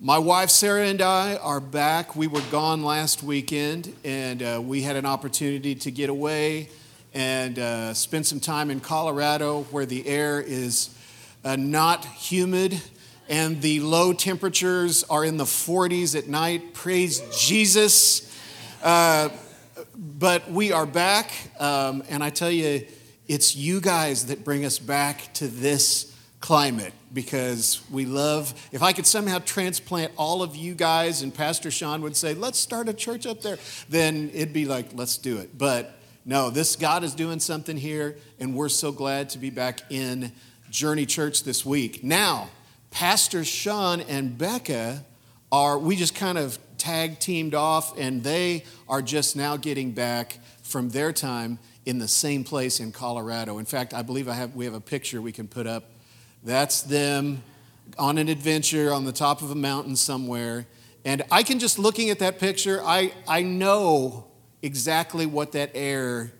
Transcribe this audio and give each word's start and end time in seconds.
My 0.00 0.18
wife 0.18 0.50
Sarah 0.50 0.86
and 0.86 1.02
I 1.02 1.38
are 1.38 1.58
back. 1.58 2.14
We 2.14 2.28
were 2.28 2.44
gone 2.52 2.84
last 2.84 3.24
weekend, 3.24 3.92
and 4.04 4.40
uh, 4.40 4.62
we 4.64 4.82
had 4.82 4.94
an 4.94 5.04
opportunity 5.04 5.74
to 5.74 5.90
get 5.90 6.08
away 6.08 6.68
and 7.14 7.58
uh, 7.58 7.94
spend 7.94 8.24
some 8.24 8.38
time 8.38 8.70
in 8.70 8.78
Colorado 8.78 9.62
where 9.72 9.86
the 9.86 10.06
air 10.06 10.40
is 10.40 10.96
uh, 11.44 11.56
not 11.56 12.04
humid 12.04 12.80
and 13.28 13.60
the 13.60 13.80
low 13.80 14.12
temperatures 14.12 15.02
are 15.10 15.24
in 15.24 15.36
the 15.36 15.42
40s 15.42 16.16
at 16.16 16.28
night. 16.28 16.74
Praise 16.74 17.20
Jesus. 17.36 18.32
Uh, 18.84 19.30
but 19.96 20.48
we 20.48 20.70
are 20.70 20.86
back, 20.86 21.32
um, 21.58 22.04
and 22.08 22.22
I 22.22 22.30
tell 22.30 22.52
you, 22.52 22.86
it's 23.26 23.56
you 23.56 23.80
guys 23.80 24.26
that 24.26 24.44
bring 24.44 24.64
us 24.64 24.78
back 24.78 25.34
to 25.34 25.48
this 25.48 26.16
climate 26.38 26.92
because 27.12 27.82
we 27.90 28.04
love. 28.04 28.54
If 28.72 28.82
I 28.82 28.92
could 28.92 29.06
somehow 29.06 29.38
transplant 29.38 30.12
all 30.16 30.42
of 30.42 30.56
you 30.56 30.74
guys, 30.74 31.22
and 31.22 31.34
Pastor 31.34 31.70
Sean 31.70 32.02
would 32.02 32.16
say, 32.16 32.34
let's 32.34 32.58
start 32.58 32.88
a 32.88 32.94
church 32.94 33.26
up 33.26 33.40
there, 33.40 33.58
then 33.88 34.30
it'd 34.34 34.52
be 34.52 34.64
like, 34.64 34.90
let's 34.94 35.16
do 35.18 35.38
it. 35.38 35.56
But 35.56 35.98
no, 36.24 36.50
this 36.50 36.76
God 36.76 37.04
is 37.04 37.14
doing 37.14 37.40
something 37.40 37.76
here, 37.76 38.16
and 38.38 38.54
we're 38.54 38.68
so 38.68 38.92
glad 38.92 39.30
to 39.30 39.38
be 39.38 39.50
back 39.50 39.80
in 39.90 40.32
Journey 40.70 41.06
Church 41.06 41.44
this 41.44 41.64
week. 41.64 42.04
Now, 42.04 42.50
Pastor 42.90 43.44
Sean 43.44 44.00
and 44.02 44.36
Becca 44.36 45.04
are, 45.50 45.78
we 45.78 45.96
just 45.96 46.14
kind 46.14 46.36
of 46.36 46.58
tag 46.76 47.18
teamed 47.18 47.54
off, 47.54 47.98
and 47.98 48.22
they 48.22 48.64
are 48.88 49.00
just 49.00 49.36
now 49.36 49.56
getting 49.56 49.92
back 49.92 50.38
from 50.62 50.90
their 50.90 51.12
time 51.12 51.58
in 51.86 51.98
the 51.98 52.08
same 52.08 52.44
place 52.44 52.80
in 52.80 52.92
Colorado. 52.92 53.56
In 53.56 53.64
fact, 53.64 53.94
I 53.94 54.02
believe 54.02 54.28
I 54.28 54.34
have, 54.34 54.54
we 54.54 54.66
have 54.66 54.74
a 54.74 54.80
picture 54.80 55.22
we 55.22 55.32
can 55.32 55.48
put 55.48 55.66
up 55.66 55.84
that's 56.42 56.82
them 56.82 57.42
on 57.98 58.18
an 58.18 58.28
adventure 58.28 58.92
on 58.92 59.04
the 59.04 59.12
top 59.12 59.42
of 59.42 59.50
a 59.50 59.54
mountain 59.54 59.96
somewhere. 59.96 60.66
And 61.04 61.22
I 61.30 61.42
can 61.42 61.58
just 61.58 61.78
looking 61.78 62.10
at 62.10 62.18
that 62.20 62.38
picture, 62.38 62.80
I, 62.84 63.12
I 63.26 63.42
know 63.42 64.26
exactly 64.62 65.26
what 65.26 65.52
that 65.52 65.70
air 65.74 66.32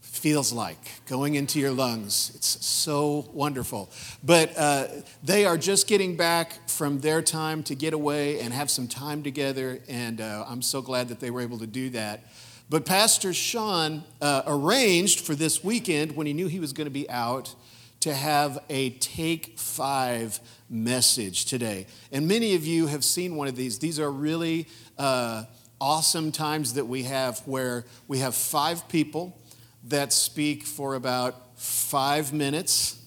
feels 0.00 0.52
like 0.52 0.78
going 1.06 1.34
into 1.34 1.60
your 1.60 1.70
lungs. 1.70 2.32
It's 2.34 2.64
so 2.66 3.28
wonderful. 3.32 3.90
But 4.24 4.56
uh, 4.56 4.86
they 5.22 5.44
are 5.44 5.58
just 5.58 5.86
getting 5.86 6.16
back 6.16 6.68
from 6.68 7.00
their 7.00 7.22
time 7.22 7.62
to 7.64 7.74
get 7.74 7.92
away 7.92 8.40
and 8.40 8.52
have 8.52 8.70
some 8.70 8.88
time 8.88 9.22
together. 9.22 9.78
And 9.88 10.20
uh, 10.20 10.44
I'm 10.48 10.62
so 10.62 10.82
glad 10.82 11.08
that 11.08 11.20
they 11.20 11.30
were 11.30 11.42
able 11.42 11.58
to 11.58 11.66
do 11.66 11.90
that. 11.90 12.24
But 12.68 12.84
Pastor 12.84 13.32
Sean 13.32 14.02
uh, 14.20 14.42
arranged 14.46 15.20
for 15.20 15.34
this 15.34 15.62
weekend 15.62 16.16
when 16.16 16.26
he 16.26 16.32
knew 16.32 16.48
he 16.48 16.58
was 16.58 16.72
going 16.72 16.86
to 16.86 16.90
be 16.90 17.08
out 17.08 17.54
to 18.00 18.14
have 18.14 18.58
a 18.68 18.90
take 18.90 19.58
five 19.58 20.40
message 20.68 21.46
today. 21.46 21.86
And 22.12 22.28
many 22.28 22.54
of 22.54 22.64
you 22.64 22.86
have 22.86 23.04
seen 23.04 23.36
one 23.36 23.48
of 23.48 23.56
these. 23.56 23.78
These 23.78 23.98
are 24.00 24.10
really 24.10 24.68
uh, 24.98 25.44
awesome 25.80 26.32
times 26.32 26.74
that 26.74 26.86
we 26.86 27.04
have 27.04 27.40
where 27.40 27.84
we 28.08 28.18
have 28.18 28.34
five 28.34 28.88
people 28.88 29.38
that 29.84 30.12
speak 30.12 30.64
for 30.64 30.94
about 30.94 31.58
five 31.58 32.32
minutes. 32.32 33.02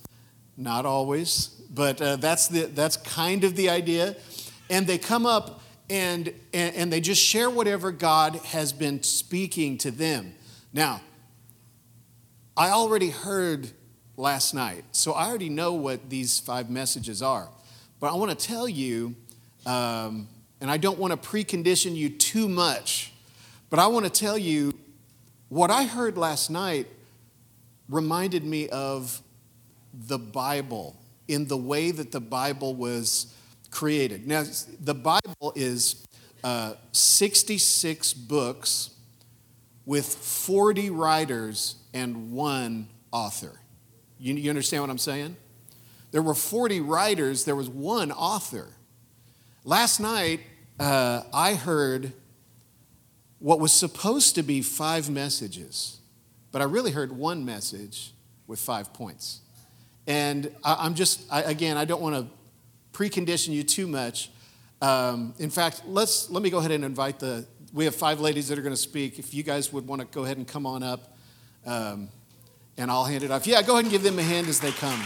Not 0.57 0.85
always, 0.85 1.47
but 1.69 2.01
uh, 2.01 2.15
that's, 2.17 2.47
the, 2.47 2.65
that's 2.65 2.97
kind 2.97 3.43
of 3.43 3.55
the 3.55 3.69
idea. 3.69 4.15
And 4.69 4.85
they 4.85 4.97
come 4.97 5.25
up 5.25 5.61
and, 5.89 6.33
and, 6.53 6.75
and 6.75 6.93
they 6.93 7.01
just 7.01 7.21
share 7.21 7.49
whatever 7.49 7.91
God 7.91 8.35
has 8.37 8.73
been 8.73 9.01
speaking 9.03 9.77
to 9.79 9.91
them. 9.91 10.35
Now, 10.73 11.01
I 12.55 12.69
already 12.71 13.09
heard 13.09 13.71
last 14.19 14.53
night. 14.53 14.83
So 14.91 15.13
I 15.13 15.27
already 15.27 15.49
know 15.49 15.73
what 15.73 16.09
these 16.09 16.39
five 16.39 16.69
messages 16.69 17.21
are. 17.21 17.47
But 17.99 18.11
I 18.11 18.15
want 18.15 18.37
to 18.37 18.47
tell 18.47 18.67
you, 18.67 19.15
um, 19.65 20.27
and 20.59 20.69
I 20.69 20.77
don't 20.77 20.99
want 20.99 21.11
to 21.11 21.29
precondition 21.29 21.95
you 21.95 22.09
too 22.09 22.49
much, 22.49 23.13
but 23.69 23.79
I 23.79 23.87
want 23.87 24.05
to 24.05 24.11
tell 24.11 24.37
you 24.37 24.73
what 25.47 25.71
I 25.71 25.85
heard 25.85 26.17
last 26.17 26.49
night 26.49 26.87
reminded 27.87 28.43
me 28.43 28.67
of 28.69 29.21
the 29.93 30.19
Bible 30.19 30.97
in 31.27 31.47
the 31.47 31.57
way 31.57 31.91
that 31.91 32.11
the 32.11 32.19
Bible 32.19 32.75
was 32.75 33.33
created. 33.71 34.27
Now, 34.27 34.43
the 34.81 34.93
Bible 34.93 35.53
is 35.55 36.05
uh, 36.43 36.73
66 36.91 38.13
books 38.13 38.91
with 39.85 40.05
40 40.05 40.89
writers 40.89 41.75
and 41.93 42.31
one 42.31 42.89
author. 43.11 43.59
You, 44.19 44.33
you 44.35 44.49
understand 44.49 44.83
what 44.83 44.89
I'm 44.89 44.97
saying? 44.97 45.35
There 46.11 46.21
were 46.21 46.33
40 46.33 46.81
writers, 46.81 47.45
there 47.45 47.55
was 47.55 47.69
one 47.69 48.11
author. 48.11 48.67
Last 49.63 49.99
night, 49.99 50.41
uh, 50.79 51.23
I 51.33 51.53
heard 51.53 52.13
what 53.39 53.59
was 53.59 53.71
supposed 53.71 54.35
to 54.35 54.43
be 54.43 54.61
five 54.61 55.09
messages, 55.09 55.99
but 56.51 56.61
I 56.61 56.65
really 56.65 56.91
heard 56.91 57.11
one 57.11 57.45
message 57.45 58.11
with 58.47 58.59
five 58.59 58.93
points. 58.93 59.41
And 60.07 60.51
I, 60.63 60.85
am 60.85 60.95
just, 60.95 61.21
I, 61.31 61.43
again, 61.43 61.77
I 61.77 61.85
don't 61.85 62.01
want 62.01 62.15
to 62.15 62.27
precondition 62.97 63.49
you 63.49 63.63
too 63.63 63.87
much. 63.87 64.31
Um, 64.81 65.33
in 65.37 65.49
fact, 65.49 65.83
let's, 65.85 66.29
let 66.29 66.41
me 66.41 66.49
go 66.49 66.57
ahead 66.57 66.71
and 66.71 66.83
invite 66.83 67.19
the, 67.19 67.45
we 67.73 67.85
have 67.85 67.95
five 67.95 68.19
ladies 68.19 68.47
that 68.47 68.57
are 68.57 68.63
going 68.63 68.73
to 68.73 68.81
speak. 68.81 69.19
If 69.19 69.33
you 69.33 69.43
guys 69.43 69.71
would 69.71 69.85
want 69.85 70.01
to 70.01 70.07
go 70.07 70.23
ahead 70.23 70.37
and 70.37 70.47
come 70.47 70.65
on 70.65 70.81
up. 70.81 71.15
Um, 71.65 72.09
and 72.77 72.89
I'll 72.89 73.05
hand 73.05 73.23
it 73.23 73.31
off. 73.31 73.45
Yeah, 73.45 73.61
go 73.61 73.73
ahead 73.73 73.85
and 73.85 73.91
give 73.91 74.03
them 74.03 74.19
a 74.19 74.23
hand 74.23 74.47
as 74.47 74.59
they 74.59 74.71
come. 74.71 75.01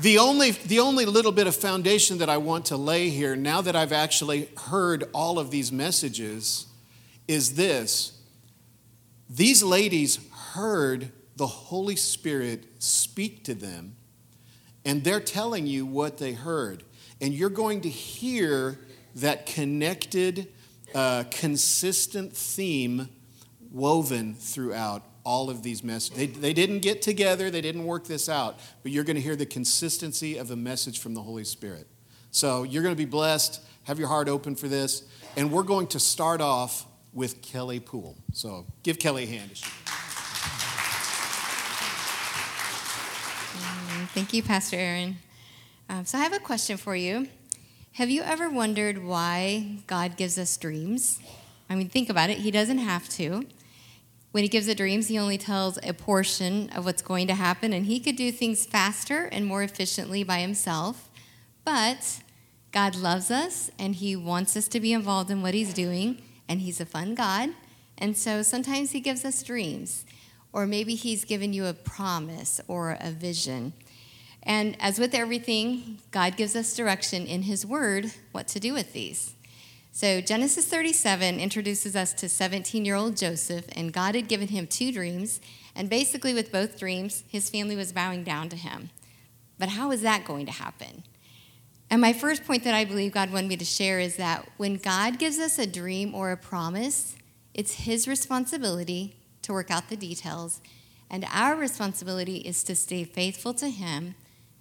The 0.00 0.18
only, 0.18 0.50
the 0.50 0.80
only 0.80 1.06
little 1.06 1.30
bit 1.30 1.46
of 1.46 1.54
foundation 1.54 2.18
that 2.18 2.28
I 2.28 2.36
want 2.36 2.66
to 2.66 2.76
lay 2.76 3.10
here, 3.10 3.36
now 3.36 3.60
that 3.60 3.76
I've 3.76 3.92
actually 3.92 4.48
heard 4.66 5.04
all 5.12 5.38
of 5.38 5.50
these 5.50 5.70
messages, 5.70 6.66
is 7.28 7.54
this. 7.54 8.20
These 9.30 9.62
ladies 9.62 10.18
heard 10.52 11.12
the 11.36 11.46
Holy 11.46 11.96
Spirit 11.96 12.64
speak 12.80 13.44
to 13.44 13.54
them, 13.54 13.94
and 14.84 15.04
they're 15.04 15.20
telling 15.20 15.66
you 15.66 15.86
what 15.86 16.18
they 16.18 16.32
heard. 16.32 16.82
And 17.20 17.32
you're 17.32 17.48
going 17.48 17.80
to 17.82 17.88
hear 17.88 18.78
that 19.14 19.46
connected 19.46 20.48
uh, 20.94 21.24
consistent 21.30 22.36
theme 22.36 23.08
woven 23.70 24.34
throughout 24.34 25.02
all 25.24 25.50
of 25.50 25.62
these 25.62 25.82
messages. 25.82 26.16
They, 26.16 26.26
they 26.26 26.52
didn't 26.52 26.80
get 26.80 27.02
together, 27.02 27.50
they 27.50 27.60
didn't 27.60 27.84
work 27.84 28.06
this 28.06 28.28
out, 28.28 28.60
but 28.82 28.92
you're 28.92 29.04
going 29.04 29.16
to 29.16 29.22
hear 29.22 29.36
the 29.36 29.46
consistency 29.46 30.36
of 30.36 30.50
a 30.50 30.56
message 30.56 31.00
from 31.00 31.14
the 31.14 31.22
Holy 31.22 31.44
Spirit. 31.44 31.86
So 32.30 32.62
you're 32.62 32.82
going 32.82 32.94
to 32.94 32.98
be 32.98 33.04
blessed. 33.04 33.60
Have 33.84 33.98
your 33.98 34.08
heart 34.08 34.28
open 34.28 34.54
for 34.54 34.68
this. 34.68 35.04
And 35.36 35.50
we're 35.50 35.62
going 35.62 35.88
to 35.88 36.00
start 36.00 36.40
off 36.40 36.86
with 37.12 37.42
Kelly 37.42 37.80
Poole. 37.80 38.16
So 38.32 38.66
give 38.82 38.98
Kelly 38.98 39.24
a 39.24 39.26
hand. 39.26 39.50
Thank 44.12 44.32
you, 44.32 44.42
Pastor 44.42 44.76
Aaron. 44.76 45.16
Um, 45.88 46.04
so 46.04 46.18
I 46.18 46.22
have 46.22 46.32
a 46.32 46.38
question 46.38 46.76
for 46.76 46.94
you. 46.94 47.28
Have 47.94 48.10
you 48.10 48.22
ever 48.22 48.50
wondered 48.50 49.04
why 49.04 49.76
God 49.86 50.16
gives 50.16 50.36
us 50.36 50.56
dreams? 50.56 51.20
I 51.70 51.76
mean, 51.76 51.88
think 51.88 52.10
about 52.10 52.28
it. 52.28 52.38
He 52.38 52.50
doesn't 52.50 52.78
have 52.78 53.08
to. 53.10 53.46
When 54.32 54.42
He 54.42 54.48
gives 54.48 54.66
the 54.66 54.74
dreams, 54.74 55.06
He 55.06 55.16
only 55.16 55.38
tells 55.38 55.78
a 55.80 55.92
portion 55.92 56.70
of 56.70 56.84
what's 56.84 57.02
going 57.02 57.28
to 57.28 57.36
happen, 57.36 57.72
and 57.72 57.86
He 57.86 58.00
could 58.00 58.16
do 58.16 58.32
things 58.32 58.66
faster 58.66 59.26
and 59.26 59.46
more 59.46 59.62
efficiently 59.62 60.24
by 60.24 60.40
Himself. 60.40 61.08
But 61.64 62.20
God 62.72 62.96
loves 62.96 63.30
us, 63.30 63.70
and 63.78 63.94
He 63.94 64.16
wants 64.16 64.56
us 64.56 64.66
to 64.68 64.80
be 64.80 64.92
involved 64.92 65.30
in 65.30 65.40
what 65.40 65.54
He's 65.54 65.72
doing, 65.72 66.20
and 66.48 66.62
He's 66.62 66.80
a 66.80 66.86
fun 66.86 67.14
God. 67.14 67.50
And 67.96 68.16
so 68.16 68.42
sometimes 68.42 68.90
He 68.90 68.98
gives 68.98 69.24
us 69.24 69.40
dreams, 69.44 70.04
or 70.52 70.66
maybe 70.66 70.96
He's 70.96 71.24
given 71.24 71.52
you 71.52 71.66
a 71.66 71.74
promise 71.74 72.60
or 72.66 72.98
a 73.00 73.12
vision. 73.12 73.72
And 74.46 74.76
as 74.80 74.98
with 74.98 75.14
everything, 75.14 75.98
God 76.10 76.36
gives 76.36 76.54
us 76.54 76.76
direction 76.76 77.26
in 77.26 77.42
His 77.42 77.64
Word 77.64 78.12
what 78.32 78.46
to 78.48 78.60
do 78.60 78.74
with 78.74 78.92
these. 78.92 79.34
So 79.92 80.20
Genesis 80.20 80.66
37 80.66 81.38
introduces 81.38 81.94
us 81.94 82.12
to 82.14 82.28
17 82.28 82.84
year 82.84 82.96
old 82.96 83.16
Joseph, 83.16 83.66
and 83.76 83.92
God 83.92 84.16
had 84.16 84.26
given 84.26 84.48
him 84.48 84.66
two 84.66 84.90
dreams. 84.90 85.40
And 85.76 85.88
basically, 85.88 86.34
with 86.34 86.50
both 86.50 86.78
dreams, 86.78 87.22
his 87.28 87.48
family 87.48 87.76
was 87.76 87.92
bowing 87.92 88.24
down 88.24 88.48
to 88.48 88.56
him. 88.56 88.90
But 89.56 89.68
how 89.68 89.92
is 89.92 90.02
that 90.02 90.24
going 90.24 90.46
to 90.46 90.52
happen? 90.52 91.04
And 91.90 92.00
my 92.00 92.12
first 92.12 92.44
point 92.44 92.64
that 92.64 92.74
I 92.74 92.84
believe 92.84 93.12
God 93.12 93.32
wanted 93.32 93.48
me 93.48 93.56
to 93.56 93.64
share 93.64 94.00
is 94.00 94.16
that 94.16 94.48
when 94.56 94.78
God 94.78 95.18
gives 95.18 95.38
us 95.38 95.60
a 95.60 95.66
dream 95.66 96.12
or 96.12 96.32
a 96.32 96.36
promise, 96.36 97.14
it's 97.54 97.74
His 97.84 98.08
responsibility 98.08 99.14
to 99.42 99.52
work 99.52 99.70
out 99.70 99.88
the 99.88 99.96
details, 99.96 100.60
and 101.08 101.24
our 101.32 101.54
responsibility 101.54 102.38
is 102.38 102.64
to 102.64 102.74
stay 102.74 103.04
faithful 103.04 103.54
to 103.54 103.68
Him 103.68 104.16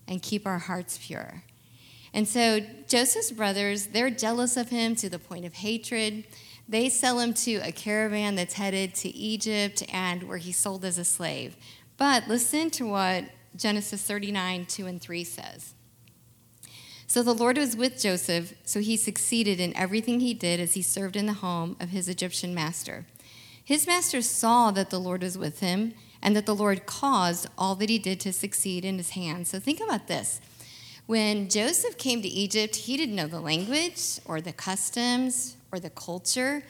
and 0.07 0.21
keep 0.21 0.45
our 0.45 0.59
hearts 0.59 0.99
pure. 1.01 1.43
And 2.13 2.27
so 2.27 2.59
Joseph's 2.87 3.31
brothers, 3.31 3.87
they're 3.87 4.09
jealous 4.09 4.55
of 4.55 4.69
him 4.69 4.95
to 4.97 5.09
the 5.09 5.19
point 5.19 5.45
of 5.45 5.55
hatred. 5.55 6.25
They 6.69 6.89
sell 6.89 7.19
him 7.19 7.33
to 7.35 7.55
a 7.55 7.71
caravan 7.71 8.35
that's 8.35 8.53
headed 8.53 8.93
to 8.95 9.09
Egypt 9.09 9.83
and 9.91 10.23
where 10.23 10.37
he's 10.37 10.57
sold 10.57 10.85
as 10.85 10.97
a 10.97 11.05
slave. 11.05 11.57
But 11.97 12.27
listen 12.27 12.69
to 12.71 12.87
what 12.87 13.25
Genesis 13.55 14.01
39, 14.03 14.65
2 14.65 14.85
and 14.85 15.01
3 15.01 15.23
says. 15.23 15.73
So 17.07 17.21
the 17.21 17.33
Lord 17.33 17.57
was 17.57 17.75
with 17.75 18.01
Joseph, 18.01 18.53
so 18.63 18.79
he 18.79 18.97
succeeded 18.97 19.59
in 19.59 19.75
everything 19.75 20.19
he 20.19 20.33
did 20.33 20.59
as 20.59 20.73
he 20.73 20.81
served 20.81 21.15
in 21.15 21.27
the 21.27 21.33
home 21.33 21.77
of 21.79 21.89
his 21.89 22.09
Egyptian 22.09 22.55
master. 22.55 23.05
His 23.63 23.85
master 23.85 24.21
saw 24.21 24.71
that 24.71 24.89
the 24.89 24.99
Lord 24.99 25.21
was 25.21 25.37
with 25.37 25.59
him 25.59 25.93
and 26.23 26.35
that 26.37 26.45
the 26.45 26.55
Lord 26.55 26.85
caused 26.85 27.47
all 27.57 27.75
that 27.75 27.89
he 27.89 27.99
did 27.99 28.19
to 28.21 28.31
succeed 28.33 28.85
in 28.85 28.97
his 28.97 29.11
hands. 29.11 29.49
So 29.49 29.59
think 29.59 29.81
about 29.81 30.07
this. 30.07 30.39
When 31.05 31.49
Joseph 31.49 31.97
came 31.97 32.21
to 32.21 32.27
Egypt, 32.29 32.77
he 32.77 32.95
didn't 32.95 33.15
know 33.15 33.27
the 33.27 33.41
language 33.41 34.19
or 34.23 34.39
the 34.39 34.53
customs 34.53 35.57
or 35.71 35.79
the 35.81 35.89
culture, 35.89 36.63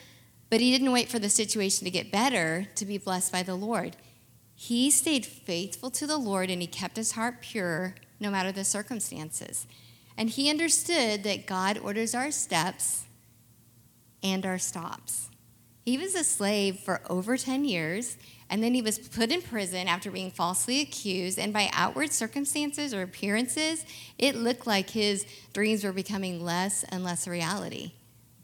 but 0.49 0.59
he 0.59 0.71
didn't 0.71 0.91
wait 0.91 1.07
for 1.07 1.19
the 1.19 1.29
situation 1.29 1.85
to 1.85 1.91
get 1.91 2.11
better 2.11 2.67
to 2.75 2.85
be 2.85 2.97
blessed 2.97 3.31
by 3.31 3.43
the 3.43 3.53
Lord. 3.53 3.95
He 4.55 4.89
stayed 4.89 5.25
faithful 5.25 5.91
to 5.91 6.07
the 6.07 6.17
Lord 6.17 6.49
and 6.49 6.59
he 6.59 6.67
kept 6.67 6.97
his 6.97 7.11
heart 7.11 7.41
pure 7.41 7.93
no 8.19 8.31
matter 8.31 8.51
the 8.51 8.63
circumstances. 8.63 9.67
And 10.17 10.31
he 10.31 10.49
understood 10.49 11.23
that 11.23 11.45
God 11.45 11.77
orders 11.77 12.15
our 12.15 12.31
steps 12.31 13.05
and 14.23 14.47
our 14.47 14.57
stops. 14.57 15.29
He 15.85 15.97
was 15.97 16.15
a 16.15 16.23
slave 16.23 16.79
for 16.79 17.01
over 17.09 17.35
10 17.35 17.65
years, 17.65 18.17
and 18.53 18.63
then 18.63 18.75
he 18.75 18.83
was 18.83 18.99
put 18.99 19.31
in 19.31 19.41
prison 19.41 19.87
after 19.87 20.11
being 20.11 20.29
falsely 20.29 20.79
accused. 20.79 21.39
And 21.39 21.51
by 21.51 21.71
outward 21.73 22.11
circumstances 22.11 22.93
or 22.93 23.01
appearances, 23.01 23.83
it 24.19 24.35
looked 24.35 24.67
like 24.67 24.91
his 24.91 25.25
dreams 25.53 25.83
were 25.83 25.91
becoming 25.91 26.45
less 26.45 26.83
and 26.83 27.03
less 27.03 27.25
a 27.25 27.31
reality. 27.31 27.93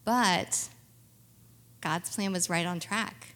But 0.05 0.67
God's 1.79 2.09
plan 2.09 2.33
was 2.33 2.49
right 2.49 2.65
on 2.65 2.79
track. 2.79 3.35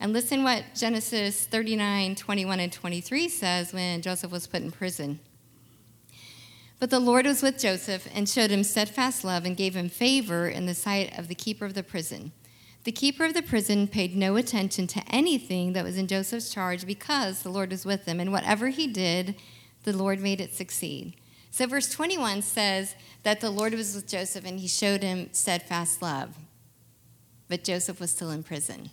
And 0.00 0.14
listen 0.14 0.42
what 0.42 0.64
Genesis 0.74 1.44
39, 1.44 2.14
21, 2.14 2.60
and 2.60 2.72
23 2.72 3.28
says 3.28 3.74
when 3.74 4.00
Joseph 4.00 4.32
was 4.32 4.46
put 4.46 4.62
in 4.62 4.70
prison. 4.70 5.20
But 6.78 6.88
the 6.88 6.98
Lord 6.98 7.26
was 7.26 7.42
with 7.42 7.58
Joseph 7.58 8.08
and 8.14 8.26
showed 8.26 8.50
him 8.50 8.64
steadfast 8.64 9.22
love 9.22 9.44
and 9.44 9.54
gave 9.54 9.76
him 9.76 9.90
favor 9.90 10.48
in 10.48 10.64
the 10.64 10.72
sight 10.72 11.18
of 11.18 11.28
the 11.28 11.34
keeper 11.34 11.66
of 11.66 11.74
the 11.74 11.82
prison. 11.82 12.32
The 12.84 12.92
keeper 12.92 13.24
of 13.24 13.34
the 13.34 13.42
prison 13.42 13.88
paid 13.88 14.16
no 14.16 14.36
attention 14.36 14.86
to 14.88 15.02
anything 15.08 15.74
that 15.74 15.84
was 15.84 15.98
in 15.98 16.06
Joseph's 16.06 16.52
charge 16.52 16.86
because 16.86 17.42
the 17.42 17.50
Lord 17.50 17.70
was 17.70 17.84
with 17.84 18.06
him, 18.06 18.20
and 18.20 18.32
whatever 18.32 18.68
he 18.68 18.86
did, 18.86 19.34
the 19.84 19.96
Lord 19.96 20.20
made 20.20 20.40
it 20.40 20.54
succeed. 20.54 21.14
So, 21.50 21.66
verse 21.66 21.90
21 21.90 22.42
says 22.42 22.94
that 23.22 23.40
the 23.40 23.50
Lord 23.50 23.74
was 23.74 23.94
with 23.94 24.06
Joseph 24.06 24.46
and 24.46 24.60
he 24.60 24.68
showed 24.68 25.02
him 25.02 25.28
steadfast 25.32 26.00
love. 26.00 26.36
But 27.48 27.64
Joseph 27.64 28.00
was 28.00 28.12
still 28.12 28.30
in 28.30 28.42
prison. 28.44 28.90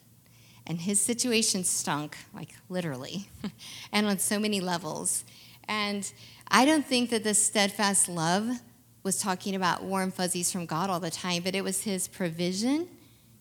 And 0.65 0.81
his 0.81 0.99
situation 0.99 1.63
stunk, 1.63 2.17
like 2.33 2.55
literally, 2.67 3.29
and 3.93 4.05
on 4.07 4.19
so 4.19 4.37
many 4.39 4.59
levels. 4.59 5.23
And 5.67 6.11
I 6.49 6.65
don't 6.65 6.85
think 6.85 7.09
that 7.11 7.23
this 7.23 7.41
steadfast 7.41 8.09
love 8.09 8.59
was 9.03 9.19
talking 9.19 9.55
about 9.55 9.83
warm 9.83 10.11
fuzzies 10.11 10.51
from 10.51 10.65
God 10.65 10.89
all 10.89 10.99
the 10.99 11.11
time, 11.11 11.43
but 11.43 11.55
it 11.55 11.63
was 11.63 11.83
his 11.83 12.07
provision, 12.07 12.89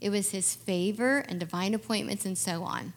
it 0.07 0.11
was 0.11 0.31
his 0.31 0.55
favor 0.55 1.25
and 1.29 1.41
divine 1.41 1.75
appointments 1.75 2.25
and 2.25 2.39
so 2.39 2.63
on. 2.63 2.93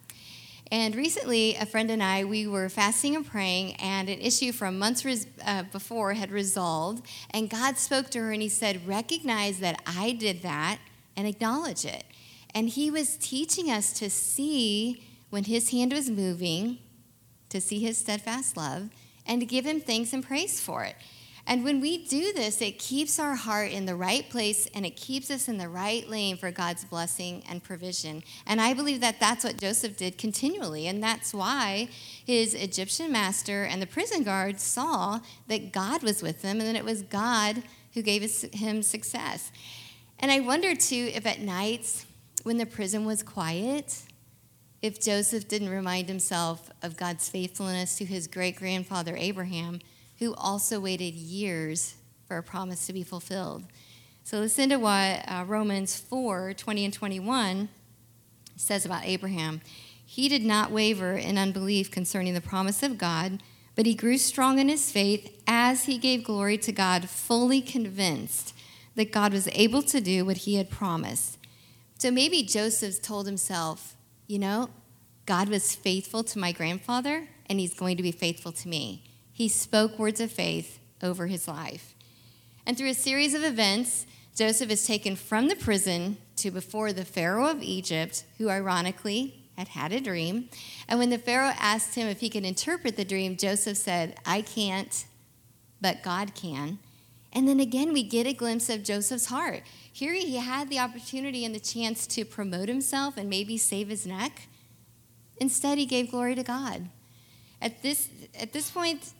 And 0.71 0.95
recently, 0.95 1.55
a 1.55 1.65
friend 1.65 1.89
and 1.89 2.03
I, 2.03 2.23
we 2.23 2.45
were 2.45 2.69
fasting 2.69 3.15
and 3.15 3.25
praying, 3.25 3.77
and 3.77 4.07
an 4.07 4.19
issue 4.19 4.51
from 4.51 4.77
months 4.77 5.03
res- 5.03 5.25
uh, 5.43 5.63
before 5.71 6.13
had 6.13 6.29
resolved. 6.29 7.03
And 7.31 7.49
God 7.49 7.79
spoke 7.79 8.11
to 8.11 8.19
her 8.19 8.31
and 8.31 8.43
He 8.43 8.49
said, 8.49 8.87
Recognize 8.87 9.57
that 9.61 9.81
I 9.87 10.11
did 10.11 10.43
that 10.43 10.77
and 11.17 11.27
acknowledge 11.27 11.83
it. 11.83 12.03
And 12.53 12.69
He 12.69 12.91
was 12.91 13.17
teaching 13.17 13.71
us 13.71 13.91
to 13.93 14.11
see 14.11 15.03
when 15.31 15.45
His 15.45 15.71
hand 15.71 15.91
was 15.91 16.11
moving, 16.11 16.77
to 17.49 17.59
see 17.59 17.79
His 17.79 17.97
steadfast 17.97 18.55
love, 18.55 18.89
and 19.25 19.41
to 19.41 19.47
give 19.47 19.65
Him 19.65 19.81
thanks 19.81 20.13
and 20.13 20.23
praise 20.23 20.59
for 20.59 20.83
it. 20.83 20.95
And 21.49 21.63
when 21.63 21.81
we 21.81 22.05
do 22.05 22.31
this, 22.31 22.61
it 22.61 22.77
keeps 22.77 23.17
our 23.17 23.33
heart 23.33 23.71
in 23.71 23.87
the 23.87 23.95
right 23.95 24.29
place 24.29 24.67
and 24.75 24.85
it 24.85 24.95
keeps 24.95 25.31
us 25.31 25.47
in 25.47 25.57
the 25.57 25.67
right 25.67 26.07
lane 26.07 26.37
for 26.37 26.51
God's 26.51 26.85
blessing 26.85 27.41
and 27.49 27.63
provision. 27.63 28.21
And 28.45 28.61
I 28.61 28.75
believe 28.75 29.01
that 29.01 29.19
that's 29.19 29.43
what 29.43 29.57
Joseph 29.57 29.97
did 29.97 30.19
continually. 30.19 30.85
And 30.85 31.01
that's 31.01 31.33
why 31.33 31.89
his 32.23 32.53
Egyptian 32.53 33.11
master 33.11 33.63
and 33.63 33.81
the 33.81 33.87
prison 33.87 34.21
guards 34.21 34.61
saw 34.61 35.21
that 35.47 35.71
God 35.71 36.03
was 36.03 36.21
with 36.21 36.43
him 36.43 36.59
and 36.59 36.69
that 36.69 36.75
it 36.75 36.85
was 36.85 37.01
God 37.01 37.63
who 37.95 38.03
gave 38.03 38.21
him 38.53 38.83
success. 38.83 39.51
And 40.19 40.31
I 40.31 40.41
wonder 40.41 40.75
too 40.75 41.09
if 41.15 41.25
at 41.25 41.39
nights 41.39 42.05
when 42.43 42.57
the 42.57 42.67
prison 42.67 43.05
was 43.05 43.23
quiet, 43.23 44.03
if 44.83 45.01
Joseph 45.01 45.47
didn't 45.47 45.69
remind 45.69 46.09
himself 46.09 46.69
of 46.83 46.95
God's 46.95 47.27
faithfulness 47.27 47.97
to 47.97 48.05
his 48.05 48.27
great 48.27 48.55
grandfather 48.55 49.15
Abraham 49.17 49.79
who 50.19 50.35
also 50.35 50.79
waited 50.79 51.13
years 51.15 51.95
for 52.27 52.37
a 52.37 52.43
promise 52.43 52.85
to 52.85 52.93
be 52.93 53.03
fulfilled. 53.03 53.63
So 54.23 54.39
listen 54.39 54.69
to 54.69 54.77
what 54.77 55.23
uh, 55.27 55.45
Romans 55.47 55.97
4 55.97 56.53
20 56.53 56.85
and 56.85 56.93
21 56.93 57.69
says 58.55 58.85
about 58.85 59.05
Abraham. 59.05 59.61
He 60.05 60.27
did 60.29 60.43
not 60.43 60.71
waver 60.71 61.13
in 61.13 61.37
unbelief 61.37 61.89
concerning 61.89 62.33
the 62.33 62.41
promise 62.41 62.83
of 62.83 62.97
God, 62.97 63.41
but 63.75 63.85
he 63.85 63.95
grew 63.95 64.17
strong 64.17 64.59
in 64.59 64.67
his 64.67 64.91
faith 64.91 65.41
as 65.47 65.85
he 65.85 65.97
gave 65.97 66.23
glory 66.23 66.57
to 66.59 66.71
God, 66.71 67.09
fully 67.09 67.61
convinced 67.61 68.53
that 68.95 69.11
God 69.11 69.31
was 69.31 69.47
able 69.53 69.81
to 69.83 70.01
do 70.01 70.25
what 70.25 70.37
he 70.37 70.55
had 70.55 70.69
promised. 70.69 71.37
So 71.97 72.11
maybe 72.11 72.43
Joseph 72.43 73.01
told 73.01 73.25
himself, 73.25 73.95
you 74.27 74.39
know, 74.39 74.69
God 75.25 75.47
was 75.47 75.75
faithful 75.75 76.23
to 76.25 76.39
my 76.39 76.51
grandfather, 76.51 77.27
and 77.45 77.59
he's 77.59 77.73
going 77.73 77.97
to 77.97 78.03
be 78.03 78.11
faithful 78.11 78.51
to 78.51 78.67
me 78.67 79.08
he 79.39 79.47
spoke 79.47 79.97
words 79.97 80.19
of 80.19 80.29
faith 80.29 80.81
over 81.01 81.27
his 81.27 81.47
life. 81.47 81.95
And 82.65 82.77
through 82.77 82.89
a 82.89 82.93
series 82.93 83.33
of 83.33 83.41
events, 83.41 84.05
Joseph 84.35 84.69
is 84.69 84.85
taken 84.85 85.15
from 85.15 85.47
the 85.47 85.55
prison 85.55 86.17
to 86.35 86.51
before 86.51 86.91
the 86.91 87.05
Pharaoh 87.05 87.47
of 87.47 87.63
Egypt, 87.63 88.25
who 88.37 88.49
ironically 88.49 89.45
had 89.57 89.69
had 89.69 89.93
a 89.93 90.01
dream. 90.01 90.49
And 90.89 90.99
when 90.99 91.09
the 91.09 91.17
Pharaoh 91.17 91.53
asked 91.57 91.95
him 91.95 92.09
if 92.09 92.19
he 92.19 92.29
could 92.29 92.43
interpret 92.43 92.97
the 92.97 93.05
dream, 93.05 93.37
Joseph 93.37 93.77
said, 93.77 94.17
I 94.25 94.41
can't, 94.41 95.05
but 95.79 96.03
God 96.03 96.35
can. 96.35 96.77
And 97.31 97.47
then 97.47 97.61
again, 97.61 97.93
we 97.93 98.03
get 98.03 98.27
a 98.27 98.33
glimpse 98.33 98.67
of 98.67 98.83
Joseph's 98.83 99.27
heart. 99.27 99.63
Here 99.89 100.13
he 100.13 100.35
had 100.35 100.69
the 100.69 100.79
opportunity 100.79 101.45
and 101.45 101.55
the 101.55 101.61
chance 101.61 102.05
to 102.07 102.25
promote 102.25 102.67
himself 102.67 103.15
and 103.15 103.29
maybe 103.29 103.57
save 103.57 103.87
his 103.87 104.05
neck. 104.05 104.49
Instead, 105.37 105.77
he 105.77 105.85
gave 105.85 106.11
glory 106.11 106.35
to 106.35 106.43
God. 106.43 106.89
At 107.61 107.81
this, 107.81 108.09
at 108.37 108.51
this 108.51 108.69
point, 108.69 109.13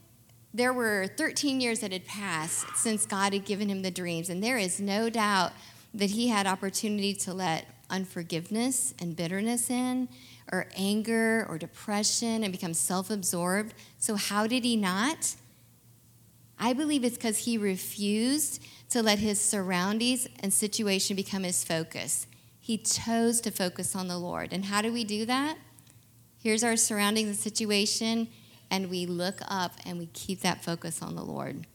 there 0.53 0.73
were 0.73 1.07
13 1.15 1.61
years 1.61 1.79
that 1.79 1.91
had 1.91 2.05
passed 2.05 2.65
since 2.75 3.05
God 3.05 3.33
had 3.33 3.45
given 3.45 3.69
him 3.69 3.81
the 3.81 3.91
dreams, 3.91 4.29
and 4.29 4.43
there 4.43 4.57
is 4.57 4.79
no 4.79 5.09
doubt 5.09 5.51
that 5.93 6.11
he 6.11 6.27
had 6.27 6.47
opportunity 6.47 7.13
to 7.13 7.33
let 7.33 7.65
unforgiveness 7.89 8.93
and 8.99 9.15
bitterness 9.15 9.69
in, 9.69 10.09
or 10.51 10.67
anger 10.75 11.45
or 11.49 11.57
depression, 11.57 12.43
and 12.43 12.51
become 12.51 12.73
self 12.73 13.09
absorbed. 13.09 13.73
So, 13.97 14.15
how 14.15 14.47
did 14.47 14.63
he 14.63 14.75
not? 14.75 15.35
I 16.59 16.73
believe 16.73 17.03
it's 17.03 17.15
because 17.15 17.39
he 17.39 17.57
refused 17.57 18.61
to 18.89 19.01
let 19.01 19.19
his 19.19 19.39
surroundings 19.39 20.27
and 20.41 20.51
situation 20.51 21.15
become 21.15 21.43
his 21.43 21.63
focus. 21.63 22.27
He 22.59 22.77
chose 22.77 23.39
to 23.41 23.51
focus 23.51 23.95
on 23.95 24.07
the 24.07 24.17
Lord. 24.17 24.51
And 24.51 24.65
how 24.65 24.81
do 24.81 24.91
we 24.91 25.03
do 25.03 25.25
that? 25.25 25.57
Here's 26.37 26.63
our 26.63 26.75
surroundings 26.75 27.27
and 27.27 27.37
situation 27.37 28.27
and 28.71 28.89
we 28.89 29.05
look 29.05 29.41
up 29.47 29.73
and 29.85 29.97
we 29.97 30.07
keep 30.07 30.41
that 30.41 30.63
focus 30.63 31.01
on 31.01 31.15
the 31.15 31.23
Lord. 31.23 31.65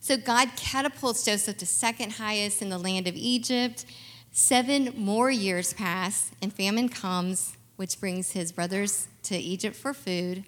So 0.00 0.16
God 0.16 0.48
catapults 0.56 1.24
Joseph 1.24 1.58
to 1.58 1.66
second 1.66 2.12
highest 2.12 2.62
in 2.62 2.70
the 2.70 2.78
land 2.78 3.06
of 3.06 3.14
Egypt. 3.14 3.84
Seven 4.32 4.94
more 4.96 5.30
years 5.30 5.72
pass, 5.72 6.30
and 6.40 6.52
famine 6.52 6.88
comes, 6.88 7.56
which 7.76 8.00
brings 8.00 8.32
his 8.32 8.52
brothers 8.52 9.08
to 9.24 9.36
Egypt 9.36 9.76
for 9.76 9.92
food, 9.92 10.44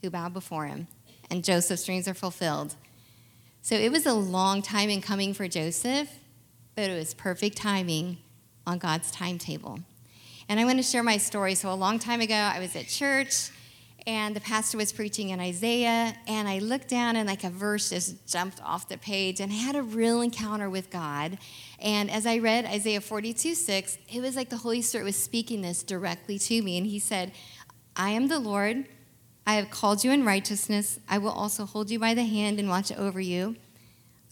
who 0.00 0.10
bow 0.10 0.28
before 0.28 0.66
him. 0.66 0.86
And 1.30 1.42
Joseph's 1.42 1.84
dreams 1.84 2.06
are 2.06 2.14
fulfilled. 2.14 2.76
So 3.62 3.74
it 3.74 3.90
was 3.90 4.06
a 4.06 4.12
long 4.12 4.60
time 4.60 4.90
in 4.90 5.00
coming 5.00 5.34
for 5.34 5.48
Joseph, 5.48 6.10
but 6.74 6.90
it 6.90 6.96
was 6.96 7.14
perfect 7.14 7.56
timing 7.56 8.18
on 8.66 8.78
God's 8.78 9.10
timetable. 9.10 9.80
And 10.48 10.60
I 10.60 10.64
want 10.64 10.78
to 10.78 10.82
share 10.82 11.02
my 11.02 11.16
story. 11.16 11.54
So, 11.54 11.72
a 11.72 11.74
long 11.74 11.98
time 11.98 12.20
ago, 12.20 12.34
I 12.34 12.58
was 12.58 12.76
at 12.76 12.88
church 12.88 13.50
and 14.06 14.34
the 14.34 14.40
pastor 14.40 14.78
was 14.78 14.92
preaching 14.92 15.30
in 15.30 15.40
Isaiah, 15.40 16.14
and 16.26 16.48
I 16.48 16.58
looked 16.58 16.88
down 16.88 17.16
and 17.16 17.28
like 17.28 17.44
a 17.44 17.50
verse 17.50 17.90
just 17.90 18.26
jumped 18.26 18.60
off 18.62 18.88
the 18.88 18.98
page, 18.98 19.40
and 19.40 19.52
I 19.52 19.56
had 19.56 19.76
a 19.76 19.82
real 19.82 20.20
encounter 20.20 20.68
with 20.68 20.90
God. 20.90 21.38
And 21.78 22.10
as 22.10 22.26
I 22.26 22.38
read 22.38 22.64
Isaiah 22.64 23.00
42 23.00 23.54
6, 23.54 23.98
it 24.12 24.20
was 24.20 24.34
like 24.34 24.48
the 24.48 24.56
Holy 24.56 24.82
Spirit 24.82 25.04
was 25.04 25.16
speaking 25.16 25.62
this 25.62 25.82
directly 25.82 26.38
to 26.38 26.62
me, 26.62 26.78
and 26.78 26.86
He 26.86 26.98
said, 26.98 27.32
I 27.94 28.10
am 28.10 28.28
the 28.28 28.38
Lord. 28.38 28.86
I 29.46 29.54
have 29.54 29.70
called 29.70 30.04
you 30.04 30.10
in 30.12 30.24
righteousness. 30.24 30.98
I 31.08 31.18
will 31.18 31.30
also 31.30 31.64
hold 31.64 31.90
you 31.90 31.98
by 31.98 32.14
the 32.14 32.24
hand 32.24 32.58
and 32.58 32.68
watch 32.68 32.92
over 32.92 33.20
you. 33.20 33.56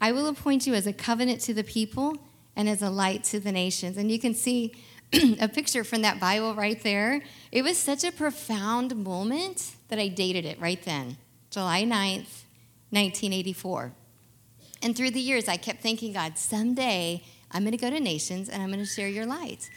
I 0.00 0.12
will 0.12 0.28
appoint 0.28 0.66
you 0.66 0.74
as 0.74 0.86
a 0.86 0.92
covenant 0.92 1.40
to 1.42 1.54
the 1.54 1.64
people 1.64 2.16
and 2.56 2.68
as 2.68 2.82
a 2.82 2.90
light 2.90 3.24
to 3.24 3.40
the 3.40 3.52
nations. 3.52 3.96
And 3.96 4.10
you 4.10 4.18
can 4.18 4.34
see 4.34 4.74
a 5.40 5.48
picture 5.48 5.82
from 5.82 6.02
that 6.02 6.20
Bible 6.20 6.54
right 6.54 6.80
there. 6.82 7.22
It 7.50 7.62
was 7.62 7.76
such 7.76 8.04
a 8.04 8.12
profound 8.12 8.94
moment 8.94 9.74
that 9.88 9.98
I 9.98 10.08
dated 10.08 10.44
it 10.44 10.60
right 10.60 10.80
then. 10.84 11.16
July 11.50 11.82
9th, 11.82 12.44
1984. 12.90 13.92
And 14.82 14.96
through 14.96 15.10
the 15.10 15.20
years, 15.20 15.48
I 15.48 15.56
kept 15.56 15.82
thinking, 15.82 16.12
God, 16.12 16.38
someday 16.38 17.24
I'm 17.50 17.62
going 17.62 17.72
to 17.72 17.78
go 17.78 17.90
to 17.90 17.98
nations 17.98 18.48
and 18.48 18.62
I'm 18.62 18.68
going 18.68 18.78
to 18.78 18.86
share 18.86 19.08
your 19.08 19.26
light. 19.26 19.68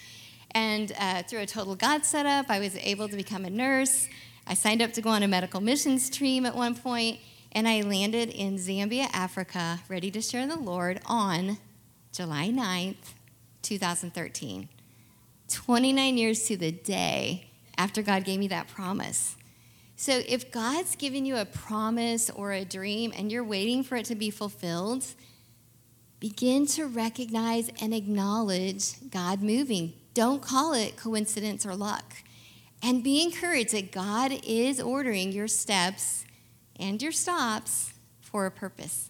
And 0.51 0.91
uh, 0.99 1.23
through 1.23 1.39
a 1.39 1.45
total 1.47 1.75
God 1.75 2.05
setup, 2.05 2.49
I 2.49 2.59
was 2.59 2.77
able 2.77 3.09
to 3.09 3.15
become 3.15 3.43
a 3.43 3.49
nurse. 3.49 4.07
I 4.45 4.53
signed 4.53 4.81
up 4.81 4.93
to 4.93 5.01
go 5.01 5.09
on 5.09 5.23
a 5.23 5.27
medical 5.27 5.61
missions 5.61 6.09
team 6.09 6.45
at 6.45 6.55
one 6.55 6.75
point, 6.75 7.19
and 7.53 7.67
I 7.67 7.81
landed 7.81 8.29
in 8.29 8.57
Zambia, 8.57 9.07
Africa, 9.13 9.79
ready 9.89 10.11
to 10.11 10.21
share 10.21 10.45
the 10.45 10.57
Lord 10.57 10.99
on 11.07 11.57
July 12.11 12.49
9th, 12.49 13.13
2013. 13.63 14.69
29 15.53 16.17
years 16.17 16.43
to 16.47 16.57
the 16.57 16.71
day 16.71 17.49
after 17.77 18.01
God 18.01 18.25
gave 18.25 18.39
me 18.39 18.47
that 18.47 18.67
promise. 18.67 19.35
So 19.95 20.21
if 20.27 20.51
God's 20.51 20.95
given 20.95 21.25
you 21.25 21.37
a 21.37 21.45
promise 21.45 22.29
or 22.29 22.51
a 22.51 22.65
dream 22.65 23.13
and 23.15 23.31
you're 23.31 23.43
waiting 23.43 23.83
for 23.83 23.95
it 23.95 24.05
to 24.07 24.15
be 24.15 24.29
fulfilled, 24.31 25.05
begin 26.19 26.65
to 26.67 26.87
recognize 26.87 27.69
and 27.81 27.93
acknowledge 27.93 29.09
God 29.09 29.41
moving. 29.41 29.93
Don't 30.13 30.41
call 30.41 30.73
it 30.73 30.97
coincidence 30.97 31.65
or 31.65 31.75
luck. 31.75 32.15
And 32.81 33.03
be 33.03 33.21
encouraged 33.23 33.71
that 33.73 33.91
God 33.91 34.33
is 34.45 34.81
ordering 34.81 35.31
your 35.31 35.47
steps 35.47 36.25
and 36.77 37.01
your 37.01 37.11
stops 37.11 37.93
for 38.19 38.45
a 38.45 38.51
purpose. 38.51 39.09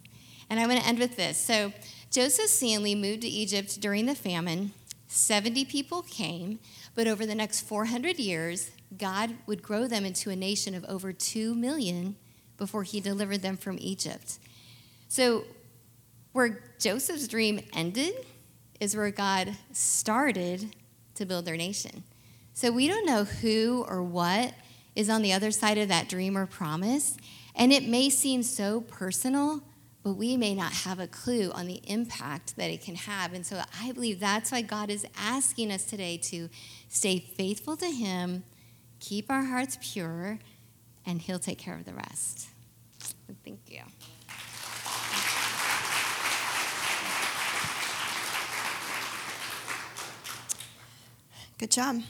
And 0.50 0.59
I 0.59 0.67
want 0.67 0.79
to 0.79 0.85
end 0.85 1.00
with 1.00 1.15
this. 1.15 1.38
So, 1.38 1.73
Joseph's 2.12 2.59
family 2.59 2.93
moved 2.93 3.21
to 3.21 3.27
Egypt 3.27 3.81
during 3.81 4.05
the 4.05 4.13
famine. 4.13 4.73
70 5.13 5.65
people 5.65 6.01
came, 6.01 6.60
but 6.96 7.08
over 7.08 7.25
the 7.25 7.36
next 7.36 7.62
400 7.62 8.17
years, 8.17 8.72
God 8.98 9.36
would 9.46 9.62
grow 9.62 9.88
them 9.88 10.05
into 10.05 10.32
a 10.32 10.36
nation 10.36 10.74
of 10.74 10.84
over 10.86 11.13
2 11.13 11.53
million 11.53 12.15
before 12.58 12.84
he 12.84 13.00
delivered 13.00 13.41
them 13.41 13.55
from 13.55 13.77
Egypt. 13.79 14.39
So, 15.08 15.43
where 16.32 16.63
Joseph's 16.79 17.27
dream 17.27 17.62
ended 17.74 18.25
is 18.79 18.96
where 18.96 19.12
God 19.12 19.55
started 19.72 20.75
to 21.13 21.25
build 21.25 21.46
their 21.46 21.58
nation. 21.58 22.03
So, 22.53 22.72
we 22.72 22.88
don't 22.88 23.05
know 23.05 23.24
who 23.24 23.86
or 23.88 24.01
what 24.01 24.53
is 24.96 25.10
on 25.10 25.22
the 25.22 25.34
other 25.34 25.51
side 25.51 25.77
of 25.77 25.89
that 25.89 26.10
dream 26.10 26.36
or 26.36 26.48
promise. 26.48 27.17
And 27.55 27.72
it 27.72 27.88
may 27.88 28.10
seem 28.10 28.41
so 28.41 28.82
personal, 28.82 29.62
but 30.03 30.13
we 30.13 30.36
may 30.36 30.53
not 30.53 30.74
have 30.74 31.00
a 31.00 31.07
clue 31.07 31.50
on 31.53 31.65
the 31.65 31.81
impact 31.88 32.57
that 32.57 32.69
it 32.69 32.81
can 32.81 32.95
have. 32.95 33.33
And 33.33 33.45
so 33.45 33.62
I 33.81 33.93
believe 33.93 34.19
that's 34.19 34.51
why 34.51 34.62
God 34.62 34.89
is 34.89 35.07
asking 35.17 35.72
us 35.72 35.86
today 35.86 36.17
to 36.24 36.50
stay 36.89 37.19
faithful 37.19 37.77
to 37.77 37.89
Him, 37.89 38.43
keep 39.00 39.31
our 39.31 39.43
hearts 39.43 39.77
pure, 39.81 40.39
and 41.05 41.22
He'll 41.22 41.39
take 41.39 41.57
care 41.57 41.75
of 41.75 41.86
the 41.86 41.93
rest. 41.93 42.50
Thank 43.45 43.60
you. 43.69 43.81
Good 51.57 51.72
job. 51.72 52.01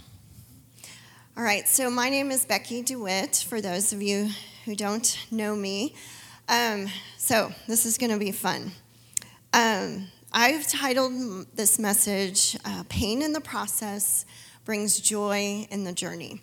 All 1.38 1.44
right, 1.44 1.68
so 1.68 1.92
my 1.92 2.10
name 2.10 2.32
is 2.32 2.46
Becky 2.46 2.82
DeWitt, 2.82 3.46
for 3.48 3.62
those 3.62 3.94
of 3.94 4.02
you 4.02 4.30
who 4.66 4.76
don't 4.76 5.18
know 5.30 5.56
me. 5.56 5.96
Um, 6.50 6.88
so 7.18 7.52
this 7.68 7.86
is 7.86 7.98
going 7.98 8.12
to 8.12 8.20
be 8.20 8.32
fun. 8.32 8.72
Um, 9.54 10.08
I've 10.32 10.68
titled 10.68 11.46
this 11.56 11.80
message, 11.80 12.58
uh, 12.66 12.84
Pain 12.90 13.22
in 13.22 13.34
the 13.34 13.42
Process 13.42 14.26
Brings 14.66 15.00
Joy 15.00 15.68
in 15.70 15.84
the 15.84 15.94
Journey. 15.94 16.42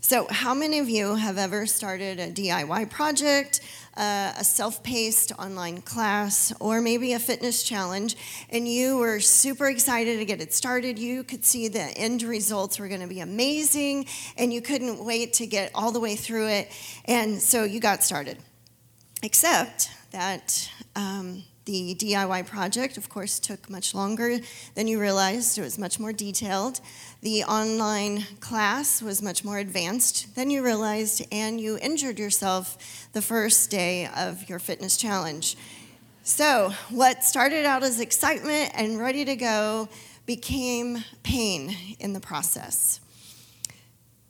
So, 0.00 0.26
how 0.28 0.52
many 0.52 0.80
of 0.80 0.88
you 0.88 1.14
have 1.14 1.38
ever 1.38 1.64
started 1.64 2.18
a 2.18 2.32
DIY 2.32 2.90
project, 2.90 3.60
uh, 3.96 4.32
a 4.36 4.42
self 4.42 4.82
paced 4.82 5.30
online 5.38 5.80
class, 5.80 6.52
or 6.58 6.80
maybe 6.80 7.12
a 7.12 7.20
fitness 7.20 7.62
challenge, 7.62 8.16
and 8.50 8.66
you 8.66 8.98
were 8.98 9.20
super 9.20 9.68
excited 9.68 10.18
to 10.18 10.24
get 10.24 10.40
it 10.40 10.52
started? 10.52 10.98
You 10.98 11.22
could 11.22 11.44
see 11.44 11.68
the 11.68 11.96
end 11.96 12.24
results 12.24 12.80
were 12.80 12.88
going 12.88 13.00
to 13.00 13.06
be 13.06 13.20
amazing, 13.20 14.06
and 14.36 14.52
you 14.52 14.60
couldn't 14.60 15.04
wait 15.04 15.34
to 15.34 15.46
get 15.46 15.70
all 15.72 15.92
the 15.92 16.00
way 16.00 16.16
through 16.16 16.48
it, 16.48 16.72
and 17.04 17.40
so 17.40 17.62
you 17.62 17.78
got 17.78 18.02
started. 18.02 18.38
Except 19.24 19.88
that 20.10 20.68
um, 20.96 21.44
the 21.64 21.94
DIY 21.94 22.44
project, 22.46 22.96
of 22.96 23.08
course, 23.08 23.38
took 23.38 23.70
much 23.70 23.94
longer 23.94 24.38
than 24.74 24.88
you 24.88 25.00
realized. 25.00 25.58
It 25.58 25.62
was 25.62 25.78
much 25.78 26.00
more 26.00 26.12
detailed. 26.12 26.80
The 27.20 27.44
online 27.44 28.24
class 28.40 29.00
was 29.00 29.22
much 29.22 29.44
more 29.44 29.58
advanced 29.58 30.34
than 30.34 30.50
you 30.50 30.64
realized, 30.64 31.24
and 31.30 31.60
you 31.60 31.78
injured 31.80 32.18
yourself 32.18 33.08
the 33.12 33.22
first 33.22 33.70
day 33.70 34.08
of 34.16 34.48
your 34.48 34.58
fitness 34.58 34.96
challenge. 34.96 35.56
So, 36.24 36.72
what 36.90 37.22
started 37.22 37.64
out 37.64 37.84
as 37.84 38.00
excitement 38.00 38.72
and 38.74 38.98
ready 38.98 39.24
to 39.24 39.36
go 39.36 39.88
became 40.26 41.04
pain 41.22 41.76
in 42.00 42.12
the 42.12 42.20
process. 42.20 43.00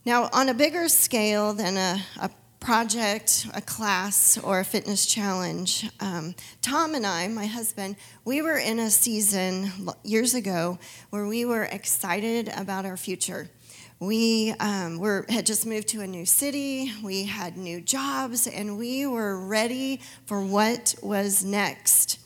Now, 0.04 0.28
on 0.32 0.48
a 0.48 0.54
bigger 0.54 0.88
scale 0.88 1.52
than 1.54 1.76
a, 1.76 2.02
a 2.20 2.30
project, 2.62 3.48
a 3.54 3.60
class, 3.60 4.38
or 4.38 4.60
a 4.60 4.64
fitness 4.64 5.04
challenge. 5.04 5.90
Um, 5.98 6.34
Tom 6.62 6.94
and 6.94 7.04
I, 7.04 7.26
my 7.26 7.46
husband, 7.46 7.96
we 8.24 8.40
were 8.40 8.56
in 8.56 8.78
a 8.78 8.88
season 8.88 9.70
years 10.04 10.34
ago 10.34 10.78
where 11.10 11.26
we 11.26 11.44
were 11.44 11.64
excited 11.64 12.48
about 12.56 12.86
our 12.86 12.96
future. 12.96 13.50
We 13.98 14.54
um, 14.60 15.00
were, 15.00 15.26
had 15.28 15.44
just 15.44 15.66
moved 15.66 15.88
to 15.88 16.02
a 16.02 16.06
new 16.06 16.24
city, 16.24 16.92
we 17.02 17.24
had 17.24 17.56
new 17.56 17.80
jobs, 17.80 18.46
and 18.46 18.78
we 18.78 19.06
were 19.06 19.44
ready 19.44 20.00
for 20.26 20.40
what 20.40 20.94
was 21.02 21.44
next. 21.44 22.20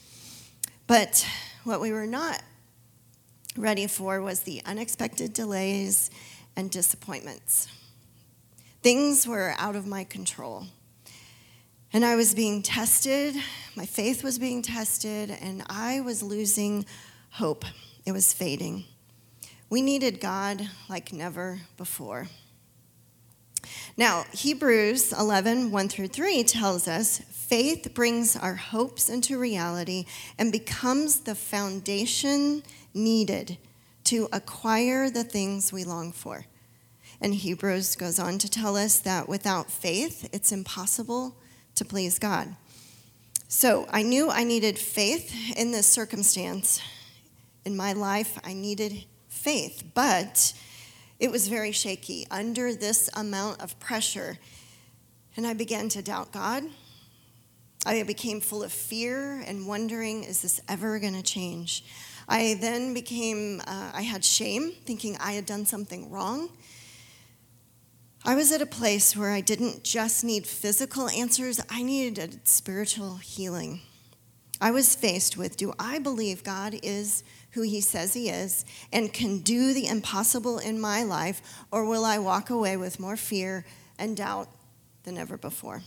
But 0.86 1.26
what 1.64 1.80
we 1.80 1.92
were 1.92 2.06
not 2.06 2.42
ready 3.56 3.86
for 3.86 4.20
was 4.20 4.40
the 4.40 4.60
unexpected 4.66 5.32
delays 5.32 6.10
and 6.56 6.70
disappointments. 6.70 7.68
Things 8.86 9.26
were 9.26 9.52
out 9.58 9.74
of 9.74 9.84
my 9.84 10.04
control. 10.04 10.68
And 11.92 12.04
I 12.04 12.14
was 12.14 12.36
being 12.36 12.62
tested, 12.62 13.34
my 13.74 13.84
faith 13.84 14.22
was 14.22 14.38
being 14.38 14.62
tested, 14.62 15.28
and 15.28 15.64
I 15.68 16.02
was 16.02 16.22
losing 16.22 16.86
hope. 17.30 17.64
It 18.04 18.12
was 18.12 18.32
fading. 18.32 18.84
We 19.68 19.82
needed 19.82 20.20
God 20.20 20.70
like 20.88 21.12
never 21.12 21.62
before. 21.76 22.28
Now, 23.96 24.24
Hebrews 24.30 25.12
11, 25.12 25.72
1 25.72 25.88
through 25.88 26.06
3 26.06 26.44
tells 26.44 26.86
us 26.86 27.18
faith 27.18 27.92
brings 27.92 28.36
our 28.36 28.54
hopes 28.54 29.08
into 29.08 29.36
reality 29.36 30.04
and 30.38 30.52
becomes 30.52 31.22
the 31.22 31.34
foundation 31.34 32.62
needed 32.94 33.58
to 34.04 34.28
acquire 34.32 35.10
the 35.10 35.24
things 35.24 35.72
we 35.72 35.82
long 35.82 36.12
for. 36.12 36.46
And 37.20 37.34
Hebrews 37.34 37.96
goes 37.96 38.18
on 38.18 38.38
to 38.38 38.50
tell 38.50 38.76
us 38.76 38.98
that 39.00 39.28
without 39.28 39.70
faith, 39.70 40.28
it's 40.32 40.52
impossible 40.52 41.36
to 41.74 41.84
please 41.84 42.18
God. 42.18 42.56
So 43.48 43.86
I 43.90 44.02
knew 44.02 44.28
I 44.30 44.44
needed 44.44 44.78
faith 44.78 45.34
in 45.56 45.70
this 45.70 45.86
circumstance. 45.86 46.80
In 47.64 47.76
my 47.76 47.92
life, 47.92 48.38
I 48.44 48.52
needed 48.52 49.04
faith, 49.28 49.84
but 49.94 50.52
it 51.18 51.30
was 51.30 51.48
very 51.48 51.72
shaky 51.72 52.26
under 52.30 52.74
this 52.74 53.08
amount 53.14 53.62
of 53.62 53.78
pressure. 53.80 54.38
And 55.36 55.46
I 55.46 55.54
began 55.54 55.88
to 55.90 56.02
doubt 56.02 56.32
God. 56.32 56.64
I 57.86 58.02
became 58.02 58.40
full 58.40 58.64
of 58.64 58.72
fear 58.72 59.42
and 59.46 59.66
wondering, 59.66 60.24
is 60.24 60.42
this 60.42 60.60
ever 60.68 60.98
going 60.98 61.14
to 61.14 61.22
change? 61.22 61.84
I 62.28 62.58
then 62.60 62.94
became, 62.94 63.60
uh, 63.66 63.92
I 63.94 64.02
had 64.02 64.24
shame, 64.24 64.72
thinking 64.84 65.16
I 65.18 65.32
had 65.32 65.46
done 65.46 65.64
something 65.66 66.10
wrong. 66.10 66.50
I 68.28 68.34
was 68.34 68.50
at 68.50 68.60
a 68.60 68.66
place 68.66 69.16
where 69.16 69.30
I 69.30 69.40
didn't 69.40 69.84
just 69.84 70.24
need 70.24 70.48
physical 70.48 71.08
answers, 71.08 71.60
I 71.70 71.84
needed 71.84 72.40
spiritual 72.48 73.18
healing. 73.18 73.82
I 74.60 74.72
was 74.72 74.96
faced 74.96 75.36
with 75.36 75.56
do 75.56 75.72
I 75.78 76.00
believe 76.00 76.42
God 76.42 76.74
is 76.82 77.22
who 77.52 77.62
he 77.62 77.80
says 77.80 78.14
he 78.14 78.28
is 78.28 78.64
and 78.92 79.12
can 79.12 79.38
do 79.38 79.72
the 79.72 79.86
impossible 79.86 80.58
in 80.58 80.80
my 80.80 81.04
life, 81.04 81.40
or 81.70 81.84
will 81.84 82.04
I 82.04 82.18
walk 82.18 82.50
away 82.50 82.76
with 82.76 82.98
more 82.98 83.16
fear 83.16 83.64
and 83.96 84.16
doubt 84.16 84.48
than 85.04 85.16
ever 85.18 85.36
before? 85.36 85.82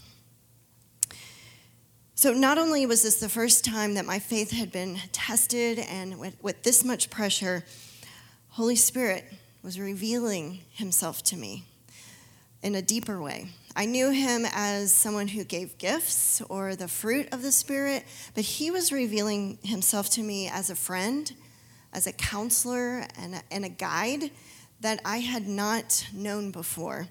So, 2.16 2.32
not 2.32 2.58
only 2.58 2.86
was 2.86 3.04
this 3.04 3.20
the 3.20 3.28
first 3.28 3.66
time 3.66 3.96
that 3.96 4.06
my 4.06 4.20
faith 4.20 4.52
had 4.52 4.72
been 4.72 4.98
tested 5.12 5.78
and 5.78 6.18
with, 6.18 6.42
with 6.42 6.64
this 6.64 6.86
much 6.86 7.10
pressure, 7.10 7.66
Holy 8.52 8.78
Spirit 8.78 9.26
was 9.62 9.78
revealing 9.78 10.62
himself 10.72 11.22
to 11.24 11.36
me 11.36 11.66
in 12.62 12.76
a 12.76 12.82
deeper 12.82 13.22
way. 13.22 13.50
I 13.76 13.86
knew 13.86 14.10
him 14.10 14.46
as 14.52 14.94
someone 14.94 15.30
who 15.30 15.44
gave 15.44 15.78
gifts 15.78 16.42
or 16.50 16.76
the 16.76 16.88
fruit 16.88 17.30
of 17.32 17.42
the 17.42 17.52
Spirit, 17.52 18.04
but 18.36 18.44
he 18.44 18.72
was 18.72 18.92
revealing 18.92 19.58
himself 19.64 20.10
to 20.12 20.22
me 20.22 20.50
as 20.50 20.70
a 20.70 20.76
friend, 20.76 21.32
as 21.94 22.08
a 22.08 22.12
counselor, 22.12 23.06
and 23.18 23.36
a, 23.36 23.42
and 23.52 23.64
a 23.64 23.70
guide 23.70 24.32
that 24.82 25.00
I 25.06 25.18
had 25.18 25.48
not 25.48 26.06
known 26.14 26.52
before. 26.52 27.08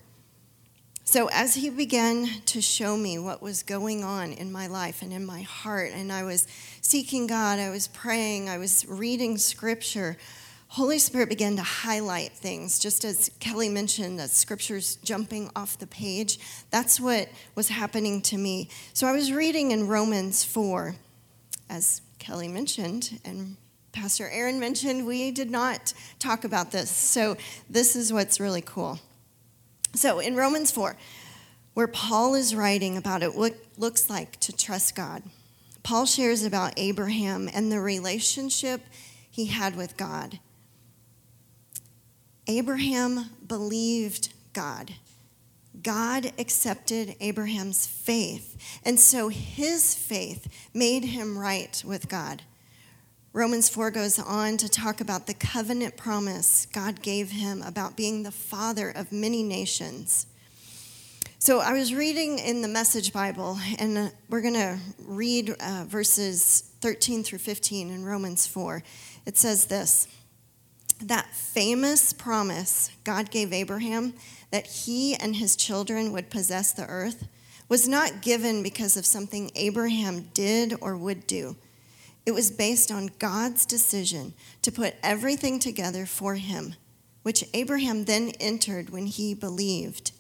So, 1.05 1.31
as 1.33 1.55
he 1.55 1.71
began 1.71 2.27
to 2.47 2.61
show 2.61 2.95
me 2.95 3.19
what 3.19 3.41
was 3.41 3.63
going 3.63 4.05
on 4.05 4.33
in 4.33 4.53
my 4.53 4.67
life 4.67 5.01
and 5.01 5.11
in 5.11 5.25
my 5.25 5.41
heart, 5.41 5.93
and 5.95 6.13
I 6.13 6.23
was 6.23 6.47
seeking 6.83 7.27
God, 7.27 7.59
I 7.59 7.71
was 7.71 7.89
praying, 7.89 8.51
I 8.51 8.59
was 8.59 8.85
reading 8.87 9.39
scripture, 9.39 10.19
Holy 10.73 10.99
Spirit 10.99 11.31
began 11.31 11.57
to 11.57 11.63
highlight 11.63 12.33
things, 12.33 12.79
just 12.79 13.03
as 13.05 13.31
Kelly 13.41 13.71
mentioned, 13.71 14.19
that 14.19 14.31
scriptures 14.31 14.97
jumping 14.97 15.51
off 15.57 15.79
the 15.79 15.87
page. 15.87 16.39
That's 16.71 17.01
what 17.01 17.29
was 17.55 17.69
happening 17.69 18.21
to 18.23 18.37
me. 18.37 18.69
So 18.93 19.07
I 19.07 19.13
was 19.13 19.33
reading 19.33 19.71
in 19.71 19.89
Romans 19.89 20.45
4, 20.45 20.95
as 21.71 22.03
Kelly 22.19 22.49
mentioned, 22.49 23.19
and 23.25 23.57
Pastor 23.93 24.29
Aaron 24.29 24.61
mentioned, 24.61 25.07
we 25.07 25.31
did 25.31 25.51
not 25.51 25.95
talk 26.19 26.45
about 26.45 26.71
this. 26.71 26.91
So 26.91 27.39
this 27.71 27.97
is 27.97 28.13
what's 28.13 28.39
really 28.39 28.63
cool. 28.63 29.01
So 29.95 30.19
in 30.19 30.37
Romans 30.37 30.71
4, 30.71 30.97
where 31.73 31.89
Paul 31.89 32.35
is 32.35 32.55
writing 32.55 32.99
about 32.99 33.23
it, 33.23 33.35
what 33.35 33.55
looks 33.79 34.11
like 34.11 34.39
to 34.41 34.53
trust 34.53 34.95
God, 34.95 35.23
Paul 35.83 36.05
shares 36.05 36.45
about 36.45 36.75
Abraham 36.77 37.49
and 37.53 37.73
the 37.73 37.81
relationship 37.81 38.83
he 39.31 39.47
had 39.47 39.75
with 39.75 39.97
God. 39.97 40.41
Abraham 42.49 43.31
believed 43.47 44.31
God. 44.53 44.95
God 45.83 46.33
accepted 46.39 47.15
Abraham's 47.21 47.87
faith, 47.87 48.81
and 48.85 48.99
so 48.99 49.29
his 49.29 49.95
faith 49.95 50.49
made 50.75 51.05
him 51.05 51.39
right 51.39 51.81
with 51.87 52.09
God. 52.09 52.43
Romans 53.33 53.69
4 53.69 53.91
goes 53.91 54.19
on 54.19 54.57
to 54.57 54.69
talk 54.69 55.01
about 55.01 55.27
the 55.27 55.35
covenant 55.35 55.97
promise 55.97 56.67
God 56.73 57.03
gave 57.03 57.31
him 57.31 57.63
about 57.63 57.97
being 57.97 58.23
the 58.23 58.33
father 58.33 58.91
of 58.91 59.13
many 59.13 59.43
nations. 59.43 60.27
So 61.39 61.61
I 61.61 61.73
was 61.73 61.95
reading 61.95 62.41
in 62.41 62.63
the 62.63 62.69
Message 62.69 63.13
Bible, 63.13 63.59
and 63.79 63.97
uh, 63.97 64.09
we're 64.29 64.41
going 64.41 64.55
to 64.55 64.79
read 65.05 65.51
uh, 65.51 65.85
verses 65.87 66.73
13 66.81 67.23
through 67.23 67.39
15 67.39 67.91
in 67.91 68.05
Romans 68.05 68.47
4. 68.47 68.83
It 69.25 69.37
says 69.37 69.67
this 69.67 70.09
That 71.01 71.35
famous 71.35 72.13
promise 72.13 72.91
God 73.05 73.31
gave 73.31 73.53
Abraham 73.53 74.15
that 74.51 74.67
he 74.67 75.15
and 75.15 75.37
his 75.37 75.57
children 75.57 76.13
would 76.13 76.31
possess 76.31 76.73
the 76.73 76.87
earth 76.87 77.29
was 77.69 77.87
not 77.87 78.23
given 78.23 78.63
because 78.63 78.97
of 78.97 79.07
something 79.07 79.51
Abraham 79.55 80.31
did 80.33 80.75
or 80.81 80.97
would 80.97 81.27
do 81.27 81.57
it 82.29 82.35
was 82.35 82.51
based 82.51 82.93
on 82.93 83.11
God's 83.19 83.65
decision 83.65 84.35
to 84.61 84.71
put 84.71 84.97
everything 85.03 85.59
together 85.59 86.05
for 86.05 86.35
him, 86.35 86.75
which 87.23 87.43
Abraham 87.55 88.05
then 88.05 88.33
entered 88.39 88.91
when 88.91 89.07
he 89.07 89.33
believed. 89.33 90.13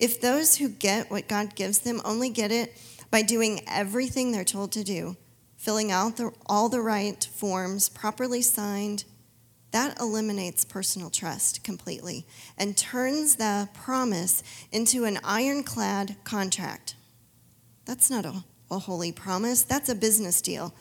If 0.00 0.20
those 0.20 0.56
who 0.56 0.68
get 0.68 1.12
what 1.12 1.28
God 1.28 1.54
gives 1.54 1.78
them 1.78 2.00
only 2.04 2.28
get 2.28 2.50
it 2.50 2.76
by 3.08 3.22
doing 3.22 3.60
everything 3.68 4.32
they're 4.32 4.42
told 4.42 4.72
to 4.72 4.82
do, 4.82 5.16
filling 5.56 5.92
out 5.92 6.16
the, 6.16 6.32
all 6.46 6.68
the 6.68 6.80
right 6.80 7.22
forms, 7.32 7.88
properly 7.88 8.42
signed, 8.42 9.04
that 9.72 10.00
eliminates 10.00 10.64
personal 10.64 11.10
trust 11.10 11.64
completely 11.64 12.24
and 12.56 12.76
turns 12.76 13.36
the 13.36 13.68
promise 13.74 14.42
into 14.70 15.04
an 15.04 15.18
ironclad 15.24 16.16
contract. 16.24 16.94
That's 17.84 18.10
not 18.10 18.24
a, 18.24 18.44
a 18.70 18.78
holy 18.78 19.12
promise, 19.12 19.62
that's 19.62 19.88
a 19.88 19.94
business 19.94 20.40
deal 20.40 20.72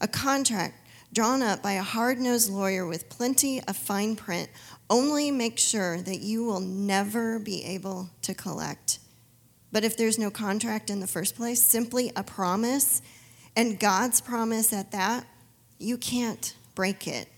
a 0.00 0.08
contract 0.08 0.86
drawn 1.12 1.42
up 1.42 1.62
by 1.62 1.72
a 1.72 1.82
hard 1.82 2.18
nosed 2.18 2.50
lawyer 2.50 2.86
with 2.86 3.08
plenty 3.08 3.62
of 3.64 3.76
fine 3.76 4.14
print 4.14 4.48
only 4.90 5.30
makes 5.30 5.62
sure 5.62 6.00
that 6.02 6.20
you 6.20 6.44
will 6.44 6.60
never 6.60 7.38
be 7.38 7.64
able 7.64 8.10
to 8.22 8.34
collect. 8.34 8.98
But 9.72 9.84
if 9.84 9.96
there's 9.96 10.18
no 10.18 10.30
contract 10.30 10.90
in 10.90 11.00
the 11.00 11.06
first 11.06 11.36
place, 11.36 11.62
simply 11.62 12.12
a 12.16 12.22
promise, 12.22 13.02
and 13.56 13.78
God's 13.78 14.20
promise 14.20 14.72
at 14.72 14.92
that, 14.92 15.26
you 15.78 15.98
can't 15.98 16.54
break 16.74 17.06
it. 17.06 17.28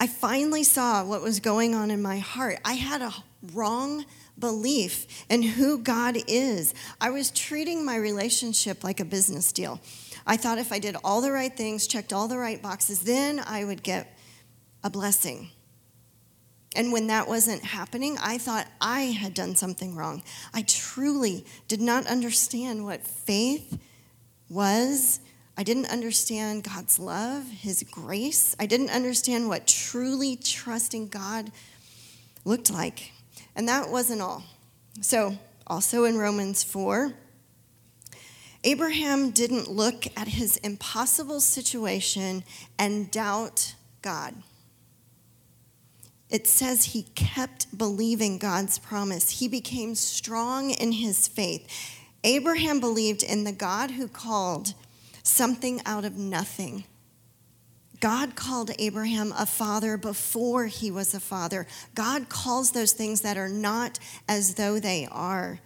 I 0.00 0.06
finally 0.06 0.64
saw 0.64 1.04
what 1.04 1.20
was 1.20 1.40
going 1.40 1.74
on 1.74 1.90
in 1.90 2.00
my 2.00 2.18
heart. 2.18 2.58
I 2.64 2.72
had 2.72 3.02
a 3.02 3.12
wrong 3.52 4.06
belief 4.38 5.06
in 5.28 5.42
who 5.42 5.78
God 5.78 6.16
is. 6.26 6.72
I 7.00 7.10
was 7.10 7.30
treating 7.30 7.84
my 7.84 7.96
relationship 7.96 8.82
like 8.82 8.98
a 8.98 9.04
business 9.04 9.52
deal. 9.52 9.78
I 10.26 10.38
thought 10.38 10.56
if 10.56 10.72
I 10.72 10.78
did 10.78 10.96
all 11.04 11.20
the 11.20 11.32
right 11.32 11.54
things, 11.54 11.86
checked 11.86 12.14
all 12.14 12.28
the 12.28 12.38
right 12.38 12.60
boxes, 12.62 13.00
then 13.00 13.40
I 13.46 13.64
would 13.64 13.82
get 13.82 14.16
a 14.82 14.88
blessing. 14.88 15.50
And 16.74 16.92
when 16.92 17.08
that 17.08 17.28
wasn't 17.28 17.62
happening, 17.62 18.16
I 18.22 18.38
thought 18.38 18.66
I 18.80 19.02
had 19.02 19.34
done 19.34 19.54
something 19.54 19.94
wrong. 19.94 20.22
I 20.54 20.62
truly 20.62 21.44
did 21.68 21.80
not 21.80 22.06
understand 22.06 22.86
what 22.86 23.06
faith 23.06 23.78
was. 24.48 25.20
I 25.60 25.62
didn't 25.62 25.90
understand 25.92 26.64
God's 26.64 26.98
love, 26.98 27.46
His 27.46 27.82
grace. 27.82 28.56
I 28.58 28.64
didn't 28.64 28.88
understand 28.88 29.46
what 29.46 29.66
truly 29.66 30.36
trusting 30.36 31.08
God 31.08 31.52
looked 32.46 32.70
like. 32.70 33.12
And 33.54 33.68
that 33.68 33.90
wasn't 33.90 34.22
all. 34.22 34.42
So, 35.02 35.36
also 35.66 36.04
in 36.04 36.16
Romans 36.16 36.64
4, 36.64 37.12
Abraham 38.64 39.32
didn't 39.32 39.70
look 39.70 40.06
at 40.16 40.28
his 40.28 40.56
impossible 40.56 41.40
situation 41.40 42.42
and 42.78 43.10
doubt 43.10 43.74
God. 44.00 44.36
It 46.30 46.46
says 46.46 46.86
he 46.86 47.02
kept 47.14 47.76
believing 47.76 48.38
God's 48.38 48.78
promise. 48.78 49.40
He 49.40 49.46
became 49.46 49.94
strong 49.94 50.70
in 50.70 50.92
his 50.92 51.28
faith. 51.28 51.68
Abraham 52.24 52.80
believed 52.80 53.22
in 53.22 53.44
the 53.44 53.52
God 53.52 53.90
who 53.90 54.08
called 54.08 54.72
something 55.22 55.80
out 55.86 56.04
of 56.04 56.16
nothing. 56.16 56.84
God 58.00 58.34
called 58.34 58.70
Abraham 58.78 59.32
a 59.36 59.44
father 59.44 59.96
before 59.96 60.66
he 60.66 60.90
was 60.90 61.12
a 61.12 61.20
father. 61.20 61.66
God 61.94 62.28
calls 62.28 62.72
those 62.72 62.92
things 62.92 63.20
that 63.20 63.36
are 63.36 63.48
not 63.48 63.98
as 64.26 64.54
though 64.54 64.80
they 64.80 65.06
are. 65.10 65.60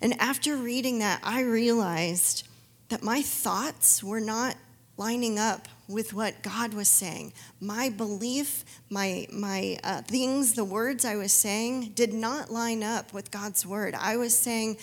And 0.00 0.18
after 0.20 0.56
reading 0.56 1.00
that, 1.00 1.20
I 1.22 1.42
realized 1.42 2.46
that 2.88 3.02
my 3.02 3.22
thoughts 3.22 4.02
were 4.02 4.20
not 4.20 4.56
lining 4.96 5.38
up 5.38 5.66
with 5.88 6.12
what 6.12 6.42
God 6.42 6.74
was 6.74 6.88
saying. 6.88 7.32
My 7.60 7.88
belief, 7.88 8.64
my, 8.90 9.26
my 9.32 9.78
uh, 9.82 10.02
things, 10.02 10.54
the 10.54 10.64
words 10.64 11.04
I 11.04 11.16
was 11.16 11.32
saying 11.32 11.92
did 11.94 12.12
not 12.12 12.50
line 12.50 12.84
up 12.84 13.12
with 13.12 13.30
God's 13.30 13.66
word. 13.66 13.94
I 13.98 14.16
was 14.16 14.36
saying, 14.36 14.76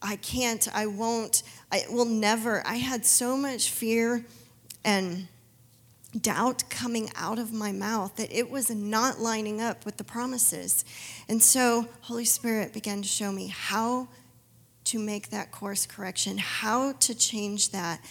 I 0.00 0.16
can't, 0.16 0.68
I 0.74 0.86
won't, 0.86 1.42
I 1.72 1.84
will 1.90 2.04
never. 2.04 2.64
I 2.66 2.76
had 2.76 3.06
so 3.06 3.36
much 3.36 3.70
fear 3.70 4.24
and 4.84 5.26
doubt 6.20 6.68
coming 6.68 7.10
out 7.16 7.38
of 7.38 7.52
my 7.52 7.72
mouth 7.72 8.16
that 8.16 8.30
it 8.30 8.50
was 8.50 8.68
not 8.70 9.18
lining 9.18 9.60
up 9.62 9.86
with 9.86 9.96
the 9.96 10.04
promises. 10.04 10.84
And 11.28 11.42
so, 11.42 11.88
Holy 12.02 12.26
Spirit 12.26 12.74
began 12.74 13.00
to 13.00 13.08
show 13.08 13.32
me 13.32 13.46
how 13.46 14.08
to 14.84 14.98
make 14.98 15.30
that 15.30 15.50
course 15.50 15.86
correction, 15.86 16.36
how 16.36 16.92
to 16.92 17.14
change 17.14 17.70
that, 17.70 18.04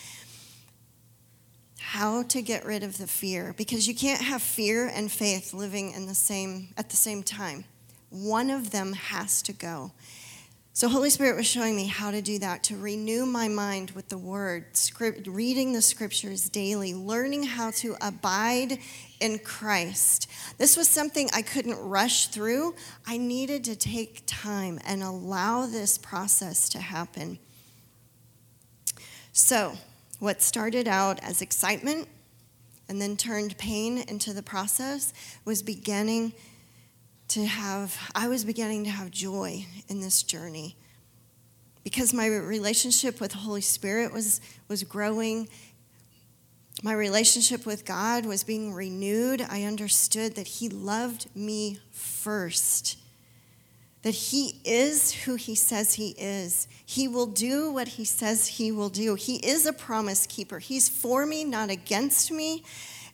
how 1.78 2.24
to 2.24 2.41
get 2.41 2.65
rid 2.65 2.82
of 2.82 2.97
the 2.97 3.08
fear 3.08 3.54
because 3.58 3.88
you 3.88 3.93
can't 3.93 4.21
have 4.21 4.41
fear 4.41 4.88
and 4.88 5.12
faith 5.12 5.54
living 5.54 5.91
in 5.91 6.08
the 6.08 6.15
same 6.15 6.69
at 6.78 6.89
the 6.89 6.95
same 6.95 7.21
time. 7.21 7.65
One 8.10 8.50
of 8.50 8.71
them 8.71 8.93
has 8.93 9.41
to 9.43 9.54
go. 9.54 9.91
So 10.73 10.88
Holy 10.88 11.10
Spirit 11.10 11.36
was 11.36 11.47
showing 11.47 11.75
me 11.75 11.88
how 11.88 12.12
to 12.12 12.21
do 12.21 12.39
that 12.39 12.63
to 12.65 12.77
renew 12.77 13.25
my 13.25 13.49
mind 13.49 13.91
with 13.91 14.07
the 14.07 14.17
word, 14.17 14.77
script, 14.77 15.27
reading 15.27 15.73
the 15.73 15.81
scriptures 15.81 16.47
daily, 16.47 16.93
learning 16.93 17.43
how 17.43 17.71
to 17.71 17.97
abide 17.99 18.79
in 19.19 19.39
Christ. 19.39 20.31
This 20.57 20.77
was 20.77 20.88
something 20.88 21.29
I 21.34 21.41
couldn't 21.41 21.77
rush 21.77 22.27
through. 22.27 22.75
I 23.05 23.17
needed 23.17 23.65
to 23.65 23.75
take 23.75 24.23
time 24.25 24.79
and 24.88 25.03
allow 25.03 25.65
this 25.65 25.97
process 25.97 26.69
to 26.69 26.79
happen. 26.79 27.38
So, 29.34 29.73
what 30.19 30.41
started 30.41 30.88
out 30.88 31.19
as 31.21 31.41
excitement 31.41 32.07
and 32.88 33.01
then 33.01 33.17
turned 33.17 33.57
pain 33.57 34.05
into 34.07 34.34
the 34.34 34.43
process 34.43 35.13
was 35.43 35.62
beginning 35.62 36.31
to 37.32 37.46
have, 37.46 37.98
I 38.13 38.28
was 38.28 38.44
beginning 38.44 38.84
to 38.84 38.89
have 38.89 39.10
joy 39.10 39.65
in 39.88 40.02
this 40.02 40.22
journey 40.22 40.76
because 41.82 42.13
my 42.13 42.28
relationship 42.28 43.22
with 43.22 43.32
the 43.32 43.38
Holy 43.38 43.62
Spirit 43.62 44.12
was, 44.12 44.41
was 44.67 44.84
growing. 44.84 45.48
My 46.84 46.91
relationship 46.91 47.65
with 47.65 47.86
God 47.86 48.26
was 48.26 48.44
being 48.44 48.74
renewed. 48.74 49.46
I 49.50 49.63
understood 49.63 50.36
that 50.36 50.46
He 50.46 50.67
loved 50.67 51.34
me 51.34 51.80
first, 51.89 52.98
that 54.02 54.13
He 54.13 54.60
is 54.65 55.13
who 55.13 55.36
He 55.36 55.56
says 55.56 55.94
He 55.94 56.10
is. 56.17 56.67
He 56.86 57.08
will 57.08 57.28
do 57.28 57.72
what 57.72 57.88
He 57.88 58.04
says 58.04 58.46
He 58.46 58.74
will 58.74 58.89
do. 58.89 59.15
He 59.15 59.38
is 59.38 59.65
a 59.65 59.74
promise 59.74 60.28
keeper. 60.28 60.60
He's 60.60 60.89
for 60.89 61.26
me, 61.26 61.46
not 61.46 61.70
against 61.70 62.30
me. 62.30 62.63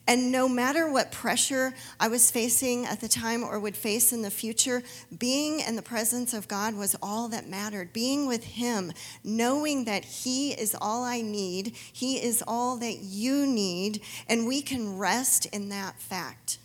And 0.08 0.32
no 0.32 0.48
matter 0.48 0.90
what 0.90 1.12
pressure 1.12 1.74
I 2.00 2.08
was 2.08 2.30
facing 2.30 2.86
at 2.86 2.98
the 2.98 3.08
time 3.08 3.44
or 3.44 3.60
would 3.60 3.76
face 3.76 4.10
in 4.10 4.22
the 4.22 4.30
future, 4.30 4.82
being 5.18 5.60
in 5.60 5.76
the 5.76 5.82
presence 5.82 6.32
of 6.32 6.48
God 6.48 6.74
was 6.74 6.96
all 7.02 7.28
that 7.28 7.46
mattered. 7.46 7.92
Being 7.92 8.26
with 8.26 8.42
Him, 8.42 8.90
knowing 9.22 9.84
that 9.84 10.06
He 10.06 10.52
is 10.52 10.74
all 10.80 11.04
I 11.04 11.20
need, 11.20 11.76
He 11.92 12.16
is 12.16 12.42
all 12.48 12.78
that 12.78 13.00
you 13.00 13.46
need, 13.46 14.00
and 14.26 14.46
we 14.46 14.62
can 14.62 14.96
rest 14.96 15.44
in 15.52 15.68
that 15.68 16.00
fact. 16.00 16.56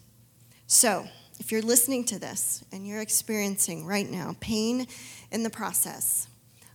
So, 0.65 1.06
if 1.38 1.51
you're 1.51 1.62
listening 1.62 2.06
to 2.06 2.19
this 2.19 2.63
and 2.71 2.88
you're 2.88 3.01
experiencing 3.01 3.86
right 3.86 4.10
now 4.10 4.38
pain 4.39 4.88
in 5.32 5.43
the 5.43 5.49
process, 5.49 6.29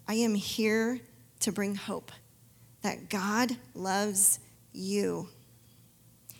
I 0.07 0.15
am 0.15 0.35
here 0.35 1.01
to 1.41 1.51
bring 1.51 1.77
hope 1.77 2.13
that 2.83 3.09
God 3.09 3.57
loves 3.75 4.39
you. 4.75 5.31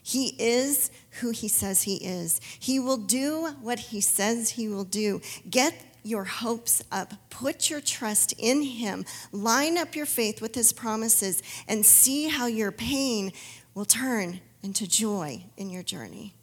He 0.09 0.35
is 0.39 0.91
who 1.21 1.33
he 1.33 1.49
says 1.49 1.83
he 1.83 1.97
is. 1.97 2.41
He 2.59 2.81
will 2.81 2.97
do 2.97 3.55
what 3.61 3.79
he 3.79 4.01
says 4.01 4.49
he 4.49 4.67
will 4.67 4.85
do. 4.85 5.21
Get 5.51 5.75
your 6.03 6.25
hopes 6.25 6.83
up. 6.91 7.13
Put 7.29 7.69
your 7.69 7.83
trust 7.83 8.33
in 8.39 8.63
him. 8.63 9.05
Line 9.33 9.77
up 9.77 9.95
your 9.95 10.07
faith 10.07 10.41
with 10.41 10.55
his 10.55 10.73
promises 10.73 11.43
and 11.69 11.85
see 11.85 12.29
how 12.29 12.47
your 12.47 12.73
pain 12.73 13.33
will 13.75 13.85
turn 13.85 14.41
into 14.63 14.89
joy 14.89 15.45
in 15.59 15.69
your 15.69 15.83
journey. 15.83 16.35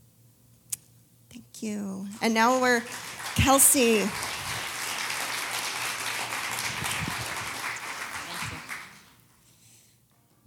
Thank 1.32 1.64
you. 1.64 2.08
And 2.22 2.36
now 2.36 2.62
we're 2.62 2.84
Kelsey. 3.34 4.08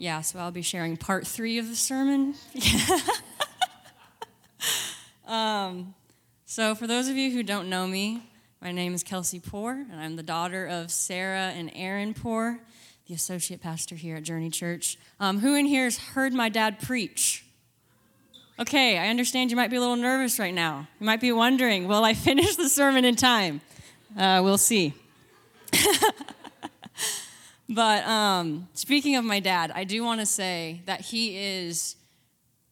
Yeah, 0.01 0.21
so 0.21 0.39
I'll 0.39 0.53
be 0.53 0.63
sharing 0.63 0.97
part 0.97 1.27
three 1.27 1.59
of 1.59 1.69
the 1.69 1.75
sermon. 1.75 2.37
um, 5.27 5.93
so, 6.47 6.77
for 6.77 6.87
those 6.87 7.09
of 7.09 7.17
you 7.17 7.33
who 7.33 7.43
don't 7.43 7.69
know 7.69 7.89
me, 7.89 8.23
my 8.63 8.71
name 8.71 8.95
is 8.95 9.03
Kelsey 9.03 9.41
Poor, 9.41 9.73
and 9.73 10.01
I'm 10.01 10.15
the 10.15 10.23
daughter 10.23 10.67
of 10.67 10.93
Sarah 10.93 11.53
and 11.53 11.73
Aaron 11.75 12.15
Poor, 12.15 12.61
the 13.09 13.15
associate 13.15 13.61
pastor 13.61 13.97
here 13.97 14.15
at 14.15 14.23
Journey 14.23 14.51
Church. 14.51 14.99
Um, 15.19 15.41
who 15.41 15.57
in 15.57 15.67
here 15.67 15.83
has 15.83 15.99
heard 15.99 16.33
my 16.33 16.49
dad 16.49 16.79
preach? 16.79 17.45
Okay, 18.61 18.99
I 18.99 19.09
understand 19.09 19.51
you 19.51 19.57
might 19.57 19.71
be 19.71 19.79
a 19.79 19.81
little 19.81 19.97
nervous 19.97 20.39
right 20.39 20.55
now. 20.55 20.87
You 21.01 21.07
might 21.07 21.21
be 21.21 21.33
wondering, 21.33 21.89
will 21.89 22.05
I 22.05 22.15
finish 22.15 22.55
the 22.55 22.69
sermon 22.69 23.05
in 23.05 23.17
time? 23.17 23.63
Uh, 24.17 24.43
we'll 24.45 24.59
see. 24.59 24.95
But 27.69 28.07
um, 28.07 28.69
speaking 28.73 29.17
of 29.17 29.25
my 29.25 29.41
dad, 29.41 29.73
I 29.75 29.85
do 29.85 30.03
want 30.03 30.21
to 30.21 30.27
say 30.27 30.83
that 30.87 31.03
he 31.03 31.37
is 31.37 31.97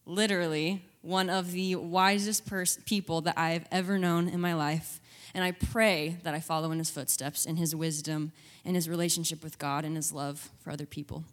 literally 0.06 0.82
one 1.02 1.28
of 1.28 1.52
the 1.52 1.76
wisest 1.76 2.46
pers- 2.46 2.78
people 2.86 3.20
that 3.22 3.38
I've 3.38 3.66
ever 3.70 3.98
known 3.98 4.28
in 4.28 4.40
my 4.40 4.54
life. 4.54 5.00
And 5.34 5.44
I 5.44 5.52
pray 5.52 6.16
that 6.22 6.34
I 6.34 6.40
follow 6.40 6.70
in 6.72 6.78
his 6.78 6.90
footsteps, 6.90 7.44
in 7.44 7.56
his 7.56 7.76
wisdom, 7.76 8.32
in 8.64 8.74
his 8.74 8.88
relationship 8.88 9.44
with 9.44 9.58
God, 9.58 9.84
and 9.84 9.96
his 9.96 10.12
love 10.12 10.50
for 10.60 10.70
other 10.70 10.86
people. 10.86 11.24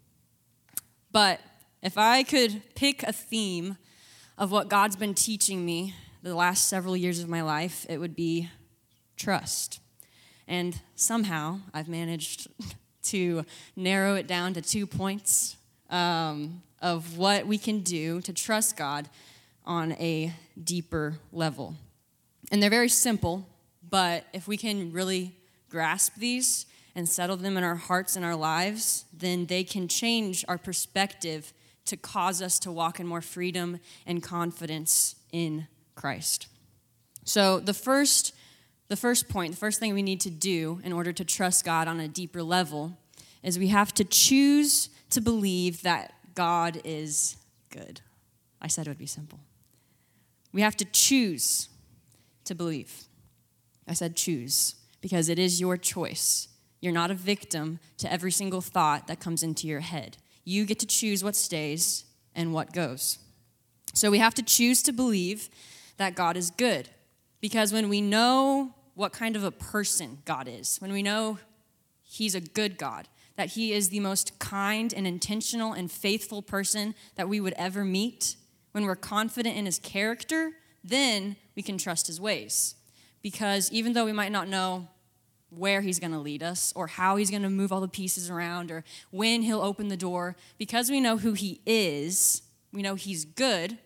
But 1.11 1.39
if 1.81 1.97
I 1.97 2.23
could 2.23 2.61
pick 2.75 3.03
a 3.03 3.13
theme 3.13 3.77
of 4.37 4.51
what 4.51 4.67
God's 4.67 4.95
been 4.95 5.13
teaching 5.13 5.65
me 5.65 5.95
the 6.21 6.35
last 6.35 6.67
several 6.67 6.97
years 6.97 7.19
of 7.19 7.29
my 7.29 7.41
life, 7.41 7.85
it 7.87 7.97
would 7.97 8.15
be 8.15 8.49
trust. 9.15 9.79
And 10.47 10.79
somehow 10.95 11.59
I've 11.73 11.87
managed 11.87 12.47
to 13.03 13.45
narrow 13.75 14.15
it 14.15 14.27
down 14.27 14.53
to 14.53 14.61
two 14.61 14.85
points 14.87 15.57
um, 15.89 16.61
of 16.81 17.17
what 17.17 17.45
we 17.45 17.57
can 17.57 17.79
do 17.79 18.21
to 18.21 18.33
trust 18.33 18.77
God 18.77 19.09
on 19.65 19.93
a 19.93 20.33
deeper 20.61 21.19
level. 21.31 21.75
And 22.51 22.61
they're 22.61 22.69
very 22.69 22.89
simple, 22.89 23.47
but 23.89 24.25
if 24.33 24.47
we 24.47 24.57
can 24.57 24.91
really 24.91 25.35
grasp 25.69 26.15
these 26.15 26.65
and 26.95 27.07
settle 27.07 27.37
them 27.37 27.57
in 27.57 27.63
our 27.63 27.75
hearts 27.75 28.15
and 28.15 28.23
our 28.23 28.35
lives, 28.35 29.05
then 29.11 29.45
they 29.45 29.63
can 29.63 29.87
change 29.87 30.45
our 30.47 30.57
perspective 30.57 31.53
to 31.85 31.97
cause 31.97 32.41
us 32.41 32.59
to 32.59 32.71
walk 32.71 32.99
in 32.99 33.07
more 33.07 33.21
freedom 33.21 33.79
and 34.05 34.21
confidence 34.21 35.15
in 35.31 35.67
Christ. 35.95 36.47
So, 37.25 37.59
the 37.59 37.73
first 37.73 38.33
the 38.93 38.97
first 38.97 39.27
point, 39.27 39.53
the 39.53 39.57
first 39.57 39.79
thing 39.79 39.95
we 39.95 40.03
need 40.03 40.21
to 40.21 40.29
do 40.29 40.79
in 40.83 40.93
order 40.93 41.11
to 41.11 41.25
trust 41.25 41.65
God 41.65 41.87
on 41.87 41.99
a 41.99 42.07
deeper 42.07 42.43
level 42.43 42.95
is 43.41 43.57
we 43.57 43.69
have 43.69 43.91
to 43.95 44.03
choose 44.03 44.89
to 45.09 45.19
believe 45.19 45.81
that 45.81 46.13
God 46.35 46.79
is 46.83 47.35
good. 47.71 48.01
I 48.61 48.67
said 48.67 48.85
it 48.85 48.91
would 48.91 48.99
be 48.99 49.07
simple. 49.07 49.39
We 50.51 50.61
have 50.61 50.77
to 50.77 50.85
choose 50.85 51.69
to 52.43 52.53
believe. 52.53 53.05
I 53.87 53.93
said 53.93 54.15
choose 54.15 54.75
because 55.01 55.27
it 55.27 55.39
is 55.39 55.59
your 55.59 55.75
choice. 55.75 56.49
You're 56.79 56.93
not 56.93 57.09
a 57.09 57.15
victim 57.15 57.79
to 57.97 58.13
every 58.13 58.31
single 58.31 58.61
thought 58.61 59.07
that 59.07 59.19
comes 59.19 59.41
into 59.41 59.65
your 59.65 59.79
head. 59.79 60.17
You 60.45 60.65
get 60.65 60.77
to 60.81 60.85
choose 60.85 61.23
what 61.23 61.35
stays 61.35 62.05
and 62.35 62.53
what 62.53 62.73
goes. 62.73 63.17
So 63.95 64.11
we 64.11 64.19
have 64.19 64.35
to 64.35 64.43
choose 64.43 64.83
to 64.83 64.93
believe 64.93 65.49
that 65.97 66.13
God 66.13 66.37
is 66.37 66.51
good 66.51 66.89
because 67.41 67.73
when 67.73 67.89
we 67.89 68.01
know 68.01 68.75
what 68.95 69.13
kind 69.13 69.35
of 69.35 69.43
a 69.43 69.51
person 69.51 70.19
God 70.25 70.47
is, 70.47 70.77
when 70.77 70.91
we 70.91 71.03
know 71.03 71.39
He's 72.03 72.35
a 72.35 72.41
good 72.41 72.77
God, 72.77 73.07
that 73.37 73.49
He 73.49 73.73
is 73.73 73.89
the 73.89 73.99
most 73.99 74.37
kind 74.39 74.93
and 74.93 75.07
intentional 75.07 75.73
and 75.73 75.91
faithful 75.91 76.41
person 76.41 76.93
that 77.15 77.27
we 77.27 77.39
would 77.39 77.53
ever 77.53 77.83
meet, 77.83 78.35
when 78.71 78.85
we're 78.85 78.95
confident 78.95 79.57
in 79.57 79.65
His 79.65 79.79
character, 79.79 80.51
then 80.83 81.35
we 81.55 81.63
can 81.63 81.77
trust 81.77 82.07
His 82.07 82.21
ways. 82.21 82.75
Because 83.21 83.71
even 83.71 83.93
though 83.93 84.05
we 84.05 84.13
might 84.13 84.31
not 84.31 84.47
know 84.47 84.87
where 85.49 85.81
He's 85.81 85.99
going 85.99 86.11
to 86.11 86.19
lead 86.19 86.43
us, 86.43 86.73
or 86.75 86.87
how 86.87 87.15
He's 87.15 87.31
going 87.31 87.43
to 87.43 87.49
move 87.49 87.71
all 87.71 87.81
the 87.81 87.87
pieces 87.87 88.29
around, 88.29 88.69
or 88.69 88.83
when 89.11 89.41
He'll 89.41 89.61
open 89.61 89.87
the 89.87 89.97
door, 89.97 90.35
because 90.57 90.91
we 90.91 90.99
know 90.99 91.17
who 91.17 91.33
He 91.33 91.61
is, 91.65 92.43
we 92.71 92.81
know 92.81 92.95
He's 92.95 93.25
good, 93.25 93.77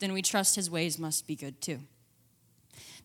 then 0.00 0.12
we 0.12 0.22
trust 0.22 0.56
His 0.56 0.70
ways 0.70 0.98
must 0.98 1.26
be 1.26 1.36
good 1.36 1.60
too. 1.60 1.80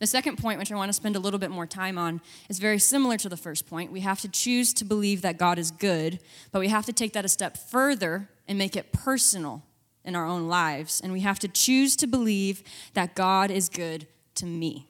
The 0.03 0.07
second 0.07 0.37
point, 0.37 0.59
which 0.59 0.69
I 0.69 0.75
want 0.75 0.89
to 0.89 0.93
spend 0.93 1.15
a 1.15 1.19
little 1.19 1.39
bit 1.39 1.49
more 1.49 1.65
time 1.65 1.97
on, 1.97 2.19
is 2.49 2.59
very 2.59 2.77
similar 2.77 3.15
to 3.15 3.29
the 3.29 3.37
first 3.37 3.65
point. 3.65 3.89
We 3.89 4.01
have 4.01 4.19
to 4.19 4.27
choose 4.27 4.73
to 4.73 4.83
believe 4.83 5.21
that 5.21 5.37
God 5.37 5.57
is 5.57 5.71
good, 5.71 6.19
but 6.51 6.59
we 6.59 6.67
have 6.67 6.85
to 6.87 6.91
take 6.91 7.13
that 7.13 7.23
a 7.23 7.29
step 7.29 7.55
further 7.55 8.27
and 8.45 8.57
make 8.57 8.75
it 8.75 8.91
personal 8.91 9.63
in 10.03 10.13
our 10.13 10.25
own 10.25 10.49
lives. 10.49 10.99
And 10.99 11.13
we 11.13 11.21
have 11.21 11.39
to 11.39 11.47
choose 11.47 11.95
to 11.95 12.05
believe 12.05 12.63
that 12.95 13.15
God 13.15 13.49
is 13.49 13.69
good 13.69 14.05
to 14.35 14.45
me. 14.45 14.89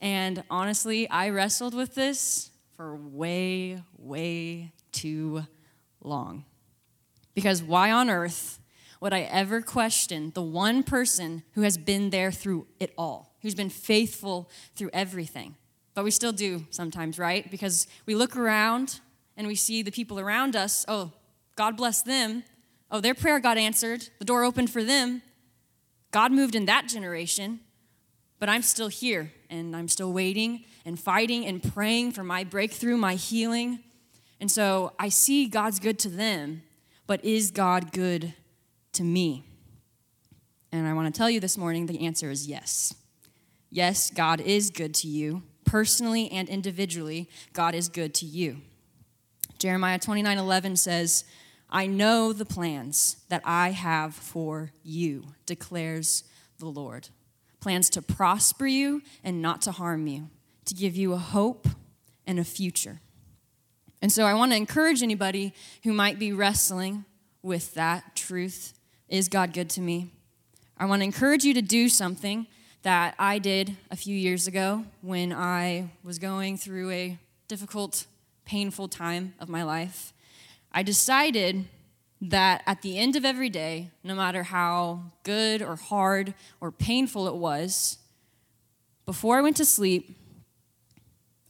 And 0.00 0.42
honestly, 0.48 1.06
I 1.10 1.28
wrestled 1.28 1.74
with 1.74 1.94
this 1.94 2.50
for 2.74 2.96
way, 2.96 3.82
way 3.98 4.72
too 4.92 5.44
long. 6.02 6.46
Because 7.34 7.62
why 7.62 7.90
on 7.90 8.08
earth 8.08 8.58
would 9.02 9.12
I 9.12 9.20
ever 9.20 9.60
question 9.60 10.32
the 10.34 10.40
one 10.40 10.82
person 10.82 11.42
who 11.52 11.60
has 11.60 11.76
been 11.76 12.08
there 12.08 12.32
through 12.32 12.68
it 12.80 12.94
all? 12.96 13.31
Who's 13.42 13.54
been 13.54 13.70
faithful 13.70 14.48
through 14.74 14.90
everything. 14.92 15.56
But 15.94 16.04
we 16.04 16.10
still 16.10 16.32
do 16.32 16.66
sometimes, 16.70 17.18
right? 17.18 17.50
Because 17.50 17.86
we 18.06 18.14
look 18.14 18.36
around 18.36 19.00
and 19.36 19.46
we 19.46 19.54
see 19.54 19.82
the 19.82 19.90
people 19.90 20.18
around 20.18 20.56
us. 20.56 20.84
Oh, 20.88 21.12
God 21.56 21.76
bless 21.76 22.02
them. 22.02 22.44
Oh, 22.90 23.00
their 23.00 23.14
prayer 23.14 23.40
got 23.40 23.58
answered. 23.58 24.08
The 24.18 24.24
door 24.24 24.44
opened 24.44 24.70
for 24.70 24.82
them. 24.82 25.22
God 26.10 26.32
moved 26.32 26.54
in 26.54 26.66
that 26.66 26.88
generation. 26.88 27.60
But 28.38 28.48
I'm 28.48 28.62
still 28.62 28.88
here 28.88 29.32
and 29.50 29.76
I'm 29.76 29.88
still 29.88 30.12
waiting 30.12 30.64
and 30.84 30.98
fighting 30.98 31.46
and 31.46 31.62
praying 31.62 32.12
for 32.12 32.24
my 32.24 32.44
breakthrough, 32.44 32.96
my 32.96 33.14
healing. 33.14 33.80
And 34.40 34.50
so 34.50 34.92
I 34.98 35.10
see 35.10 35.46
God's 35.46 35.78
good 35.78 35.98
to 36.00 36.08
them, 36.08 36.62
but 37.06 37.24
is 37.24 37.50
God 37.50 37.92
good 37.92 38.34
to 38.94 39.04
me? 39.04 39.44
And 40.72 40.88
I 40.88 40.94
want 40.94 41.14
to 41.14 41.16
tell 41.16 41.30
you 41.30 41.38
this 41.38 41.56
morning 41.56 41.86
the 41.86 42.04
answer 42.04 42.30
is 42.30 42.48
yes. 42.48 42.94
Yes, 43.74 44.10
God 44.10 44.42
is 44.42 44.68
good 44.68 44.94
to 44.96 45.08
you. 45.08 45.42
Personally 45.64 46.30
and 46.30 46.46
individually, 46.50 47.30
God 47.54 47.74
is 47.74 47.88
good 47.88 48.12
to 48.16 48.26
you. 48.26 48.58
Jeremiah 49.58 49.98
29 49.98 50.36
11 50.36 50.76
says, 50.76 51.24
I 51.70 51.86
know 51.86 52.34
the 52.34 52.44
plans 52.44 53.16
that 53.30 53.40
I 53.46 53.70
have 53.70 54.14
for 54.14 54.72
you, 54.82 55.24
declares 55.46 56.24
the 56.58 56.66
Lord. 56.66 57.08
Plans 57.60 57.88
to 57.90 58.02
prosper 58.02 58.66
you 58.66 59.00
and 59.24 59.40
not 59.40 59.62
to 59.62 59.72
harm 59.72 60.06
you, 60.06 60.28
to 60.66 60.74
give 60.74 60.94
you 60.94 61.14
a 61.14 61.18
hope 61.18 61.66
and 62.26 62.38
a 62.38 62.44
future. 62.44 63.00
And 64.02 64.12
so 64.12 64.24
I 64.24 64.34
want 64.34 64.52
to 64.52 64.56
encourage 64.56 65.02
anybody 65.02 65.54
who 65.82 65.94
might 65.94 66.18
be 66.18 66.30
wrestling 66.30 67.06
with 67.40 67.72
that 67.72 68.16
truth 68.16 68.74
is 69.08 69.30
God 69.30 69.54
good 69.54 69.70
to 69.70 69.80
me? 69.80 70.10
I 70.76 70.84
want 70.84 71.00
to 71.00 71.04
encourage 71.04 71.44
you 71.44 71.54
to 71.54 71.62
do 71.62 71.88
something 71.88 72.46
that 72.82 73.14
I 73.18 73.38
did 73.38 73.76
a 73.90 73.96
few 73.96 74.16
years 74.16 74.46
ago 74.46 74.84
when 75.00 75.32
I 75.32 75.90
was 76.02 76.18
going 76.18 76.56
through 76.56 76.90
a 76.90 77.18
difficult, 77.48 78.06
painful 78.44 78.88
time 78.88 79.34
of 79.38 79.48
my 79.48 79.62
life. 79.62 80.12
I 80.72 80.82
decided 80.82 81.66
that 82.20 82.62
at 82.66 82.82
the 82.82 82.98
end 82.98 83.16
of 83.16 83.24
every 83.24 83.50
day, 83.50 83.90
no 84.02 84.14
matter 84.14 84.44
how 84.44 85.00
good 85.22 85.62
or 85.62 85.76
hard 85.76 86.34
or 86.60 86.70
painful 86.70 87.26
it 87.28 87.34
was, 87.34 87.98
before 89.04 89.38
I 89.38 89.42
went 89.42 89.56
to 89.56 89.64
sleep, 89.64 90.16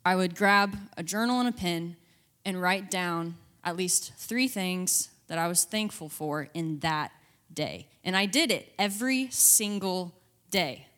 I 0.05 0.17
would 0.17 0.35
grab 0.35 0.77
a 0.97 1.03
journal 1.03 1.41
and 1.41 1.49
a 1.49 1.53
pen 1.53 1.97
and 2.45 2.61
write 2.61 2.91
down 2.91 3.37
at 3.65 3.77
least 3.77 4.13
three 4.17 4.49
things 4.49 5.11
that 5.29 5.39
I 5.39 5.47
was 5.47 5.65
thankful 5.65 6.09
for 6.09 6.49
in 6.55 6.81
that 6.81 7.13
day. 7.53 7.87
And 8.05 8.17
I 8.17 8.27
did 8.27 8.51
it 8.51 8.73
every 8.79 9.29
single 9.31 10.13
day. 10.51 10.89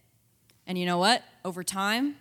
And 0.66 0.78
you 0.78 0.86
know 0.86 0.98
what? 0.98 1.22
Over 1.44 1.62
time, 1.62 2.16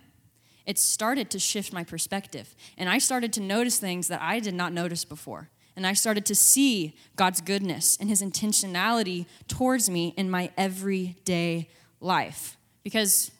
it 0.66 0.78
started 0.78 1.30
to 1.30 1.38
shift 1.38 1.72
my 1.72 1.84
perspective. 1.84 2.54
And 2.78 2.88
I 2.88 2.98
started 2.98 3.32
to 3.34 3.40
notice 3.40 3.78
things 3.78 4.08
that 4.08 4.22
I 4.22 4.40
did 4.40 4.54
not 4.54 4.72
notice 4.72 5.04
before. 5.04 5.50
And 5.76 5.86
I 5.86 5.92
started 5.92 6.24
to 6.26 6.34
see 6.34 6.94
God's 7.16 7.40
goodness 7.40 7.96
and 8.00 8.08
his 8.08 8.22
intentionality 8.22 9.26
towards 9.48 9.90
me 9.90 10.14
in 10.16 10.30
my 10.30 10.50
everyday 10.56 11.68
life. 12.00 12.56
Because 12.82 13.30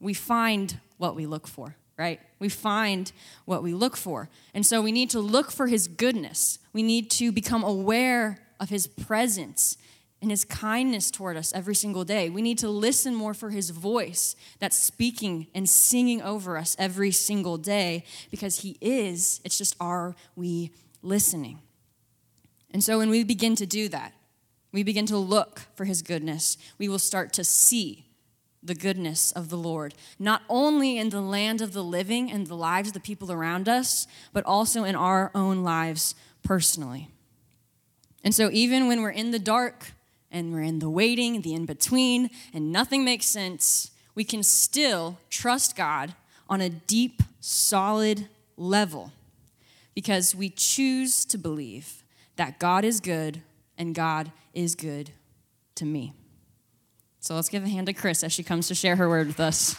we 0.00 0.12
find 0.12 0.80
what 0.98 1.14
we 1.14 1.26
look 1.26 1.46
for, 1.46 1.76
right? 1.96 2.20
We 2.38 2.48
find 2.48 3.10
what 3.44 3.62
we 3.62 3.72
look 3.74 3.96
for. 3.96 4.28
And 4.54 4.66
so 4.66 4.82
we 4.82 4.92
need 4.92 5.10
to 5.10 5.20
look 5.20 5.50
for 5.50 5.68
his 5.68 5.86
goodness. 5.86 6.58
We 6.72 6.82
need 6.82 7.10
to 7.12 7.32
become 7.32 7.62
aware 7.62 8.38
of 8.58 8.70
his 8.70 8.86
presence 8.86 9.76
and 10.24 10.30
his 10.30 10.46
kindness 10.46 11.10
toward 11.10 11.36
us 11.36 11.52
every 11.52 11.74
single 11.74 12.02
day. 12.02 12.30
We 12.30 12.40
need 12.40 12.56
to 12.60 12.68
listen 12.70 13.14
more 13.14 13.34
for 13.34 13.50
his 13.50 13.68
voice 13.68 14.36
that's 14.58 14.78
speaking 14.78 15.48
and 15.54 15.68
singing 15.68 16.22
over 16.22 16.56
us 16.56 16.74
every 16.78 17.10
single 17.10 17.58
day 17.58 18.04
because 18.30 18.60
he 18.60 18.78
is. 18.80 19.42
It's 19.44 19.58
just 19.58 19.76
are 19.80 20.16
we 20.34 20.70
listening? 21.02 21.58
And 22.70 22.82
so 22.82 22.96
when 22.96 23.10
we 23.10 23.22
begin 23.22 23.54
to 23.56 23.66
do 23.66 23.90
that, 23.90 24.14
we 24.72 24.82
begin 24.82 25.04
to 25.06 25.18
look 25.18 25.60
for 25.74 25.84
his 25.84 26.00
goodness, 26.00 26.56
we 26.78 26.88
will 26.88 26.98
start 26.98 27.34
to 27.34 27.44
see 27.44 28.06
the 28.62 28.74
goodness 28.74 29.30
of 29.32 29.50
the 29.50 29.58
Lord, 29.58 29.92
not 30.18 30.40
only 30.48 30.96
in 30.96 31.10
the 31.10 31.20
land 31.20 31.60
of 31.60 31.74
the 31.74 31.84
living 31.84 32.32
and 32.32 32.46
the 32.46 32.56
lives 32.56 32.88
of 32.88 32.94
the 32.94 33.00
people 33.00 33.30
around 33.30 33.68
us, 33.68 34.06
but 34.32 34.46
also 34.46 34.84
in 34.84 34.96
our 34.96 35.30
own 35.34 35.62
lives 35.62 36.14
personally. 36.42 37.10
And 38.24 38.34
so, 38.34 38.48
even 38.50 38.88
when 38.88 39.02
we're 39.02 39.10
in 39.10 39.32
the 39.32 39.38
dark, 39.38 39.92
and 40.34 40.52
we're 40.52 40.60
in 40.60 40.80
the 40.80 40.90
waiting, 40.90 41.40
the 41.40 41.54
in 41.54 41.64
between, 41.64 42.28
and 42.52 42.72
nothing 42.72 43.04
makes 43.04 43.24
sense, 43.24 43.92
we 44.16 44.24
can 44.24 44.42
still 44.42 45.16
trust 45.30 45.76
God 45.76 46.14
on 46.50 46.60
a 46.60 46.68
deep, 46.68 47.22
solid 47.40 48.28
level 48.56 49.12
because 49.94 50.34
we 50.34 50.50
choose 50.50 51.24
to 51.24 51.38
believe 51.38 52.02
that 52.36 52.58
God 52.58 52.84
is 52.84 52.98
good 53.00 53.42
and 53.78 53.94
God 53.94 54.32
is 54.52 54.74
good 54.74 55.10
to 55.76 55.84
me. 55.84 56.12
So 57.20 57.36
let's 57.36 57.48
give 57.48 57.64
a 57.64 57.68
hand 57.68 57.86
to 57.86 57.92
Chris 57.92 58.24
as 58.24 58.32
she 58.32 58.42
comes 58.42 58.68
to 58.68 58.74
share 58.74 58.96
her 58.96 59.08
word 59.08 59.28
with 59.28 59.40
us. 59.40 59.76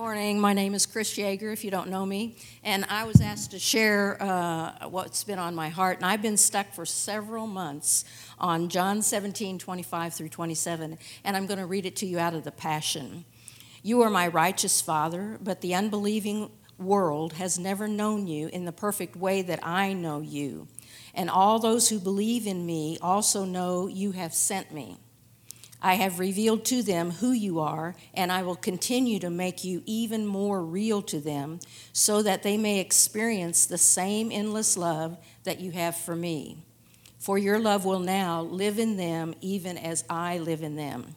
Morning. 0.00 0.40
My 0.40 0.54
name 0.54 0.72
is 0.72 0.86
Chris 0.86 1.18
Yeager, 1.18 1.52
if 1.52 1.62
you 1.62 1.70
don't 1.70 1.90
know 1.90 2.06
me. 2.06 2.34
And 2.64 2.86
I 2.88 3.04
was 3.04 3.20
asked 3.20 3.50
to 3.50 3.58
share 3.58 4.16
uh, 4.18 4.88
what's 4.88 5.24
been 5.24 5.38
on 5.38 5.54
my 5.54 5.68
heart. 5.68 5.98
And 5.98 6.06
I've 6.06 6.22
been 6.22 6.38
stuck 6.38 6.72
for 6.72 6.86
several 6.86 7.46
months 7.46 8.06
on 8.38 8.70
John 8.70 9.02
17, 9.02 9.58
25 9.58 10.14
through 10.14 10.30
27. 10.30 10.96
And 11.22 11.36
I'm 11.36 11.44
going 11.44 11.58
to 11.58 11.66
read 11.66 11.84
it 11.84 11.96
to 11.96 12.06
you 12.06 12.18
out 12.18 12.32
of 12.32 12.44
the 12.44 12.50
Passion. 12.50 13.26
You 13.82 14.00
are 14.00 14.08
my 14.08 14.26
righteous 14.26 14.80
Father, 14.80 15.36
but 15.38 15.60
the 15.60 15.74
unbelieving 15.74 16.50
world 16.78 17.34
has 17.34 17.58
never 17.58 17.86
known 17.86 18.26
you 18.26 18.48
in 18.48 18.64
the 18.64 18.72
perfect 18.72 19.16
way 19.16 19.42
that 19.42 19.60
I 19.62 19.92
know 19.92 20.20
you. 20.20 20.66
And 21.12 21.28
all 21.28 21.58
those 21.58 21.90
who 21.90 22.00
believe 22.00 22.46
in 22.46 22.64
me 22.64 22.96
also 23.02 23.44
know 23.44 23.86
you 23.86 24.12
have 24.12 24.32
sent 24.32 24.72
me. 24.72 24.96
I 25.82 25.94
have 25.94 26.18
revealed 26.18 26.64
to 26.66 26.82
them 26.82 27.10
who 27.10 27.32
you 27.32 27.60
are, 27.60 27.94
and 28.12 28.30
I 28.30 28.42
will 28.42 28.56
continue 28.56 29.18
to 29.20 29.30
make 29.30 29.64
you 29.64 29.82
even 29.86 30.26
more 30.26 30.62
real 30.62 31.00
to 31.02 31.20
them 31.20 31.60
so 31.92 32.22
that 32.22 32.42
they 32.42 32.56
may 32.56 32.80
experience 32.80 33.66
the 33.66 33.78
same 33.78 34.30
endless 34.30 34.76
love 34.76 35.16
that 35.44 35.60
you 35.60 35.70
have 35.70 35.96
for 35.96 36.14
me. 36.14 36.58
For 37.18 37.38
your 37.38 37.58
love 37.58 37.84
will 37.84 38.00
now 38.00 38.42
live 38.42 38.78
in 38.78 38.96
them 38.96 39.34
even 39.40 39.78
as 39.78 40.04
I 40.08 40.38
live 40.38 40.62
in 40.62 40.76
them. 40.76 41.16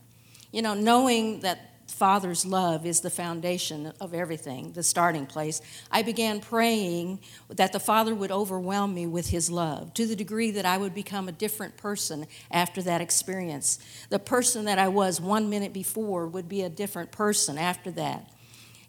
You 0.52 0.62
know, 0.62 0.74
knowing 0.74 1.42
that 1.42 1.73
Father's 1.88 2.46
love 2.46 2.86
is 2.86 3.02
the 3.02 3.10
foundation 3.10 3.94
of 4.00 4.14
everything, 4.14 4.72
the 4.74 4.84
starting 4.84 5.26
place, 5.26 5.62
I 5.92 6.02
began 6.02 6.40
praying 6.40 7.20
that 7.50 7.74
the 7.74 7.80
Father 7.80 8.16
would 8.16 8.32
overwhelm 8.32 8.94
me 8.94 9.06
with 9.06 9.30
His 9.30 9.50
love 9.52 9.94
to 9.96 10.08
the 10.08 10.16
degree 10.16 10.52
that 10.52 10.66
I 10.66 10.78
would 10.78 10.94
become 10.94 11.28
a 11.28 11.34
different 11.34 11.78
person 11.78 12.26
after 12.52 12.82
that 12.84 13.02
experience. 13.02 13.80
The 14.10 14.20
person 14.20 14.66
that 14.66 14.80
I 14.80 14.88
was 14.88 15.22
one 15.22 15.50
minute 15.50 15.74
before 15.74 16.28
would 16.28 16.50
be 16.50 16.62
a 16.62 16.70
different 16.70 17.12
person 17.12 17.58
after 17.58 17.92
that. 17.92 18.30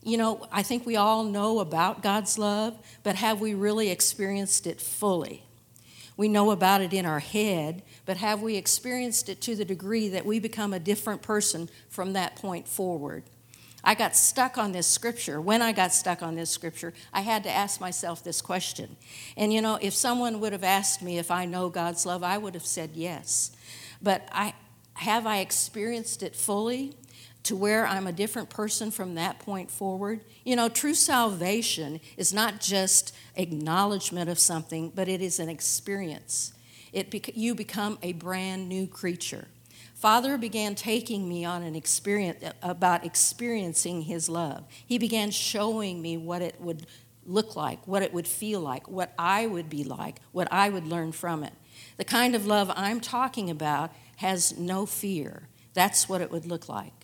You 0.03 0.19
know, 0.19 0.47
I 0.53 0.63
think 0.63 0.87
we 0.87 0.97
all 0.97 1.25
know 1.25 1.61
about 1.61 2.03
God's 2.03 2.39
love, 2.39 2.79
but 3.03 3.17
have 3.17 3.41
we 3.41 3.55
really 3.55 3.91
experienced 3.91 4.67
it 4.67 4.81
fully? 4.81 5.45
We 6.17 6.29
know 6.29 6.51
about 6.51 6.81
it 6.81 6.93
in 6.93 7.07
our 7.07 7.19
head, 7.19 7.83
but 8.07 8.19
have 8.19 8.41
we 8.41 8.57
experienced 8.57 9.29
it 9.29 9.41
to 9.43 9.57
the 9.57 9.65
degree 9.65 10.09
that 10.09 10.25
we 10.25 10.39
become 10.39 10.73
a 10.73 10.79
different 10.79 11.23
person 11.23 11.69
from 11.89 12.13
that 12.13 12.37
point 12.37 12.69
forward? 12.69 13.25
I 13.83 13.95
got 13.95 14.17
stuck 14.17 14.57
on 14.57 14.73
this 14.73 14.87
scripture. 14.87 15.41
When 15.41 15.61
I 15.61 15.73
got 15.73 15.93
stuck 15.93 16.23
on 16.23 16.37
this 16.37 16.51
scripture, 16.51 16.95
I 17.13 17.21
had 17.21 17.43
to 17.45 17.51
ask 17.51 17.81
myself 17.81 18.25
this 18.25 18.41
question. 18.41 18.97
And 19.37 19.53
you 19.53 19.61
know, 19.61 19.79
if 19.81 19.93
someone 19.93 20.41
would 20.41 20.53
have 20.53 20.65
asked 20.65 21.03
me 21.03 21.19
if 21.19 21.31
I 21.31 21.45
know 21.45 21.69
God's 21.69 22.07
love, 22.07 22.23
I 22.23 22.39
would 22.39 22.55
have 22.55 22.65
said 22.65 22.91
yes. 22.95 23.55
But 24.01 24.27
I 24.33 24.55
have 24.95 25.27
I 25.27 25.39
experienced 25.39 26.23
it 26.23 26.35
fully? 26.35 26.97
To 27.45 27.55
where 27.55 27.87
I'm 27.87 28.07
a 28.07 28.13
different 28.13 28.51
person 28.51 28.91
from 28.91 29.15
that 29.15 29.39
point 29.39 29.71
forward. 29.71 30.25
You 30.45 30.57
know, 30.57 30.69
true 30.69 30.95
salvation 30.95 32.01
is 32.17 32.33
not 32.33 32.61
just 32.61 33.15
acknowledgement 33.37 34.29
of 34.29 34.39
something, 34.39 34.91
but 34.95 35.09
it 35.09 35.21
is 35.21 35.39
an 35.39 35.49
experience. 35.49 36.55
It 36.93 37.11
bec- 37.11 37.37
you 37.37 37.55
become 37.55 37.99
a 38.03 38.13
brand 38.13 38.69
new 38.69 38.87
creature. 38.87 39.49
Father 39.95 40.37
began 40.37 40.75
taking 40.75 41.29
me 41.29 41.45
on 41.45 41.63
an 41.63 41.75
experience 41.75 42.43
uh, 42.45 42.53
about 42.63 43.05
experiencing 43.05 44.03
his 44.03 44.29
love. 44.29 44.65
He 44.87 44.99
began 44.99 45.31
showing 45.31 46.03
me 46.03 46.17
what 46.17 46.43
it 46.43 46.61
would 46.61 46.87
look 47.27 47.57
like, 47.57 47.87
what 47.87 48.03
it 48.03 48.13
would 48.13 48.29
feel 48.29 48.61
like, 48.61 48.89
what 48.89 49.13
I 49.19 49.47
would 49.47 49.69
be 49.69 49.85
like, 49.85 50.21
what 50.33 50.49
I 50.51 50.69
would 50.69 50.87
learn 50.87 51.13
from 51.13 51.43
it. 51.43 51.53
The 51.97 52.05
kind 52.05 52.35
of 52.35 52.47
love 52.47 52.71
I'm 52.75 53.01
talking 53.01 53.51
about 53.51 53.93
has 54.17 54.57
no 54.59 54.87
fear. 54.87 55.49
That's 55.73 56.09
what 56.09 56.21
it 56.21 56.31
would 56.31 56.47
look 56.47 56.69
like. 56.69 57.04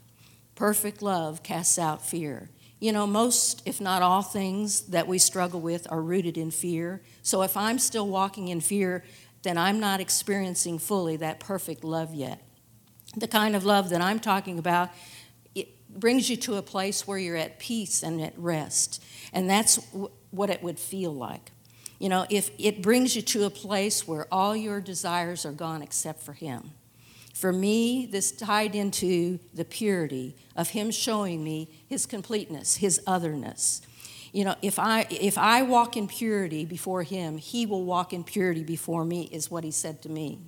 Perfect 0.61 1.01
love 1.01 1.42
casts 1.42 1.79
out 1.79 2.05
fear. 2.05 2.51
You 2.81 2.92
know, 2.92 3.07
most, 3.07 3.62
if 3.64 3.81
not 3.81 4.03
all 4.03 4.20
things 4.20 4.83
that 4.88 5.09
we 5.09 5.16
struggle 5.18 5.59
with 5.59 5.87
are 5.90 6.03
rooted 6.03 6.37
in 6.37 6.51
fear. 6.51 7.01
So 7.23 7.40
if 7.40 7.57
I'm 7.57 7.79
still 7.79 8.07
walking 8.07 8.49
in 8.49 8.61
fear, 8.61 9.03
then 9.42 9.57
I'm 9.57 9.81
not 9.81 10.01
experiencing 10.01 10.79
fully 10.79 11.16
that 11.16 11.40
perfect 11.40 11.83
love 11.83 12.14
yet. 12.14 12.42
The 13.16 13.27
kind 13.27 13.57
of 13.57 13.64
love 13.64 13.88
that 13.88 14.03
I'm 14.03 14.20
talking 14.20 14.59
about, 14.59 14.90
it 15.55 15.99
brings 15.99 16.29
you 16.29 16.37
to 16.37 16.57
a 16.57 16.62
place 16.62 17.07
where 17.07 17.16
you're 17.16 17.37
at 17.37 17.59
peace 17.59 18.03
and 18.03 18.20
at 18.20 18.35
rest. 18.37 19.03
And 19.33 19.49
that's 19.49 19.77
w- 19.92 20.11
what 20.31 20.51
it 20.51 20.62
would 20.62 20.79
feel 20.79 21.14
like. 21.14 21.53
You 21.99 22.11
know, 22.11 22.27
if 22.29 22.51
it 22.59 22.83
brings 22.83 23.16
you 23.16 23.23
to 23.23 23.44
a 23.44 23.51
place 23.51 24.07
where 24.07 24.27
all 24.31 24.55
your 24.55 24.83
desires 24.83 25.46
are 25.46 25.53
gone 25.53 25.81
except 25.81 26.23
for 26.23 26.35
Him. 26.35 26.73
For 27.40 27.55
me, 27.55 28.05
this 28.05 28.33
tied 28.33 28.74
into 28.74 29.38
the 29.55 29.64
purity 29.64 30.37
of 30.55 30.68
Him 30.68 30.90
showing 30.90 31.42
me 31.42 31.70
His 31.88 32.05
completeness, 32.05 32.76
His 32.76 33.00
otherness. 33.07 33.81
You 34.31 34.44
know, 34.44 34.57
if 34.61 34.79
I, 34.79 35.07
if 35.11 35.38
I 35.38 35.62
walk 35.62 35.96
in 35.96 36.07
purity 36.07 36.66
before 36.66 37.03
Him, 37.03 37.38
He 37.38 37.64
will 37.64 37.83
walk 37.83 38.12
in 38.12 38.24
purity 38.24 38.62
before 38.62 39.07
me, 39.07 39.22
is 39.33 39.50
what 39.50 39.64
He 39.64 39.70
said 39.70 40.03
to 40.03 40.11
me. 40.11 40.38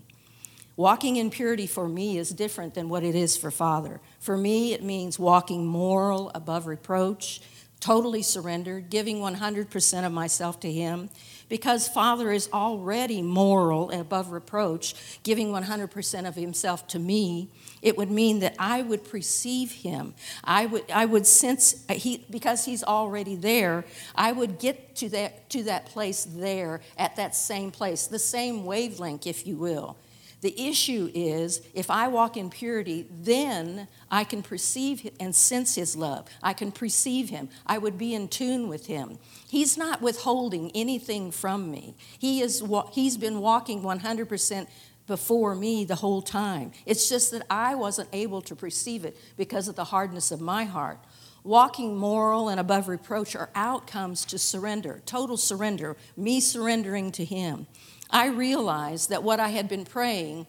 Walking 0.76 1.16
in 1.16 1.30
purity 1.30 1.66
for 1.66 1.88
me 1.88 2.18
is 2.18 2.28
different 2.28 2.74
than 2.74 2.90
what 2.90 3.04
it 3.04 3.14
is 3.14 3.38
for 3.38 3.50
Father. 3.50 4.02
For 4.20 4.36
me, 4.36 4.74
it 4.74 4.82
means 4.82 5.18
walking 5.18 5.64
moral 5.64 6.30
above 6.34 6.66
reproach, 6.66 7.40
totally 7.82 8.22
surrendered, 8.22 8.88
giving 8.88 9.18
100% 9.18 10.06
of 10.06 10.12
myself 10.12 10.60
to 10.60 10.70
Him, 10.70 11.10
because 11.52 11.86
Father 11.86 12.32
is 12.32 12.48
already 12.50 13.20
moral 13.20 13.90
and 13.90 14.00
above 14.00 14.30
reproach, 14.30 14.94
giving 15.22 15.48
100% 15.48 16.26
of 16.26 16.34
himself 16.34 16.88
to 16.88 16.98
me, 16.98 17.50
it 17.82 17.98
would 17.98 18.10
mean 18.10 18.38
that 18.38 18.54
I 18.58 18.80
would 18.80 19.04
perceive 19.04 19.70
him. 19.70 20.14
I 20.42 20.64
would, 20.64 20.90
I 20.90 21.04
would 21.04 21.26
sense, 21.26 21.84
uh, 21.90 21.92
he, 21.92 22.24
because 22.30 22.64
he's 22.64 22.82
already 22.82 23.36
there, 23.36 23.84
I 24.14 24.32
would 24.32 24.60
get 24.60 24.96
to 24.96 25.10
that, 25.10 25.50
to 25.50 25.64
that 25.64 25.84
place 25.84 26.24
there 26.24 26.80
at 26.96 27.16
that 27.16 27.36
same 27.36 27.70
place, 27.70 28.06
the 28.06 28.18
same 28.18 28.64
wavelength, 28.64 29.26
if 29.26 29.46
you 29.46 29.56
will. 29.56 29.98
The 30.42 30.60
issue 30.60 31.08
is 31.14 31.62
if 31.72 31.88
I 31.88 32.08
walk 32.08 32.36
in 32.36 32.50
purity, 32.50 33.06
then 33.10 33.86
I 34.10 34.24
can 34.24 34.42
perceive 34.42 35.08
and 35.18 35.34
sense 35.34 35.76
His 35.76 35.96
love. 35.96 36.28
I 36.42 36.52
can 36.52 36.72
perceive 36.72 37.30
Him. 37.30 37.48
I 37.64 37.78
would 37.78 37.96
be 37.96 38.12
in 38.12 38.26
tune 38.26 38.68
with 38.68 38.86
Him. 38.86 39.18
He's 39.48 39.78
not 39.78 40.02
withholding 40.02 40.72
anything 40.74 41.30
from 41.30 41.70
me. 41.70 41.96
He 42.18 42.40
is, 42.40 42.62
he's 42.92 43.16
been 43.16 43.40
walking 43.40 43.82
100% 43.82 44.66
before 45.06 45.54
me 45.54 45.84
the 45.84 45.94
whole 45.94 46.22
time. 46.22 46.72
It's 46.86 47.08
just 47.08 47.30
that 47.30 47.46
I 47.48 47.76
wasn't 47.76 48.08
able 48.12 48.42
to 48.42 48.56
perceive 48.56 49.04
it 49.04 49.16
because 49.36 49.68
of 49.68 49.76
the 49.76 49.84
hardness 49.84 50.32
of 50.32 50.40
my 50.40 50.64
heart. 50.64 50.98
Walking 51.44 51.96
moral 51.96 52.48
and 52.48 52.58
above 52.60 52.88
reproach 52.88 53.34
are 53.34 53.50
outcomes 53.54 54.24
to 54.26 54.38
surrender, 54.38 55.02
total 55.06 55.36
surrender, 55.36 55.96
me 56.16 56.40
surrendering 56.40 57.12
to 57.12 57.24
Him. 57.24 57.66
I 58.12 58.26
realized 58.26 59.08
that 59.10 59.22
what 59.22 59.40
I 59.40 59.48
had 59.48 59.68
been 59.68 59.84
praying 59.84 60.46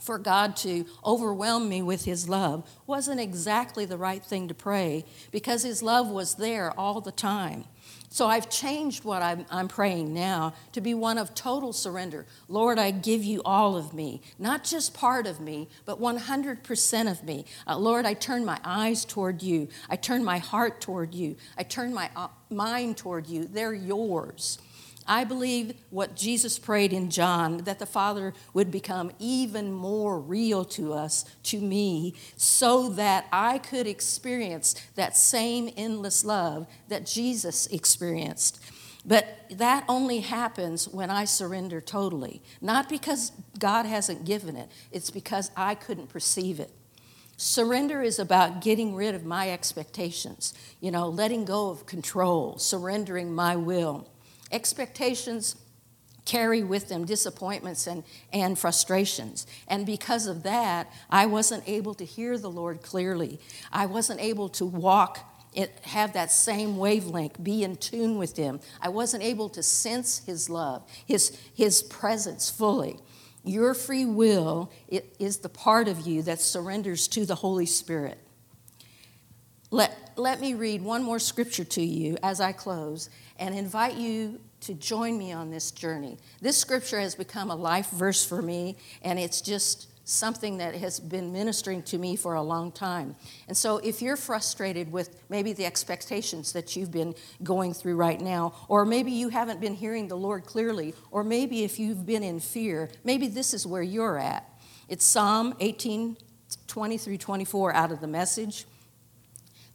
for 0.00 0.18
God 0.18 0.56
to 0.56 0.84
overwhelm 1.04 1.68
me 1.68 1.82
with 1.82 2.04
His 2.04 2.28
love 2.28 2.68
wasn't 2.86 3.20
exactly 3.20 3.84
the 3.84 3.96
right 3.96 4.24
thing 4.24 4.48
to 4.48 4.54
pray 4.54 5.04
because 5.30 5.62
His 5.62 5.82
love 5.82 6.08
was 6.08 6.34
there 6.34 6.72
all 6.78 7.00
the 7.00 7.12
time. 7.12 7.64
So 8.08 8.26
I've 8.26 8.50
changed 8.50 9.04
what 9.04 9.22
I'm, 9.22 9.46
I'm, 9.50 9.68
praying 9.68 10.12
now 10.12 10.52
to 10.72 10.82
be 10.82 10.92
one 10.92 11.16
of 11.16 11.34
total 11.34 11.72
surrender. 11.72 12.26
Lord, 12.46 12.78
I 12.78 12.90
give 12.90 13.24
you 13.24 13.40
all 13.42 13.74
of 13.74 13.94
me, 13.94 14.20
not 14.38 14.64
just 14.64 14.92
part 14.92 15.26
of 15.26 15.40
me, 15.40 15.68
but 15.86 15.98
100% 15.98 17.10
of 17.10 17.24
me. 17.24 17.46
Uh, 17.66 17.78
Lord, 17.78 18.04
I 18.04 18.12
turn 18.12 18.44
my 18.44 18.60
eyes 18.64 19.06
toward 19.06 19.42
you. 19.42 19.68
I 19.88 19.96
turn 19.96 20.22
my 20.24 20.38
heart 20.38 20.82
toward 20.82 21.14
you. 21.14 21.36
I 21.56 21.62
turn 21.62 21.94
my 21.94 22.10
uh, 22.14 22.28
mind 22.50 22.98
toward 22.98 23.28
you. 23.28 23.44
They're 23.44 23.72
yours. 23.72 24.58
I 25.06 25.24
believe 25.24 25.74
what 25.90 26.16
Jesus 26.16 26.58
prayed 26.58 26.92
in 26.92 27.10
John 27.10 27.58
that 27.58 27.78
the 27.78 27.86
Father 27.86 28.34
would 28.54 28.70
become 28.70 29.12
even 29.18 29.72
more 29.72 30.18
real 30.18 30.64
to 30.66 30.92
us, 30.92 31.24
to 31.44 31.60
me, 31.60 32.14
so 32.36 32.88
that 32.90 33.26
I 33.32 33.58
could 33.58 33.86
experience 33.86 34.74
that 34.94 35.16
same 35.16 35.70
endless 35.76 36.24
love 36.24 36.66
that 36.88 37.06
Jesus 37.06 37.66
experienced. 37.68 38.60
But 39.04 39.26
that 39.50 39.84
only 39.88 40.20
happens 40.20 40.88
when 40.88 41.10
I 41.10 41.24
surrender 41.24 41.80
totally. 41.80 42.42
Not 42.60 42.88
because 42.88 43.32
God 43.58 43.84
hasn't 43.84 44.24
given 44.24 44.56
it, 44.56 44.70
it's 44.92 45.10
because 45.10 45.50
I 45.56 45.74
couldn't 45.74 46.08
perceive 46.08 46.60
it. 46.60 46.70
Surrender 47.36 48.02
is 48.02 48.20
about 48.20 48.60
getting 48.60 48.94
rid 48.94 49.16
of 49.16 49.24
my 49.24 49.50
expectations, 49.50 50.54
you 50.80 50.92
know, 50.92 51.08
letting 51.08 51.44
go 51.44 51.70
of 51.70 51.86
control, 51.86 52.56
surrendering 52.58 53.32
my 53.32 53.56
will. 53.56 54.08
Expectations 54.52 55.56
carry 56.24 56.62
with 56.62 56.88
them 56.88 57.04
disappointments 57.04 57.86
and, 57.86 58.04
and 58.32 58.58
frustrations. 58.58 59.46
And 59.68 59.84
because 59.84 60.26
of 60.26 60.44
that, 60.44 60.92
I 61.10 61.26
wasn't 61.26 61.68
able 61.68 61.94
to 61.94 62.04
hear 62.04 62.38
the 62.38 62.50
Lord 62.50 62.82
clearly. 62.82 63.40
I 63.72 63.86
wasn't 63.86 64.20
able 64.20 64.48
to 64.50 64.64
walk, 64.64 65.18
it, 65.52 65.80
have 65.82 66.12
that 66.12 66.30
same 66.30 66.76
wavelength, 66.76 67.42
be 67.42 67.64
in 67.64 67.76
tune 67.76 68.18
with 68.18 68.36
Him. 68.36 68.60
I 68.80 68.88
wasn't 68.88 69.24
able 69.24 69.48
to 69.50 69.62
sense 69.62 70.18
His 70.24 70.48
love, 70.48 70.84
His, 71.06 71.36
his 71.54 71.82
presence 71.82 72.50
fully. 72.50 72.98
Your 73.44 73.74
free 73.74 74.04
will 74.04 74.70
is 75.18 75.38
the 75.38 75.48
part 75.48 75.88
of 75.88 76.06
you 76.06 76.22
that 76.22 76.40
surrenders 76.40 77.08
to 77.08 77.26
the 77.26 77.34
Holy 77.34 77.66
Spirit. 77.66 78.18
Let, 79.72 80.12
let 80.16 80.40
me 80.40 80.54
read 80.54 80.82
one 80.82 81.02
more 81.02 81.18
scripture 81.18 81.64
to 81.64 81.82
you 81.82 82.18
as 82.22 82.40
I 82.40 82.52
close 82.52 83.10
and 83.42 83.56
invite 83.56 83.96
you 83.96 84.40
to 84.60 84.72
join 84.72 85.18
me 85.18 85.32
on 85.32 85.50
this 85.50 85.72
journey. 85.72 86.16
This 86.40 86.56
scripture 86.56 87.00
has 87.00 87.16
become 87.16 87.50
a 87.50 87.56
life 87.56 87.90
verse 87.90 88.24
for 88.24 88.40
me, 88.40 88.76
and 89.02 89.18
it's 89.18 89.40
just 89.40 89.88
something 90.04 90.58
that 90.58 90.76
has 90.76 91.00
been 91.00 91.32
ministering 91.32 91.82
to 91.82 91.98
me 91.98 92.14
for 92.14 92.34
a 92.34 92.42
long 92.42 92.70
time. 92.70 93.16
And 93.48 93.56
so, 93.56 93.78
if 93.78 94.00
you're 94.00 94.16
frustrated 94.16 94.92
with 94.92 95.20
maybe 95.28 95.52
the 95.52 95.66
expectations 95.66 96.52
that 96.52 96.76
you've 96.76 96.92
been 96.92 97.16
going 97.42 97.74
through 97.74 97.96
right 97.96 98.20
now, 98.20 98.54
or 98.68 98.84
maybe 98.84 99.10
you 99.10 99.28
haven't 99.28 99.60
been 99.60 99.74
hearing 99.74 100.06
the 100.06 100.16
Lord 100.16 100.44
clearly, 100.44 100.94
or 101.10 101.24
maybe 101.24 101.64
if 101.64 101.80
you've 101.80 102.06
been 102.06 102.22
in 102.22 102.38
fear, 102.38 102.90
maybe 103.02 103.26
this 103.26 103.52
is 103.52 103.66
where 103.66 103.82
you're 103.82 104.18
at. 104.18 104.48
It's 104.88 105.04
Psalm 105.04 105.54
18 105.58 106.16
20 106.68 106.98
through 106.98 107.18
24 107.18 107.74
out 107.74 107.90
of 107.90 108.00
the 108.00 108.06
message. 108.06 108.66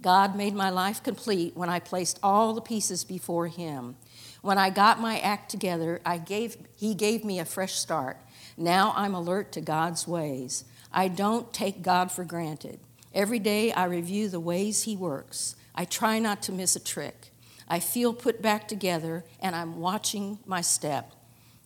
God 0.01 0.35
made 0.35 0.53
my 0.53 0.69
life 0.69 1.01
complete 1.01 1.55
when 1.55 1.69
I 1.69 1.79
placed 1.79 2.19
all 2.21 2.53
the 2.53 2.61
pieces 2.61 3.03
before 3.03 3.47
Him. 3.47 3.95
When 4.41 4.57
I 4.57 4.69
got 4.69 5.01
my 5.01 5.19
act 5.19 5.49
together, 5.49 6.01
I 6.05 6.17
gave, 6.19 6.57
He 6.75 6.93
gave 6.93 7.25
me 7.25 7.39
a 7.39 7.45
fresh 7.45 7.73
start. 7.73 8.17
Now 8.55 8.93
I'm 8.95 9.15
alert 9.15 9.51
to 9.53 9.61
God's 9.61 10.07
ways. 10.07 10.65
I 10.91 11.07
don't 11.07 11.51
take 11.51 11.81
God 11.81 12.11
for 12.11 12.23
granted. 12.23 12.79
Every 13.13 13.39
day 13.39 13.71
I 13.71 13.85
review 13.85 14.29
the 14.29 14.39
ways 14.39 14.83
He 14.83 14.95
works. 14.95 15.55
I 15.73 15.85
try 15.85 16.19
not 16.19 16.41
to 16.43 16.51
miss 16.51 16.75
a 16.75 16.83
trick. 16.83 17.31
I 17.67 17.79
feel 17.79 18.13
put 18.13 18.41
back 18.41 18.67
together 18.67 19.25
and 19.39 19.55
I'm 19.55 19.79
watching 19.79 20.39
my 20.45 20.61
step. 20.61 21.11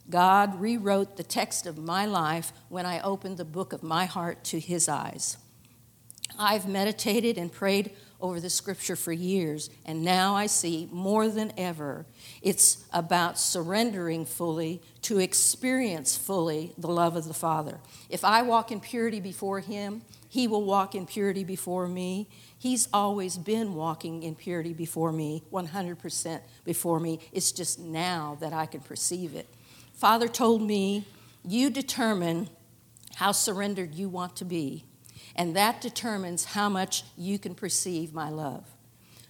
God 0.09 0.59
rewrote 0.59 1.17
the 1.17 1.23
text 1.23 1.67
of 1.67 1.77
my 1.77 2.05
life 2.05 2.51
when 2.69 2.85
I 2.85 3.01
opened 3.01 3.37
the 3.37 3.45
book 3.45 3.71
of 3.71 3.83
my 3.83 4.05
heart 4.05 4.43
to 4.45 4.59
His 4.59 4.89
eyes. 4.89 5.37
I've 6.39 6.67
meditated 6.67 7.37
and 7.37 7.51
prayed 7.51 7.91
over 8.21 8.39
the 8.39 8.49
scripture 8.49 8.95
for 8.95 9.11
years, 9.11 9.69
and 9.85 10.03
now 10.03 10.35
I 10.35 10.47
see 10.47 10.87
more 10.91 11.27
than 11.27 11.51
ever 11.57 12.05
it's 12.41 12.85
about 12.93 13.39
surrendering 13.39 14.25
fully 14.25 14.81
to 15.03 15.19
experience 15.19 16.17
fully 16.17 16.73
the 16.77 16.87
love 16.87 17.15
of 17.15 17.25
the 17.25 17.33
Father. 17.33 17.79
If 18.09 18.23
I 18.23 18.41
walk 18.41 18.71
in 18.71 18.79
purity 18.79 19.19
before 19.19 19.59
Him, 19.59 20.01
He 20.29 20.47
will 20.47 20.63
walk 20.63 20.95
in 20.95 21.05
purity 21.05 21.43
before 21.43 21.87
me. 21.87 22.27
He's 22.57 22.87
always 22.93 23.37
been 23.37 23.75
walking 23.75 24.23
in 24.23 24.35
purity 24.35 24.73
before 24.73 25.11
me, 25.11 25.43
100% 25.51 26.41
before 26.63 26.99
me. 26.99 27.19
It's 27.31 27.51
just 27.51 27.79
now 27.79 28.37
that 28.39 28.53
I 28.53 28.65
can 28.65 28.81
perceive 28.81 29.35
it. 29.35 29.47
Father 29.93 30.27
told 30.27 30.61
me, 30.61 31.05
You 31.43 31.69
determine 31.69 32.49
how 33.15 33.31
surrendered 33.31 33.95
you 33.95 34.09
want 34.09 34.35
to 34.37 34.45
be 34.45 34.85
and 35.41 35.55
that 35.55 35.81
determines 35.81 36.45
how 36.45 36.69
much 36.69 37.03
you 37.17 37.39
can 37.39 37.55
perceive 37.55 38.13
my 38.13 38.29
love. 38.29 38.63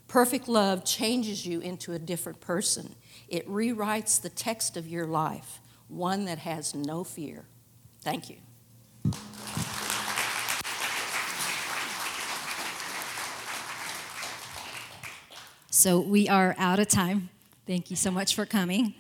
Perfect 0.10 0.50
love 0.50 0.84
changes 0.84 1.46
you 1.46 1.62
into 1.62 1.94
a 1.94 2.00
different 2.00 2.42
person. 2.42 2.96
It 3.30 3.48
rewrites 3.48 4.22
the 4.22 4.28
text 4.28 4.76
of 4.76 4.86
your 4.86 5.08
life, 5.08 5.62
one 5.88 6.26
that 6.26 6.40
has 6.40 6.76
no 6.76 7.06
fear. 7.06 7.46
Thank 8.02 8.30
you. 8.30 8.36
So 15.70 16.02
we 16.02 16.28
are 16.28 16.56
out 16.58 16.80
of 16.80 16.90
time. 16.90 17.30
Thank 17.66 17.90
you 17.90 17.96
so 17.96 18.12
much 18.12 18.36
for 18.36 18.46
coming. 18.46 18.96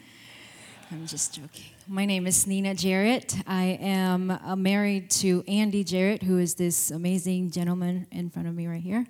I'm 0.93 1.07
just 1.07 1.33
joking. 1.33 1.63
My 1.87 2.05
name 2.05 2.27
is 2.27 2.45
Nina 2.45 2.75
Jarrett. 2.75 3.33
I 3.47 3.79
am 3.81 4.29
uh, 4.29 4.57
married 4.57 5.09
to 5.11 5.41
Andy 5.47 5.85
Jarrett, 5.85 6.21
who 6.21 6.37
is 6.37 6.55
this 6.55 6.91
amazing 6.91 7.51
gentleman 7.51 8.07
in 8.11 8.29
front 8.29 8.49
of 8.49 8.53
me 8.53 8.67
right 8.67 8.81
here. 8.81 9.05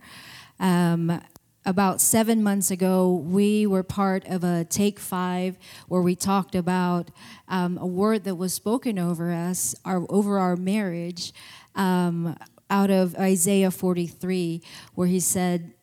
Um, 0.60 1.20
about 1.65 2.00
seven 2.00 2.44
months 2.44 2.70
ago, 2.70 3.10
we 3.26 3.65
were 3.65 3.82
part 3.82 4.28
of 4.28 4.44
a 4.44 4.63
Take 4.65 5.00
Five 5.00 5.58
where 5.88 6.04
we 6.04 6.15
talked 6.15 6.54
about 6.54 7.10
um, 7.48 7.80
a 7.80 7.88
word 7.88 8.26
that 8.26 8.36
was 8.36 8.54
spoken 8.54 9.00
over 9.00 9.32
us, 9.32 9.74
our, 9.84 10.06
over 10.08 10.38
our 10.38 10.56
marriage, 10.56 11.34
um, 11.74 12.38
out 12.70 12.91
of 12.91 13.15
Isaiah 13.15 13.72
43, 13.72 14.62
where 14.94 15.08
he 15.08 15.20
said, 15.20 15.74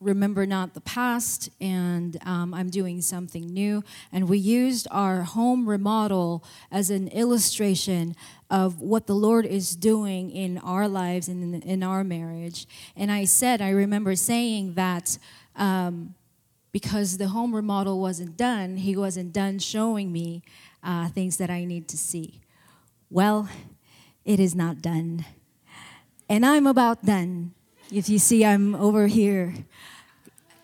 remember 0.00 0.46
not 0.46 0.72
the 0.72 0.80
past 0.80 1.50
and 1.60 2.16
um, 2.24 2.54
i'm 2.54 2.70
doing 2.70 3.02
something 3.02 3.46
new. 3.46 3.84
And 4.10 4.28
we 4.28 4.38
used 4.38 4.88
our 4.90 5.22
home 5.22 5.68
remodel 5.68 6.42
as 6.70 6.88
an 6.88 7.08
illustration 7.08 8.16
of 8.48 8.80
what 8.80 9.06
the 9.06 9.14
lord 9.14 9.44
is 9.44 9.76
doing 9.76 10.30
in 10.30 10.58
our 10.58 10.88
lives 10.88 11.28
and 11.28 11.54
in, 11.54 11.62
in 11.62 11.82
our 11.82 12.02
marriage. 12.02 12.66
And 12.96 13.12
i 13.12 13.24
said 13.24 13.60
i 13.60 13.68
remember 13.70 14.16
saying 14.16 14.74
that 14.74 15.18
um, 15.54 16.14
because 16.72 17.18
the 17.18 17.28
home 17.28 17.54
remodel 17.54 18.00
wasn't 18.00 18.38
done 18.38 18.78
he 18.78 18.96
wasn't 18.96 19.32
done 19.34 19.58
showing 19.58 20.10
me 20.10 20.42
uh, 20.82 21.08
things 21.08 21.36
that 21.36 21.50
i 21.50 21.64
need 21.64 21.88
to 21.88 21.98
see. 21.98 22.40
Well 23.10 23.50
it 24.24 24.40
is 24.40 24.54
not 24.54 24.80
done. 24.80 25.26
And 26.26 26.46
i'm 26.46 26.66
about 26.66 27.04
done 27.04 27.52
if 27.92 28.08
you 28.08 28.18
see 28.18 28.44
i'm 28.44 28.74
over 28.74 29.06
here 29.06 29.54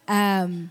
um, 0.08 0.70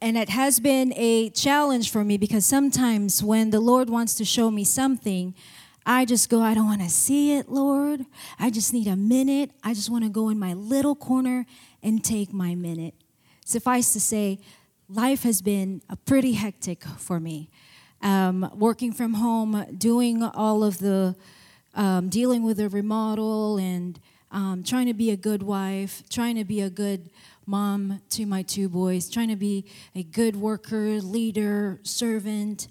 and 0.00 0.16
it 0.16 0.30
has 0.30 0.58
been 0.58 0.92
a 0.96 1.30
challenge 1.30 1.90
for 1.90 2.02
me 2.02 2.16
because 2.16 2.44
sometimes 2.46 3.22
when 3.22 3.50
the 3.50 3.60
Lord 3.60 3.90
wants 3.90 4.14
to 4.16 4.24
show 4.24 4.50
me 4.50 4.64
something, 4.64 5.34
I 5.84 6.04
just 6.06 6.28
go, 6.30 6.40
I 6.40 6.54
don't 6.54 6.66
want 6.66 6.80
to 6.82 6.88
see 6.88 7.36
it, 7.36 7.50
Lord. 7.50 8.04
I 8.38 8.50
just 8.50 8.72
need 8.72 8.88
a 8.88 8.96
minute. 8.96 9.50
I 9.62 9.74
just 9.74 9.90
want 9.90 10.04
to 10.04 10.10
go 10.10 10.28
in 10.28 10.38
my 10.38 10.54
little 10.54 10.94
corner 10.96 11.46
and 11.82 12.02
take 12.02 12.32
my 12.32 12.54
minute. 12.54 12.94
Suffice 13.44 13.92
to 13.92 14.00
say, 14.00 14.40
life 14.88 15.22
has 15.24 15.42
been 15.42 15.82
a 15.90 15.96
pretty 15.96 16.32
hectic 16.32 16.84
for 16.84 17.20
me. 17.20 17.50
um, 18.02 18.50
working 18.54 18.92
from 18.92 19.14
home, 19.14 19.64
doing 19.78 20.22
all 20.22 20.64
of 20.64 20.78
the 20.78 21.14
um, 21.74 22.08
dealing 22.08 22.42
with 22.42 22.58
the 22.58 22.68
remodel 22.68 23.56
and 23.58 23.98
um, 24.32 24.64
trying 24.64 24.86
to 24.86 24.94
be 24.94 25.10
a 25.10 25.16
good 25.16 25.42
wife, 25.42 26.02
trying 26.08 26.36
to 26.36 26.44
be 26.44 26.60
a 26.60 26.70
good 26.70 27.10
mom 27.46 28.00
to 28.10 28.24
my 28.26 28.42
two 28.42 28.68
boys, 28.68 29.10
trying 29.10 29.28
to 29.28 29.36
be 29.36 29.66
a 29.94 30.02
good 30.02 30.36
worker, 30.36 31.00
leader, 31.00 31.78
servant, 31.82 32.68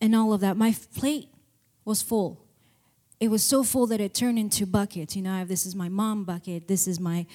and 0.00 0.14
all 0.14 0.32
of 0.32 0.40
that. 0.40 0.56
My 0.56 0.74
plate 0.94 1.28
was 1.84 2.02
full. 2.02 2.44
It 3.20 3.28
was 3.28 3.44
so 3.44 3.62
full 3.62 3.86
that 3.86 4.00
it 4.00 4.12
turned 4.12 4.38
into 4.38 4.66
buckets. 4.66 5.14
You 5.14 5.22
know, 5.22 5.32
have, 5.32 5.48
this 5.48 5.64
is 5.64 5.74
my 5.74 5.88
mom 5.88 6.24
bucket, 6.24 6.68
this 6.68 6.88
is 6.88 6.98
my 6.98 7.26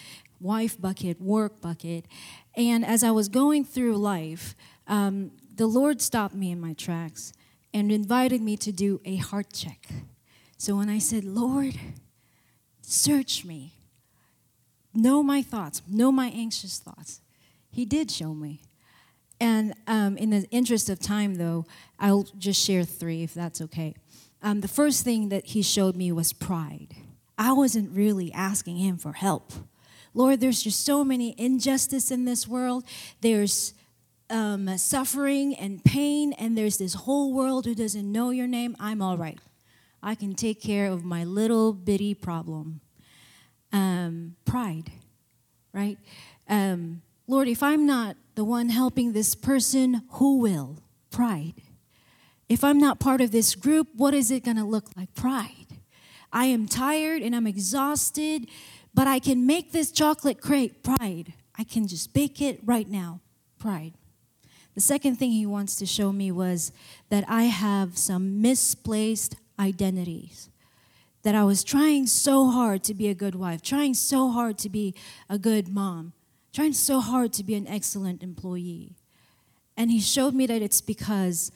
wife 0.42 0.80
bucket, 0.80 1.22
work 1.22 1.62
bucket. 1.62 2.06
And 2.56 2.86
as 2.86 3.04
I 3.04 3.12
was 3.12 3.30
going 3.30 3.64
through 3.64 3.96
life, 3.98 4.56
um, 4.88 5.32
the 5.56 5.68
Lord 5.68 6.02
stopped 6.02 6.36
me 6.36 6.52
in 6.52 6.60
my 6.60 6.74
tracks 6.74 7.34
and 7.74 7.92
invited 7.92 8.42
me 8.42 8.58
to 8.58 8.72
do 8.72 9.00
a 9.06 9.18
heart 9.18 9.54
check. 9.54 9.88
So 10.58 10.76
when 10.76 10.90
I 10.90 11.00
said, 11.00 11.24
Lord, 11.24 11.80
search 12.90 13.46
me, 13.46 13.74
know 14.94 15.22
my 15.22 15.42
thoughts, 15.42 15.82
know 15.88 16.12
my 16.12 16.28
anxious 16.28 16.80
thoughts, 16.80 17.22
He 17.70 17.86
did 17.86 18.10
show 18.10 18.34
me. 18.34 18.62
And 19.40 19.74
um, 19.88 20.18
in 20.18 20.32
the 20.32 20.48
interest 20.52 20.90
of 20.90 21.00
time, 21.00 21.36
though, 21.36 21.66
I'll 22.00 22.28
just 22.38 22.62
share 22.66 22.84
three 22.84 23.24
if 23.24 23.34
that's 23.34 23.62
okay. 23.62 23.96
Um, 24.42 24.62
the 24.62 24.68
first 24.68 25.04
thing 25.04 25.30
that 25.30 25.46
He 25.48 25.62
showed 25.62 25.96
me 25.96 26.12
was 26.12 26.34
pride. 26.34 26.96
I 27.38 27.54
wasn't 27.54 27.96
really 27.96 28.34
asking 28.34 28.78
Him 28.78 28.98
for 28.98 29.14
help. 29.14 29.54
Lord, 30.14 30.40
there's 30.40 30.64
just 30.64 30.84
so 30.84 31.04
many 31.04 31.36
injustice 31.38 32.10
in 32.10 32.26
this 32.26 32.48
world. 32.48 32.84
There's 33.22 33.74
um, 34.32 34.78
suffering 34.78 35.54
and 35.56 35.84
pain, 35.84 36.34
and 36.34 36.58
there's 36.58 36.78
this 36.78 36.96
whole 36.96 37.34
world 37.34 37.66
who 37.66 37.76
doesn't 37.76 38.12
know 38.12 38.32
your 38.32 38.48
name. 38.48 38.76
I'm 38.80 39.02
all 39.02 39.16
right. 39.16 39.38
I 40.02 40.16
can 40.16 40.34
take 40.34 40.62
care 40.62 40.88
of 40.88 41.04
my 41.04 41.24
little 41.24 41.74
bitty 41.74 42.14
problem. 42.14 42.82
Um, 43.72 44.36
pride, 44.46 44.92
right? 45.74 45.98
Um, 46.48 47.02
Lord, 47.28 47.48
if 47.48 47.62
I'm 47.62 47.86
not 47.86 48.16
the 48.36 48.44
one 48.44 48.70
helping 48.70 49.14
this 49.14 49.36
person, 49.36 50.04
who 50.14 50.40
will? 50.40 50.78
Pride. 51.12 51.56
If 52.48 52.64
I'm 52.64 52.80
not 52.80 53.00
part 53.00 53.22
of 53.22 53.32
this 53.32 53.54
group, 53.54 53.88
what 53.96 54.14
is 54.14 54.32
it 54.32 54.44
going 54.44 54.58
to 54.58 54.64
look 54.64 54.86
like? 54.98 55.14
Pride. 55.14 55.78
I 56.32 56.46
am 56.46 56.68
tired 56.68 57.22
and 57.22 57.36
I'm 57.36 57.46
exhausted, 57.46 58.50
but 58.94 59.08
I 59.08 59.20
can 59.20 59.46
make 59.46 59.72
this 59.72 59.92
chocolate 59.92 60.42
crepe. 60.42 60.84
Pride. 60.84 61.34
I 61.58 61.64
can 61.64 61.88
just 61.88 62.14
bake 62.14 62.42
it 62.42 62.60
right 62.64 62.90
now. 62.90 63.20
Pride. 63.60 63.94
The 64.76 64.82
second 64.82 65.18
thing 65.18 65.32
he 65.32 65.46
wants 65.46 65.76
to 65.76 65.86
show 65.86 66.12
me 66.12 66.32
was 66.32 66.72
that 67.10 67.26
I 67.28 67.44
have 67.44 67.98
some 67.98 68.42
misplaced 68.42 69.36
identities. 69.60 70.50
That 71.24 71.36
I 71.36 71.44
was 71.44 71.64
trying 71.66 72.08
so 72.08 72.50
hard 72.50 72.84
to 72.86 72.94
be 72.94 73.10
a 73.10 73.14
good 73.14 73.36
wife, 73.36 73.62
trying 73.62 73.94
so 73.94 74.30
hard 74.30 74.58
to 74.60 74.70
be 74.70 74.96
a 75.30 75.38
good 75.38 75.68
mom, 75.68 76.14
trying 76.54 76.74
so 76.74 77.02
hard 77.02 77.34
to 77.34 77.44
be 77.44 77.56
an 77.56 77.68
excellent 77.68 78.24
employee. 78.24 78.96
And 79.76 79.92
he 79.92 80.00
showed 80.00 80.34
me 80.34 80.46
that 80.46 80.62
it's 80.62 80.80
because 80.80 81.52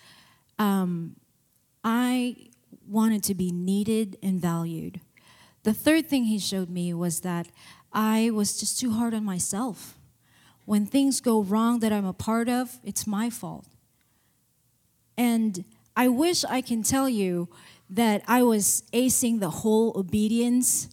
um, 0.59 1.15
I 1.83 2.35
wanted 2.87 3.23
to 3.23 3.35
be 3.35 3.51
needed 3.51 4.17
and 4.21 4.41
valued. 4.41 4.99
The 5.63 5.73
third 5.73 6.07
thing 6.07 6.25
he 6.25 6.39
showed 6.39 6.69
me 6.69 6.93
was 6.93 7.21
that 7.21 7.47
I 7.93 8.31
was 8.31 8.59
just 8.59 8.79
too 8.79 8.91
hard 8.91 9.13
on 9.13 9.23
myself. 9.23 9.97
When 10.65 10.85
things 10.85 11.21
go 11.21 11.41
wrong 11.41 11.79
that 11.79 11.93
I'm 11.93 12.05
a 12.05 12.13
part 12.13 12.49
of, 12.49 12.79
it's 12.83 13.07
my 13.07 13.29
fault. 13.29 13.65
And 15.17 15.63
I 15.95 16.07
wish 16.07 16.43
I 16.45 16.61
can 16.61 16.83
tell 16.83 17.07
you 17.07 17.49
that 17.89 18.23
I 18.27 18.43
was 18.43 18.83
acing 18.93 19.39
the 19.39 19.49
whole 19.49 19.93
obedience 19.95 20.89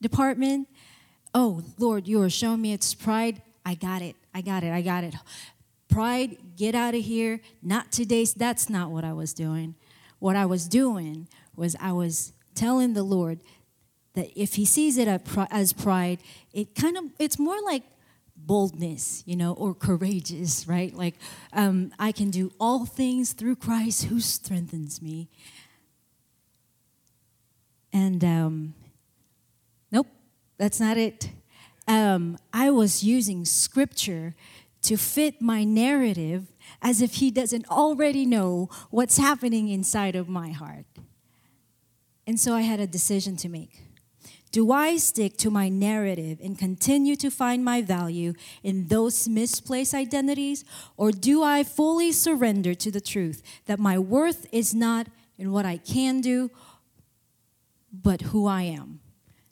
department. 0.00 0.68
Oh, 1.34 1.62
Lord, 1.78 2.06
you 2.06 2.22
are 2.22 2.30
showing 2.30 2.62
me 2.62 2.72
it's 2.72 2.94
pride. 2.94 3.42
I 3.64 3.74
got 3.74 4.02
it. 4.02 4.16
I 4.34 4.40
got 4.40 4.62
it. 4.62 4.72
I 4.72 4.82
got 4.82 5.04
it. 5.04 5.14
Pride, 5.88 6.38
get 6.56 6.74
out 6.74 6.94
of 6.94 7.02
here. 7.02 7.40
Not 7.62 7.92
today. 7.92 8.24
That's 8.24 8.70
not 8.70 8.90
what 8.90 9.04
I 9.04 9.12
was 9.12 9.32
doing. 9.32 9.74
What 10.18 10.36
I 10.36 10.46
was 10.46 10.68
doing 10.68 11.28
was 11.54 11.76
I 11.80 11.92
was 11.92 12.32
telling 12.54 12.94
the 12.94 13.02
Lord 13.02 13.40
that 14.14 14.30
if 14.40 14.54
he 14.54 14.64
sees 14.64 14.98
it 14.98 15.08
as 15.50 15.72
pride, 15.72 16.18
it 16.52 16.74
kind 16.74 16.96
of 16.96 17.04
it's 17.18 17.38
more 17.38 17.60
like 17.64 17.82
boldness, 18.36 19.22
you 19.26 19.36
know, 19.36 19.52
or 19.54 19.74
courageous, 19.74 20.66
right? 20.66 20.94
Like 20.94 21.14
um, 21.52 21.92
I 21.98 22.12
can 22.12 22.30
do 22.30 22.52
all 22.58 22.86
things 22.86 23.32
through 23.32 23.56
Christ 23.56 24.04
who 24.04 24.20
strengthens 24.20 25.02
me. 25.02 25.28
And 27.92 28.22
um, 28.24 28.74
nope, 29.90 30.08
that's 30.58 30.80
not 30.80 30.96
it. 30.96 31.30
Um, 31.86 32.36
I 32.52 32.70
was 32.70 33.02
using 33.02 33.44
scripture 33.44 34.34
to 34.82 34.96
fit 34.96 35.40
my 35.40 35.64
narrative 35.64 36.46
as 36.82 37.00
if 37.00 37.14
he 37.14 37.30
doesn't 37.30 37.68
already 37.68 38.26
know 38.26 38.68
what's 38.90 39.16
happening 39.16 39.68
inside 39.68 40.14
of 40.14 40.28
my 40.28 40.50
heart. 40.50 40.86
And 42.26 42.38
so 42.38 42.54
I 42.54 42.60
had 42.60 42.78
a 42.78 42.86
decision 42.86 43.36
to 43.38 43.48
make. 43.48 43.82
Do 44.50 44.72
I 44.72 44.96
stick 44.96 45.36
to 45.38 45.50
my 45.50 45.68
narrative 45.68 46.38
and 46.42 46.58
continue 46.58 47.16
to 47.16 47.30
find 47.30 47.64
my 47.64 47.82
value 47.82 48.32
in 48.62 48.88
those 48.88 49.28
misplaced 49.28 49.94
identities? 49.94 50.64
Or 50.96 51.10
do 51.10 51.42
I 51.42 51.64
fully 51.64 52.12
surrender 52.12 52.74
to 52.74 52.90
the 52.90 53.00
truth 53.00 53.42
that 53.66 53.78
my 53.78 53.98
worth 53.98 54.46
is 54.52 54.74
not 54.74 55.08
in 55.36 55.52
what 55.52 55.66
I 55.66 55.76
can 55.76 56.20
do 56.20 56.50
but 57.92 58.22
who 58.22 58.46
I 58.46 58.62
am? 58.62 59.00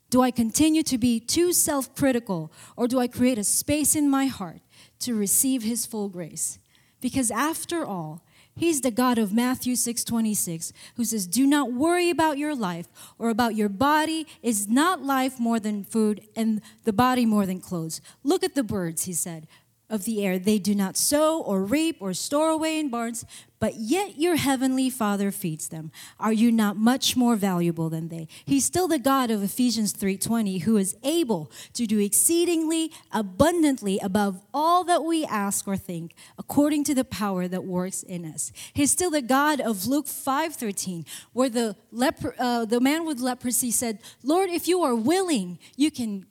Do 0.09 0.23
I 0.23 0.31
continue 0.31 0.83
to 0.85 0.99
be 0.99 1.19
too 1.19 1.53
self 1.53 1.95
critical, 1.95 2.53
or 2.77 2.87
do 2.87 2.99
I 2.99 3.09
create 3.09 3.39
a 3.39 3.45
space 3.45 3.97
in 3.97 4.09
my 4.09 4.27
heart 4.27 4.61
to 5.01 5.15
receive 5.15 5.63
His 5.63 5.85
full 5.85 6.09
grace? 6.09 6.59
Because 7.01 7.31
after 7.31 7.85
all, 7.85 8.23
He's 8.55 8.81
the 8.81 8.91
God 8.91 9.19
of 9.19 9.35
Matthew 9.35 9.75
6:26 9.75 10.73
who 10.95 11.05
says, 11.05 11.27
"Do 11.27 11.47
not 11.47 11.73
worry 11.73 12.09
about 12.09 12.39
your 12.39 12.55
life 12.55 12.89
or 13.19 13.29
about 13.29 13.55
your 13.55 13.69
body. 13.69 14.27
Is 14.43 14.67
not 14.67 15.05
life 15.05 15.39
more 15.39 15.61
than 15.61 15.85
food 15.85 16.27
and 16.35 16.63
the 16.85 16.93
body 16.93 17.27
more 17.27 17.45
than 17.45 17.61
clothes? 17.61 18.01
Look 18.25 18.43
at 18.43 18.55
the 18.55 18.65
birds," 18.65 19.05
he 19.05 19.13
said 19.13 19.47
of 19.89 20.05
the 20.05 20.25
air. 20.25 20.39
They 20.39 20.59
do 20.59 20.75
not 20.75 20.97
sow 20.97 21.41
or 21.41 21.63
reap 21.63 21.99
or 22.01 22.13
store 22.13 22.51
away 22.51 22.79
in 22.79 22.89
barns, 22.89 23.25
but 23.59 23.77
yet 23.77 24.19
your 24.19 24.37
heavenly 24.37 24.91
Father 24.91 25.31
feeds 25.31 25.69
them. 25.69 25.91
Are 26.21 26.33
you 26.33 26.53
not 26.53 26.77
much 26.77 27.17
more 27.17 27.37
valuable 27.37 27.89
than 27.89 28.09
they? 28.09 28.29
He's 28.45 28.65
still 28.65 28.89
the 28.89 28.99
God 28.99 29.31
of 29.31 29.43
Ephesians 29.43 29.93
3:20 29.93 30.59
who 30.63 30.77
is 30.77 30.97
able 31.03 31.51
to 31.75 31.87
do 31.87 31.99
exceedingly 31.99 32.93
abundantly 33.13 33.99
above 34.01 34.43
all 34.53 34.85
that 34.85 35.05
we 35.05 35.25
ask 35.25 35.67
or 35.67 35.77
think, 35.77 36.15
according 36.39 36.85
to 36.85 36.95
the 36.95 37.05
power 37.05 37.49
that 37.49 37.65
works 37.65 38.03
in 38.03 38.25
us. 38.25 38.53
He's 38.75 38.91
still 38.91 39.11
the 39.11 39.23
God 39.23 39.61
of 39.61 39.87
Luke 39.87 40.07
5:13 40.07 41.07
where 41.33 41.49
the 41.49 41.77
leper, 41.93 42.35
uh, 42.39 42.65
the 42.65 42.81
man 42.81 43.07
with 43.07 43.21
leprosy 43.21 43.71
said, 43.71 44.01
"Lord, 44.23 44.51
if 44.51 44.69
you 44.69 44.83
are 44.83 44.95
willing, 44.95 45.59
you 45.77 45.91
can 45.91 46.27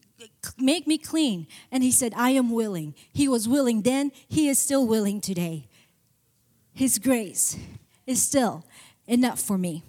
make 0.57 0.87
me 0.87 0.97
clean. 0.97 1.47
And 1.71 1.83
he 1.83 1.91
said, 1.91 2.13
I 2.15 2.31
am 2.31 2.51
willing. 2.51 2.95
He 3.13 3.27
was 3.27 3.47
willing 3.47 3.81
then, 3.81 4.11
he 4.27 4.49
is 4.49 4.59
still 4.59 4.85
willing 4.87 5.21
today. 5.21 5.67
His 6.73 6.99
grace 6.99 7.57
is 8.05 8.21
still 8.21 8.65
enough 9.07 9.39
for 9.39 9.57
me. 9.57 9.83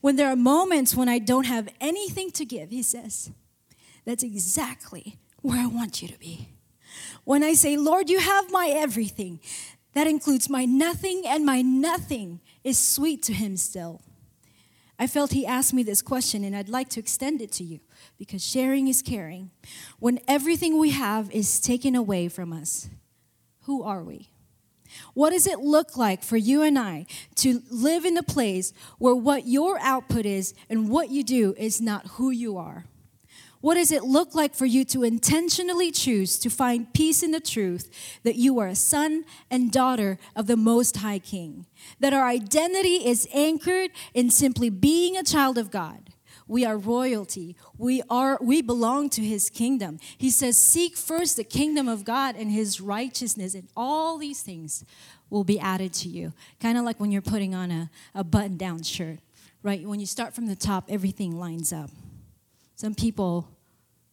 When 0.00 0.16
there 0.16 0.28
are 0.28 0.36
moments 0.36 0.94
when 0.94 1.08
I 1.08 1.18
don't 1.18 1.46
have 1.46 1.68
anything 1.80 2.30
to 2.32 2.44
give, 2.44 2.70
he 2.70 2.82
says, 2.82 3.30
that's 4.04 4.22
exactly 4.22 5.18
where 5.42 5.58
I 5.58 5.66
want 5.66 6.02
you 6.02 6.08
to 6.08 6.18
be. 6.18 6.48
When 7.24 7.42
I 7.42 7.54
say, 7.54 7.76
Lord, 7.76 8.08
you 8.08 8.18
have 8.18 8.50
my 8.50 8.68
everything, 8.68 9.40
that 9.94 10.06
includes 10.06 10.48
my 10.48 10.64
nothing, 10.64 11.24
and 11.26 11.44
my 11.44 11.62
nothing 11.62 12.40
is 12.64 12.78
sweet 12.78 13.22
to 13.24 13.32
him 13.32 13.56
still. 13.56 14.00
I 14.98 15.06
felt 15.06 15.32
he 15.32 15.46
asked 15.46 15.72
me 15.72 15.82
this 15.82 16.02
question, 16.02 16.42
and 16.42 16.56
I'd 16.56 16.68
like 16.68 16.88
to 16.90 17.00
extend 17.00 17.40
it 17.40 17.52
to 17.52 17.64
you 17.64 17.80
because 18.18 18.44
sharing 18.44 18.88
is 18.88 19.00
caring. 19.00 19.50
When 20.00 20.18
everything 20.26 20.78
we 20.78 20.90
have 20.90 21.30
is 21.30 21.60
taken 21.60 21.94
away 21.94 22.28
from 22.28 22.52
us, 22.52 22.88
who 23.62 23.82
are 23.82 24.02
we? 24.02 24.30
What 25.14 25.30
does 25.30 25.46
it 25.46 25.60
look 25.60 25.96
like 25.96 26.22
for 26.22 26.36
you 26.36 26.62
and 26.62 26.78
I 26.78 27.06
to 27.36 27.62
live 27.70 28.04
in 28.04 28.16
a 28.16 28.22
place 28.22 28.72
where 28.98 29.14
what 29.14 29.46
your 29.46 29.78
output 29.80 30.26
is 30.26 30.54
and 30.68 30.88
what 30.88 31.10
you 31.10 31.22
do 31.22 31.54
is 31.58 31.80
not 31.80 32.06
who 32.12 32.30
you 32.30 32.56
are? 32.56 32.86
What 33.60 33.74
does 33.74 33.90
it 33.90 34.04
look 34.04 34.34
like 34.34 34.54
for 34.54 34.66
you 34.66 34.84
to 34.84 35.02
intentionally 35.02 35.90
choose 35.90 36.38
to 36.38 36.48
find 36.48 36.92
peace 36.94 37.24
in 37.24 37.32
the 37.32 37.40
truth 37.40 37.90
that 38.22 38.36
you 38.36 38.58
are 38.60 38.68
a 38.68 38.76
son 38.76 39.24
and 39.50 39.72
daughter 39.72 40.16
of 40.36 40.46
the 40.46 40.56
Most 40.56 40.98
High 40.98 41.18
King? 41.18 41.66
That 41.98 42.12
our 42.12 42.26
identity 42.26 43.06
is 43.06 43.28
anchored 43.34 43.90
in 44.14 44.30
simply 44.30 44.70
being 44.70 45.16
a 45.16 45.24
child 45.24 45.58
of 45.58 45.72
God. 45.72 46.10
We 46.46 46.64
are 46.64 46.78
royalty. 46.78 47.56
We 47.76 48.00
are 48.08 48.38
we 48.40 48.62
belong 48.62 49.10
to 49.10 49.22
his 49.22 49.50
kingdom. 49.50 49.98
He 50.16 50.30
says, 50.30 50.56
"Seek 50.56 50.96
first 50.96 51.36
the 51.36 51.44
kingdom 51.44 51.88
of 51.88 52.04
God 52.04 52.36
and 52.36 52.50
his 52.50 52.80
righteousness, 52.80 53.54
and 53.54 53.68
all 53.76 54.16
these 54.16 54.40
things 54.40 54.84
will 55.28 55.44
be 55.44 55.60
added 55.60 55.92
to 55.94 56.08
you." 56.08 56.32
Kind 56.58 56.78
of 56.78 56.84
like 56.84 57.00
when 57.00 57.10
you're 57.10 57.20
putting 57.20 57.54
on 57.54 57.70
a, 57.70 57.90
a 58.14 58.24
button-down 58.24 58.82
shirt, 58.82 59.18
right? 59.62 59.86
When 59.86 60.00
you 60.00 60.06
start 60.06 60.34
from 60.34 60.46
the 60.46 60.56
top, 60.56 60.86
everything 60.88 61.38
lines 61.38 61.70
up. 61.70 61.90
Some 62.78 62.94
people 62.94 63.48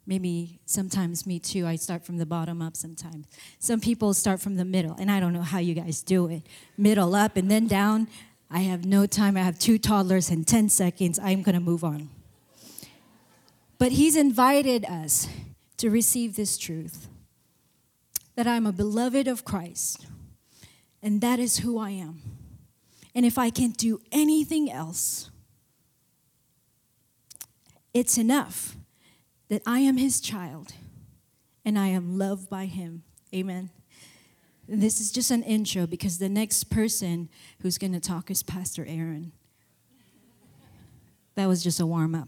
maybe 0.08 0.60
sometimes 0.66 1.28
me 1.28 1.38
too 1.38 1.68
i 1.68 1.76
start 1.76 2.04
from 2.04 2.18
the 2.18 2.26
bottom 2.26 2.64
up 2.64 2.76
sometimes. 2.76 3.28
Some 3.60 3.80
people 3.80 4.12
start 4.16 4.42
from 4.42 4.56
the 4.56 4.66
middle 4.66 4.96
and 4.98 5.12
i 5.12 5.20
don't 5.20 5.34
know 5.34 5.44
how 5.44 5.60
you 5.60 5.76
guys 5.76 6.02
do 6.02 6.28
it. 6.28 6.42
Middle 6.76 7.14
up 7.14 7.38
and 7.38 7.50
then 7.52 7.68
down 7.68 8.08
i 8.50 8.62
have 8.62 8.84
no 8.84 9.06
time 9.06 9.38
i 9.38 9.42
have 9.42 9.60
two 9.60 9.78
toddlers 9.78 10.32
in 10.32 10.46
10 10.46 10.70
seconds 10.70 11.20
i'm 11.20 11.44
going 11.44 11.54
to 11.54 11.62
move 11.62 11.84
on. 11.84 12.10
But 13.78 13.92
he's 13.92 14.16
invited 14.16 14.84
us 14.86 15.28
to 15.78 15.92
receive 15.92 16.36
this 16.36 16.58
truth 16.58 17.08
that 18.34 18.48
i'm 18.48 18.66
a 18.66 18.72
beloved 18.72 19.28
of 19.28 19.46
christ 19.46 20.08
and 21.04 21.22
that 21.22 21.38
is 21.38 21.60
who 21.60 21.78
i 21.78 21.92
am. 21.92 22.20
And 23.14 23.28
if 23.28 23.38
i 23.38 23.52
can't 23.52 23.78
do 23.78 24.02
anything 24.12 24.72
else 24.72 25.30
it's 27.96 28.18
enough 28.18 28.76
that 29.48 29.62
I 29.66 29.80
am 29.80 29.96
his 29.96 30.20
child 30.20 30.74
and 31.64 31.80
I 31.80 31.88
am 31.88 32.20
loved 32.20 32.50
by 32.50 32.66
him. 32.66 33.04
Amen. 33.34 33.70
This 34.68 35.00
is 35.00 35.12
just 35.12 35.32
an 35.32 35.44
intro 35.44 35.88
because 35.88 36.18
the 36.18 36.28
next 36.28 36.66
person 36.66 37.30
who's 37.62 37.78
going 37.78 37.94
to 37.94 38.02
talk 38.02 38.30
is 38.30 38.44
Pastor 38.44 38.86
Aaron. 38.86 39.32
That 41.36 41.48
was 41.48 41.64
just 41.64 41.80
a 41.80 41.86
warm 41.86 42.16
up. 42.16 42.28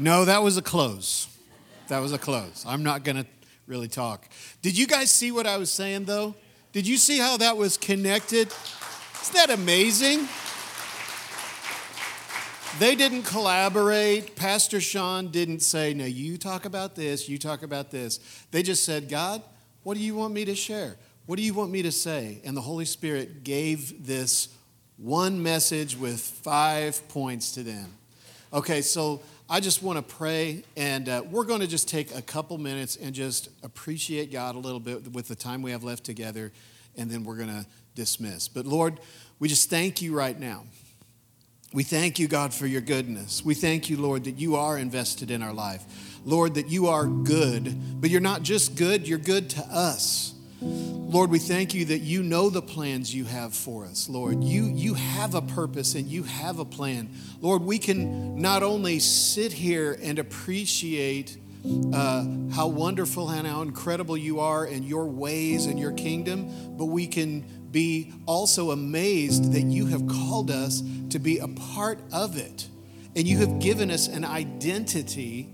No, 0.00 0.24
that 0.24 0.42
was 0.42 0.56
a 0.56 0.62
close. 0.62 1.28
That 1.86 2.00
was 2.00 2.12
a 2.12 2.18
close. 2.18 2.64
I'm 2.66 2.82
not 2.82 3.04
going 3.04 3.18
to 3.18 3.26
really 3.66 3.88
talk. 3.88 4.28
Did 4.62 4.76
you 4.76 4.86
guys 4.86 5.10
see 5.10 5.32
what 5.32 5.46
I 5.46 5.56
was 5.56 5.70
saying, 5.70 6.04
though? 6.04 6.34
Did 6.72 6.86
you 6.86 6.96
see 6.96 7.18
how 7.18 7.36
that 7.36 7.56
was 7.56 7.76
connected? 7.76 8.52
Isn't 9.22 9.34
that 9.34 9.50
amazing? 9.50 10.28
They 12.80 12.96
didn't 12.96 13.22
collaborate. 13.22 14.34
Pastor 14.34 14.80
Sean 14.80 15.28
didn't 15.28 15.60
say, 15.60 15.94
No, 15.94 16.04
you 16.04 16.36
talk 16.36 16.64
about 16.64 16.96
this, 16.96 17.28
you 17.28 17.38
talk 17.38 17.62
about 17.62 17.92
this. 17.92 18.18
They 18.50 18.64
just 18.64 18.84
said, 18.84 19.08
God, 19.08 19.42
what 19.84 19.96
do 19.96 20.02
you 20.02 20.16
want 20.16 20.34
me 20.34 20.44
to 20.46 20.56
share? 20.56 20.96
What 21.26 21.36
do 21.36 21.42
you 21.42 21.54
want 21.54 21.70
me 21.70 21.82
to 21.82 21.92
say? 21.92 22.40
And 22.44 22.56
the 22.56 22.60
Holy 22.60 22.84
Spirit 22.84 23.44
gave 23.44 24.06
this 24.06 24.48
one 24.96 25.42
message 25.42 25.96
with 25.96 26.20
five 26.20 27.06
points 27.08 27.52
to 27.52 27.62
them. 27.62 27.94
Okay, 28.54 28.82
so 28.82 29.20
I 29.50 29.58
just 29.58 29.82
want 29.82 29.96
to 29.96 30.14
pray, 30.14 30.62
and 30.76 31.08
uh, 31.08 31.22
we're 31.28 31.42
going 31.42 31.58
to 31.58 31.66
just 31.66 31.88
take 31.88 32.14
a 32.14 32.22
couple 32.22 32.56
minutes 32.56 32.94
and 32.94 33.12
just 33.12 33.48
appreciate 33.64 34.30
God 34.30 34.54
a 34.54 34.60
little 34.60 34.78
bit 34.78 35.12
with 35.12 35.26
the 35.26 35.34
time 35.34 35.60
we 35.60 35.72
have 35.72 35.82
left 35.82 36.04
together, 36.04 36.52
and 36.96 37.10
then 37.10 37.24
we're 37.24 37.34
going 37.34 37.48
to 37.48 37.66
dismiss. 37.96 38.46
But 38.46 38.64
Lord, 38.64 39.00
we 39.40 39.48
just 39.48 39.70
thank 39.70 40.00
you 40.00 40.14
right 40.14 40.38
now. 40.38 40.62
We 41.72 41.82
thank 41.82 42.20
you, 42.20 42.28
God, 42.28 42.54
for 42.54 42.68
your 42.68 42.80
goodness. 42.80 43.44
We 43.44 43.54
thank 43.54 43.90
you, 43.90 43.96
Lord, 43.96 44.22
that 44.22 44.38
you 44.38 44.54
are 44.54 44.78
invested 44.78 45.32
in 45.32 45.42
our 45.42 45.52
life. 45.52 45.82
Lord, 46.24 46.54
that 46.54 46.68
you 46.68 46.86
are 46.86 47.08
good, 47.08 48.00
but 48.00 48.08
you're 48.08 48.20
not 48.20 48.44
just 48.44 48.76
good, 48.76 49.08
you're 49.08 49.18
good 49.18 49.50
to 49.50 49.62
us. 49.62 50.33
Lord, 50.64 51.30
we 51.30 51.38
thank 51.38 51.74
you 51.74 51.84
that 51.86 52.00
you 52.00 52.22
know 52.22 52.50
the 52.50 52.62
plans 52.62 53.14
you 53.14 53.24
have 53.24 53.54
for 53.54 53.84
us, 53.84 54.08
Lord. 54.08 54.42
You, 54.42 54.64
you 54.64 54.94
have 54.94 55.34
a 55.34 55.42
purpose 55.42 55.94
and 55.94 56.08
you 56.08 56.24
have 56.24 56.58
a 56.58 56.64
plan. 56.64 57.10
Lord, 57.40 57.62
we 57.62 57.78
can 57.78 58.40
not 58.40 58.62
only 58.62 58.98
sit 58.98 59.52
here 59.52 59.96
and 60.02 60.18
appreciate 60.18 61.36
uh, 61.92 62.24
how 62.52 62.66
wonderful 62.66 63.30
and 63.30 63.46
how 63.46 63.62
incredible 63.62 64.16
you 64.16 64.40
are 64.40 64.66
in 64.66 64.82
your 64.82 65.06
ways 65.06 65.66
and 65.66 65.78
your 65.78 65.92
kingdom, 65.92 66.76
but 66.76 66.86
we 66.86 67.06
can 67.06 67.42
be 67.70 68.12
also 68.26 68.70
amazed 68.70 69.52
that 69.52 69.62
you 69.62 69.86
have 69.86 70.06
called 70.06 70.50
us 70.50 70.82
to 71.10 71.18
be 71.18 71.38
a 71.38 71.48
part 71.48 72.00
of 72.12 72.36
it. 72.36 72.68
And 73.16 73.26
you 73.26 73.38
have 73.38 73.60
given 73.60 73.90
us 73.90 74.08
an 74.08 74.24
identity 74.24 75.48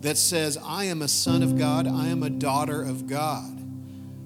that 0.00 0.16
says, 0.16 0.58
I 0.64 0.84
am 0.84 1.02
a 1.02 1.08
son 1.08 1.42
of 1.42 1.58
God, 1.58 1.86
I 1.86 2.08
am 2.08 2.22
a 2.22 2.30
daughter 2.30 2.82
of 2.82 3.06
God. 3.06 3.61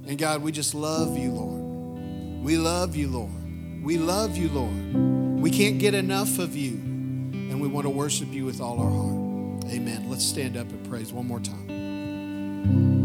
And 0.06 0.16
God, 0.16 0.42
we 0.42 0.52
just 0.52 0.74
love 0.74 1.18
you, 1.18 1.32
Lord. 1.32 2.44
We 2.44 2.56
love 2.56 2.94
you, 2.94 3.08
Lord. 3.08 3.82
We 3.82 3.98
love 3.98 4.36
you, 4.36 4.48
Lord. 4.48 5.40
We 5.40 5.50
can't 5.50 5.78
get 5.78 5.94
enough 5.94 6.38
of 6.38 6.56
you. 6.56 6.72
And 6.72 7.60
we 7.60 7.68
want 7.68 7.86
to 7.86 7.90
worship 7.90 8.32
you 8.32 8.44
with 8.44 8.60
all 8.60 8.80
our 8.80 8.90
heart. 8.90 9.72
Amen. 9.72 10.08
Let's 10.08 10.24
stand 10.24 10.56
up 10.56 10.68
and 10.70 10.88
praise 10.88 11.12
one 11.12 11.26
more 11.26 11.40
time. 11.40 12.95